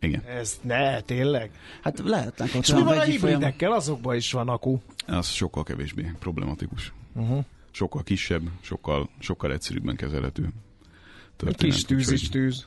Igen. 0.00 0.22
Ez 0.26 0.58
ne, 0.62 1.00
tényleg? 1.00 1.50
Hát 1.82 1.98
lehetnek 2.04 2.54
ott 2.54 2.62
És 2.62 2.72
mi 2.72 2.82
van 2.82 2.98
a 2.98 3.02
hibridekkel? 3.02 3.72
Azokban 3.72 4.16
is 4.16 4.32
van 4.32 4.48
akku. 4.48 4.78
Az 5.06 5.26
sokkal 5.26 5.62
kevésbé 5.62 6.12
problematikus. 6.18 6.92
Uh-huh. 7.14 7.44
Sokkal 7.70 8.02
kisebb, 8.02 8.42
sokkal, 8.60 9.08
sokkal 9.18 9.52
egyszerűbben 9.52 9.96
kezelhető. 9.96 10.48
Történet. 11.36 11.74
Kis 11.74 11.84
tűz 11.84 12.10
is 12.10 12.28
tűz. 12.28 12.66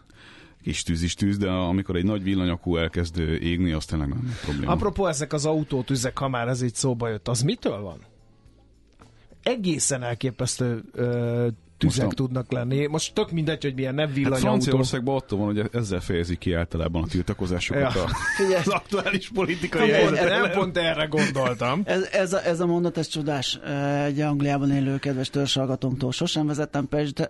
Kis 0.65 0.83
tűz 0.83 1.01
is 1.01 1.13
tűz, 1.13 1.37
de 1.37 1.49
amikor 1.49 1.95
egy 1.95 2.03
nagy 2.03 2.23
villanyakú 2.23 2.77
elkezd 2.77 3.19
égni, 3.19 3.71
az 3.71 3.85
tényleg 3.85 4.07
nem 4.07 4.37
probléma. 4.45 4.71
Apropó 4.71 5.07
ezek 5.07 5.33
az 5.33 5.45
autótüzek, 5.45 6.17
ha 6.17 6.27
már 6.27 6.47
ez 6.47 6.61
így 6.61 6.75
szóba 6.75 7.07
jött, 7.07 7.27
az 7.27 7.41
mitől 7.41 7.81
van? 7.81 7.97
Egészen 9.43 10.03
elképesztő 10.03 10.83
ö, 10.91 11.47
tüzek 11.87 12.05
Most 12.05 12.17
tudnak 12.17 12.51
lenni. 12.51 12.87
Most 12.87 13.13
tök 13.13 13.31
mindegy, 13.31 13.63
hogy 13.63 13.73
milyen 13.75 13.95
nem 13.95 14.07
villanyautó. 14.13 14.33
Hát 14.33 14.41
Franciaországban 14.41 15.15
attól 15.15 15.39
van, 15.39 15.47
hogy 15.47 15.69
ezzel 15.71 15.99
fejezik 15.99 16.37
ki 16.37 16.53
általában 16.53 17.03
a 17.03 17.07
tiltakozásokat 17.07 17.93
ja. 17.93 18.03
a, 18.03 18.57
az 18.59 18.67
aktuális 18.67 19.29
politikai 19.33 19.89
nem, 19.89 20.01
pont, 20.01 20.23
nem 20.23 20.51
pont 20.51 20.77
erre 20.77 21.05
gondoltam. 21.05 21.81
ez, 21.85 22.07
ez, 22.11 22.33
a, 22.33 22.45
ez 22.45 22.59
a 22.59 22.65
mondat, 22.65 22.97
ez 22.97 23.07
csodás. 23.07 23.59
Egy 24.05 24.19
Angliában 24.19 24.71
élő 24.71 24.97
kedves 24.97 25.29
törzsalgatónktól 25.29 26.11
sosem 26.11 26.47
vezettem 26.47 26.87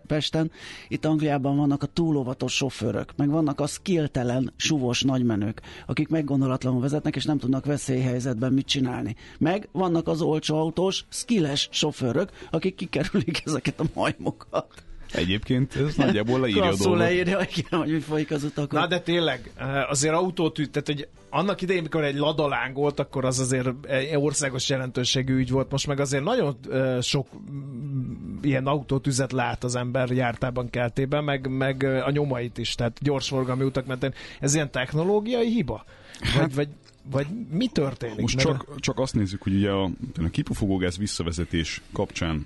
Pesten. 0.08 0.52
Itt 0.88 1.06
Angliában 1.06 1.58
vannak 1.58 1.84
a 1.84 1.86
túlóvatos 1.86 2.54
sofőrök, 2.54 3.14
meg 3.16 3.30
vannak 3.30 3.60
a 3.60 3.68
skilltelen, 3.68 4.54
suvos 4.56 5.02
nagymenők, 5.02 5.62
akik 5.86 6.08
meggondolatlanul 6.08 6.82
vezetnek, 6.82 7.16
és 7.16 7.26
nem 7.26 7.38
tudnak 7.38 7.66
veszélyhelyzetben 7.66 8.54
mit 8.54 8.66
csinálni. 8.66 9.16
Meg 9.38 9.68
vannak 9.72 10.08
az 10.08 10.22
olcsó 10.22 10.58
autós, 10.58 11.06
skilles 11.10 11.70
sofőrök, 11.72 12.30
akik 12.52 12.76
kikerülik 12.76 13.42
ezeket 13.46 13.80
a 13.80 13.84
majmokat 13.94 14.45
magukat. 14.50 14.84
Egyébként 15.16 15.76
ez 15.76 15.96
nagyjából 15.96 16.40
leírja 16.40 16.64
a 16.64 16.76
dolgot. 16.76 16.98
leírja, 16.98 17.48
igen, 17.56 17.80
hogy 17.80 17.92
mi 17.92 18.00
folyik 18.00 18.32
az 18.32 18.44
utakon. 18.44 18.80
Na 18.80 18.88
de 18.88 19.00
tényleg, 19.00 19.52
eh, 19.56 19.90
azért 19.90 20.14
autót, 20.14 20.54
tehát 20.56 20.88
hogy 20.88 21.08
annak 21.30 21.62
idején, 21.62 21.82
mikor 21.82 22.04
egy 22.04 22.16
ladaláng 22.16 22.76
volt, 22.76 23.00
akkor 23.00 23.26
az 23.26 23.40
azért 23.40 23.68
országos 24.16 24.70
jelentőségű 24.70 25.36
ügy 25.36 25.50
volt. 25.50 25.72
Most 25.72 25.88
meg 25.88 26.00
azért 26.00 26.24
nagyon 26.24 26.58
eh, 26.72 27.02
sok 27.02 27.28
mm, 27.52 28.38
ilyen 28.42 28.68
autótüzet 28.68 29.32
lát 29.32 29.64
az 29.64 29.76
ember 29.76 30.10
jártában, 30.10 30.70
keltében, 30.70 31.24
meg, 31.24 31.48
meg 31.50 31.84
eh, 31.84 32.08
a 32.08 32.12
nyomait 32.12 32.58
is, 32.58 32.76
tehát 32.76 32.98
gyorsforgalmi 33.02 33.64
utak 33.64 33.86
mentén. 33.86 34.14
Ez 34.40 34.54
ilyen 34.54 34.72
technológiai 34.72 35.50
hiba? 35.50 35.86
Vagy, 36.20 36.30
hát, 36.32 36.54
vagy, 36.54 36.70
vagy 37.12 37.28
mi 37.50 37.68
történik? 37.68 38.22
Most 38.22 38.38
csak, 38.38 38.80
csak 38.80 39.00
azt 39.00 39.14
nézzük, 39.14 39.42
hogy 39.42 39.54
ugye 39.54 39.70
a, 39.70 39.84
a 40.16 40.30
kipufogógáz 40.32 40.98
visszavezetés 40.98 41.82
kapcsán 41.94 42.46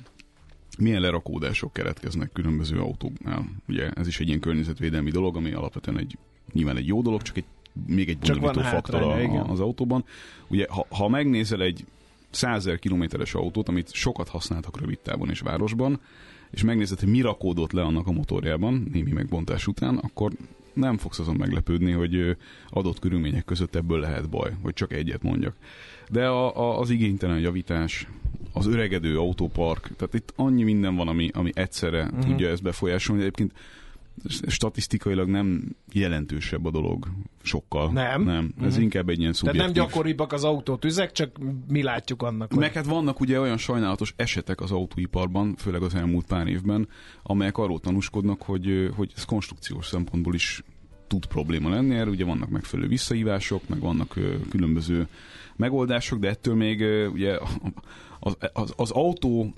milyen 0.80 1.02
lerakódások 1.02 1.74
keretkeznek 1.74 2.32
különböző 2.32 2.80
autóknál. 2.80 3.46
Ugye 3.68 3.90
ez 3.90 4.08
is 4.08 4.20
egy 4.20 4.28
ilyen 4.28 4.40
környezetvédelmi 4.40 5.12
dolog, 5.12 5.36
ami 5.36 5.52
alapvetően 5.52 5.98
egy, 5.98 6.18
nyilván 6.54 6.78
egy 6.78 6.88
jó 6.88 7.02
dolog, 7.02 7.22
csak 7.22 7.38
egy 7.38 7.46
még 7.88 8.10
egy 8.10 8.18
bonyolító 8.18 8.62
faktor 8.62 9.02
a, 9.02 9.50
az 9.50 9.60
autóban. 9.60 10.06
Ugye, 10.48 10.66
ha, 10.70 10.86
ha 10.90 11.08
megnézel 11.08 11.62
egy 11.62 11.86
100 12.30 12.70
kilométeres 12.80 13.34
autót, 13.34 13.70
amit 13.70 13.94
sokat 13.94 14.28
használtak 14.28 14.80
rövid 14.80 15.00
távon 15.00 15.30
és 15.30 15.40
városban, 15.40 16.00
és 16.52 16.64
megnézed, 16.64 17.00
hogy 17.00 17.10
mi 17.10 17.22
rakódott 17.22 17.72
le 17.72 17.82
annak 17.82 18.08
a 18.08 18.12
motorjában, 18.12 18.88
némi 18.92 19.12
megbontás 19.12 19.68
után, 19.68 19.98
akkor 19.98 20.32
nem 20.74 20.98
fogsz 20.98 21.20
azon 21.20 21.36
meglepődni, 21.36 21.92
hogy 21.92 22.38
adott 22.70 23.00
körülmények 23.00 23.46
között 23.46 23.76
ebből 23.76 24.00
lehet 24.00 24.30
baj, 24.30 24.52
hogy 24.62 24.74
csak 24.74 24.94
egyet 24.94 25.24
mondjak. 25.24 25.56
De 26.12 26.28
a, 26.28 26.58
a, 26.58 26.80
az 26.80 26.90
igénytelen 26.90 27.40
javítás, 27.40 28.08
az 28.60 28.68
öregedő 28.68 29.18
autópark, 29.18 29.90
tehát 29.98 30.14
itt 30.14 30.34
annyi 30.36 30.64
minden 30.64 30.96
van, 30.96 31.08
ami, 31.08 31.30
ami 31.34 31.52
egyszerre 31.54 32.04
uh-huh. 32.04 32.26
tudja 32.26 32.50
ezt 32.50 32.64
befolyásolni. 32.64 33.22
Egyébként 33.22 33.52
statisztikailag 34.48 35.28
nem 35.28 35.76
jelentősebb 35.92 36.66
a 36.66 36.72
dolog 36.72 37.08
sokkal. 37.42 37.92
Nem? 37.92 38.24
Nem. 38.24 38.54
Ez 38.60 38.66
uh-huh. 38.66 38.82
inkább 38.82 39.10
egy 39.10 39.20
ilyen 39.20 39.34
szubjektív. 39.34 39.62
Tehát 39.62 39.76
nem 39.76 39.86
gyakoribbak 39.86 40.34
az 40.34 40.44
autótüzek, 40.44 41.12
csak 41.12 41.38
mi 41.68 41.84
látjuk 41.84 42.22
annak. 42.22 42.54
Meg 42.54 42.74
hát 42.74 42.86
vannak 42.86 43.20
ugye 43.20 43.40
olyan 43.40 43.58
sajnálatos 43.58 44.14
esetek 44.16 44.62
az 44.62 44.72
autóiparban, 44.72 45.56
főleg 45.56 45.82
az 45.82 45.96
elmúlt 45.96 46.26
pár 46.26 46.48
évben, 46.48 46.88
amelyek 47.24 47.58
arról 47.58 47.80
tanúskodnak, 47.80 48.42
hogy, 48.42 48.90
hogy 48.96 49.12
ez 49.16 49.24
konstrukciós 49.24 49.88
szempontból 49.88 50.34
is 50.34 50.64
tud 51.08 51.26
probléma 51.26 51.70
lenni, 51.70 51.96
erre 51.96 52.10
ugye 52.10 52.26
vannak 52.26 52.50
megfelelő 52.50 52.88
visszahívások, 52.88 53.62
meg 53.70 53.80
vannak 53.80 54.16
különböző 54.50 55.08
megoldások, 55.56 56.20
de 56.20 56.30
ettől 56.30 56.56
még 56.56 56.84
ugye 57.14 57.38
az, 58.20 58.38
az, 58.54 58.74
az 58.76 58.92
autó 58.92 59.54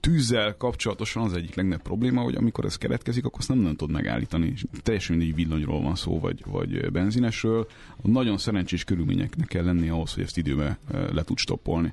tűzzel 0.00 0.56
kapcsolatosan 0.56 1.22
az 1.22 1.32
egyik 1.32 1.54
legnagyobb 1.54 1.82
probléma, 1.82 2.20
hogy 2.22 2.34
amikor 2.34 2.64
ez 2.64 2.76
keletkezik, 2.76 3.24
akkor 3.24 3.38
azt 3.38 3.48
nem 3.48 3.58
nagyon 3.58 3.76
tud 3.76 3.90
megállítani. 3.90 4.54
Teljesen 4.82 5.16
mindegy 5.16 5.34
villanyról 5.34 5.82
van 5.82 5.94
szó, 5.94 6.20
vagy, 6.20 6.42
vagy 6.46 6.90
benzinesről. 6.90 7.66
Nagyon 8.02 8.38
szerencsés 8.38 8.84
körülményeknek 8.84 9.46
kell 9.46 9.64
lenni 9.64 9.88
ahhoz, 9.88 10.14
hogy 10.14 10.22
ezt 10.22 10.36
időben 10.36 10.78
le 11.12 11.22
tud 11.22 11.38
stoppolni. 11.38 11.92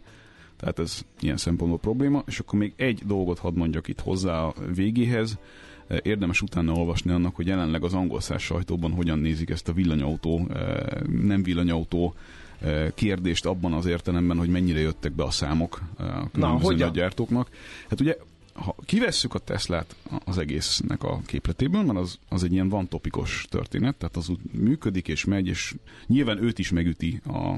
Tehát 0.58 0.80
ez 0.80 1.06
ilyen 1.20 1.38
szempontból 1.38 1.80
probléma. 1.80 2.24
És 2.28 2.40
akkor 2.40 2.60
még 2.60 2.74
egy 2.76 3.02
dolgot 3.06 3.40
hadd 3.40 3.56
mondjak 3.56 3.88
itt 3.88 4.00
hozzá 4.00 4.42
a 4.44 4.54
végéhez. 4.76 5.38
Érdemes 6.02 6.42
utána 6.42 6.74
olvasni 6.74 7.12
annak, 7.12 7.36
hogy 7.36 7.48
jelenleg 7.48 7.84
az 7.84 7.94
angol 7.94 8.22
sajtóban 8.38 8.92
hogyan 8.92 9.20
nézik 9.20 9.50
ezt 9.50 9.68
a 9.68 9.74
villanyautó, 9.74 10.48
nem 11.22 11.44
villanyautó 11.44 12.14
kérdést 12.96 13.46
abban 13.46 13.74
az 13.74 13.86
értelemben, 13.86 14.38
hogy 14.38 14.50
mennyire 14.50 14.80
jöttek 14.80 15.12
be 15.12 15.24
a 15.24 15.32
számok 15.32 15.82
a 15.98 16.30
különböző 16.32 16.76
Na, 16.76 16.90
gyártóknak. 16.90 17.50
Hát 17.90 18.02
ugye 18.02 18.18
ha 18.54 18.76
kivesszük 18.86 19.34
a 19.34 19.40
Teslát 19.40 19.96
az 20.26 20.38
egésznek 20.38 21.04
a 21.04 21.22
képletéből, 21.26 21.84
mert 21.84 22.00
az, 22.00 22.20
az 22.30 22.44
egy 22.44 22.52
ilyen 22.52 22.70
van 22.70 22.88
topikos 22.88 23.46
történet, 23.50 23.96
tehát 23.96 24.16
az 24.16 24.30
úgy 24.30 24.40
működik 24.52 25.08
és 25.08 25.26
megy, 25.26 25.48
és 25.48 25.76
nyilván 26.08 26.44
őt 26.44 26.60
is 26.60 26.72
megüti 26.72 27.22
a 27.26 27.56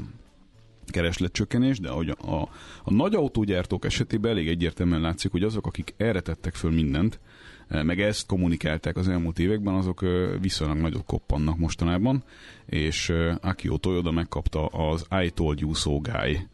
keresletcsökkenés, 0.85 1.79
de 1.79 1.89
hogy 1.89 2.09
a, 2.09 2.31
a, 2.31 2.49
a 2.83 2.93
nagy 2.93 3.15
autógyártók 3.15 3.85
esetében 3.85 4.31
elég 4.31 4.47
egyértelműen 4.47 5.01
látszik, 5.01 5.31
hogy 5.31 5.43
azok, 5.43 5.65
akik 5.65 5.93
erre 5.97 6.19
tettek 6.19 6.55
föl 6.55 6.71
mindent, 6.71 7.19
meg 7.71 8.01
ezt 8.01 8.25
kommunikálták 8.25 8.97
az 8.97 9.07
elmúlt 9.07 9.39
években, 9.39 9.73
azok 9.73 10.05
viszonylag 10.41 10.77
nagyot 10.77 11.05
koppannak 11.05 11.57
mostanában, 11.57 12.23
és 12.65 13.13
Akio 13.41 13.77
Toyoda 13.77 14.11
megkapta 14.11 14.65
az 14.65 15.05
I 15.23 15.29
told 15.29 15.59
you 15.59 15.73
so 15.73 15.99
guy 15.99 16.47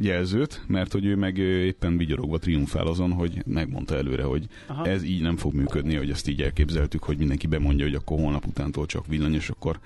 jelzőt, 0.00 0.62
mert 0.66 0.92
hogy 0.92 1.04
ő 1.04 1.16
meg 1.16 1.38
éppen 1.38 1.96
vigyorogva 1.96 2.38
triumfál 2.38 2.86
azon, 2.86 3.12
hogy 3.12 3.42
megmondta 3.46 3.96
előre, 3.96 4.22
hogy 4.22 4.46
Aha. 4.66 4.86
ez 4.86 5.02
így 5.02 5.22
nem 5.22 5.36
fog 5.36 5.54
működni, 5.54 5.94
hogy 5.94 6.10
ezt 6.10 6.28
így 6.28 6.42
elképzeltük, 6.42 7.02
hogy 7.02 7.18
mindenki 7.18 7.46
bemondja, 7.46 7.84
hogy 7.84 7.94
akkor 7.94 8.18
holnap 8.18 8.46
utántól 8.46 8.86
csak 8.86 9.06
villany, 9.06 9.34
és 9.34 9.48
akkor 9.48 9.78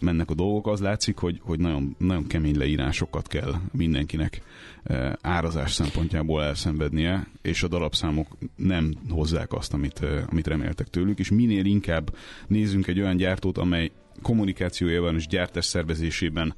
mennek 0.00 0.30
a 0.30 0.34
dolgok. 0.34 0.66
Az 0.66 0.80
látszik, 0.80 1.18
hogy, 1.18 1.40
hogy 1.42 1.58
nagyon, 1.58 1.96
nagyon 1.98 2.26
kemény 2.26 2.56
leírásokat 2.56 3.28
kell 3.28 3.54
mindenkinek 3.72 4.42
árazás 5.20 5.72
szempontjából 5.72 6.42
elszenvednie, 6.42 7.26
és 7.42 7.62
a 7.62 7.68
darabszámok 7.68 8.36
nem 8.56 8.94
hozzák 9.08 9.52
azt, 9.52 9.72
amit, 9.74 10.00
amit 10.30 10.46
reméltek 10.46 10.88
tőlük, 10.88 11.18
és 11.18 11.30
minél 11.30 11.64
inkább 11.64 12.16
nézzünk 12.46 12.86
egy 12.86 13.00
olyan 13.00 13.16
gyártót, 13.16 13.58
amely 13.58 13.90
kommunikációjában 14.22 15.14
és 15.14 15.26
gyártás 15.26 15.64
szervezésében 15.64 16.54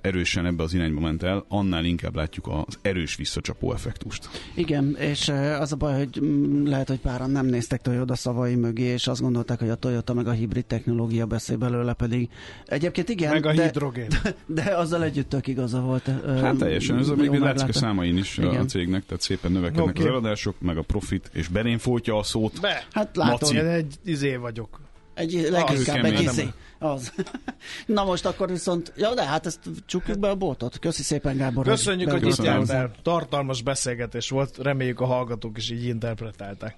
erősen 0.00 0.46
ebbe 0.46 0.62
az 0.62 0.74
irányba 0.74 1.00
ment 1.00 1.22
el, 1.22 1.44
annál 1.48 1.84
inkább 1.84 2.14
látjuk 2.14 2.46
az 2.46 2.78
erős 2.82 3.16
visszacsapó 3.16 3.72
effektust. 3.72 4.28
Igen, 4.54 4.96
és 4.98 5.28
az 5.58 5.72
a 5.72 5.76
baj, 5.76 5.96
hogy 5.96 6.20
mm, 6.24 6.66
lehet, 6.66 6.88
hogy 6.88 6.98
páran 6.98 7.30
nem 7.30 7.46
néztek 7.46 7.80
Toyota 7.80 8.14
szavai 8.14 8.54
mögé, 8.54 8.82
és 8.82 9.06
azt 9.06 9.20
gondolták, 9.20 9.58
hogy 9.58 9.68
a 9.68 9.74
Toyota 9.74 10.14
meg 10.14 10.26
a 10.26 10.30
hibrid 10.30 10.64
technológia 10.64 11.26
beszél 11.26 11.56
belőle, 11.56 11.92
pedig 11.92 12.28
egyébként 12.66 13.08
igen. 13.08 13.32
Meg 13.32 13.46
a 13.46 13.54
de, 13.54 13.62
hidrogén. 13.62 14.08
De, 14.22 14.34
de 14.62 14.76
azzal 14.76 15.04
együtt 15.04 15.28
tök 15.28 15.46
igaza 15.46 15.80
volt. 15.80 16.10
Hát 16.26 16.56
teljesen, 16.56 16.98
ez 16.98 17.08
a 17.08 17.14
még 17.14 17.30
látszik 17.30 17.68
a 17.68 17.72
számain 17.72 18.16
is 18.16 18.38
igen. 18.38 18.60
a 18.60 18.64
cégnek, 18.64 19.06
tehát 19.06 19.22
szépen 19.22 19.52
növekednek 19.52 19.88
okay. 19.88 20.02
az 20.02 20.10
eladások, 20.10 20.60
meg 20.60 20.76
a 20.76 20.82
profit, 20.82 21.30
és 21.32 21.48
berénfótja 21.48 22.16
a 22.16 22.22
szót. 22.22 22.60
Be. 22.60 22.86
Hát 22.92 23.16
látom. 23.16 23.56
Én 23.56 23.64
egy 23.64 23.94
izé 24.04 24.36
vagyok. 24.36 24.80
Egy 25.14 25.48
leginkább 25.50 26.04
egy 26.04 26.20
izé. 26.20 26.48
Az. 26.82 27.12
Na 27.86 28.04
most 28.04 28.26
akkor 28.26 28.48
viszont, 28.48 28.92
ja 28.96 29.14
de 29.14 29.24
hát 29.24 29.46
ezt 29.46 29.58
csukjuk 29.86 30.18
be 30.18 30.28
a 30.28 30.34
boltot. 30.34 30.78
Köszi 30.78 31.02
szépen 31.02 31.36
Gábor. 31.36 31.64
Köszönjük, 31.64 32.10
hogy 32.10 32.26
itt 32.26 32.42
jártál. 32.42 32.90
Tartalmas 33.02 33.62
beszélgetés 33.62 34.28
volt, 34.28 34.58
reméljük 34.58 35.00
a 35.00 35.04
hallgatók 35.06 35.56
is 35.56 35.70
így 35.70 35.84
interpretálták. 35.84 36.76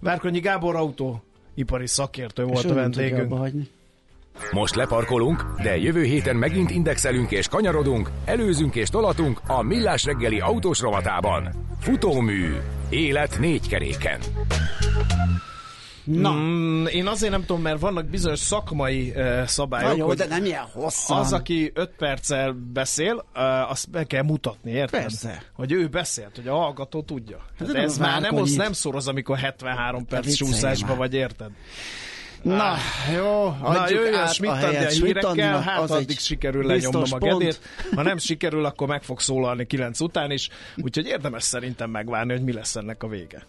Várkonyi 0.00 0.40
Gábor 0.40 0.76
autó 0.76 1.22
ipari 1.54 1.86
szakértő 1.86 2.44
volt 2.44 2.64
a 2.64 2.74
vendégünk. 2.74 3.34
Most 4.52 4.74
leparkolunk, 4.74 5.44
de 5.62 5.76
jövő 5.76 6.02
héten 6.02 6.36
megint 6.36 6.70
indexelünk 6.70 7.30
és 7.30 7.48
kanyarodunk, 7.48 8.10
előzünk 8.24 8.74
és 8.74 8.88
tolatunk 8.88 9.40
a 9.46 9.62
Millás 9.62 10.04
reggeli 10.04 10.40
autós 10.40 10.80
rovatában. 10.80 11.54
Futómű. 11.80 12.56
Élet 12.88 13.38
négy 13.38 13.68
keréken. 13.68 14.20
Na. 16.08 16.32
Mm, 16.32 16.86
én 16.86 17.06
azért 17.06 17.32
nem 17.32 17.40
tudom, 17.44 17.62
mert 17.62 17.80
vannak 17.80 18.06
bizonyos 18.06 18.38
szakmai 18.38 19.12
uh, 19.16 19.44
szabályok. 19.44 19.90
Na 19.90 19.96
jó, 19.96 20.14
de 20.14 20.26
nem 20.26 20.44
ilyen 20.44 20.64
hosszan. 20.72 21.18
Az, 21.18 21.32
aki 21.32 21.70
öt 21.74 21.90
perccel 21.98 22.52
beszél, 22.72 23.14
uh, 23.34 23.70
azt 23.70 23.90
be 23.90 24.04
kell 24.04 24.22
mutatni, 24.22 24.70
érted? 24.70 25.00
Persze. 25.00 25.42
Hogy 25.52 25.72
ő 25.72 25.86
beszélt, 25.86 26.36
hogy 26.36 26.48
a 26.48 26.54
hallgató 26.54 27.02
tudja. 27.02 27.38
Hát 27.58 27.74
ez 27.74 27.98
már 27.98 28.20
nem, 28.20 28.36
az, 28.36 28.54
nem 28.54 28.72
szoroz, 28.72 29.08
amikor 29.08 29.38
73 29.38 30.06
perc 30.06 30.34
csúszásba 30.34 30.94
vagy, 30.94 31.14
érted? 31.14 31.50
Na, 32.42 32.74
jó, 33.14 33.56
Na, 33.62 33.90
jöjjön 33.90 34.26
Schmidt 34.26 34.52
a 34.52 34.88
hírekkel, 34.88 35.60
hát 35.60 35.90
addig 35.90 36.18
sikerül 36.18 36.66
lenyomnom 36.66 37.02
a 37.10 37.18
gedét. 37.18 37.60
Ha 37.94 38.02
nem 38.02 38.18
sikerül, 38.18 38.64
akkor 38.64 38.88
meg 38.88 39.02
fog 39.02 39.20
szólalni 39.20 39.66
9 39.66 40.00
után 40.00 40.30
is, 40.30 40.48
úgyhogy 40.76 41.06
érdemes 41.06 41.42
szerintem 41.42 41.90
megvárni, 41.90 42.32
hogy 42.32 42.42
mi 42.42 42.52
lesz 42.52 42.76
ennek 42.76 43.02
a 43.02 43.08
vége. 43.08 43.46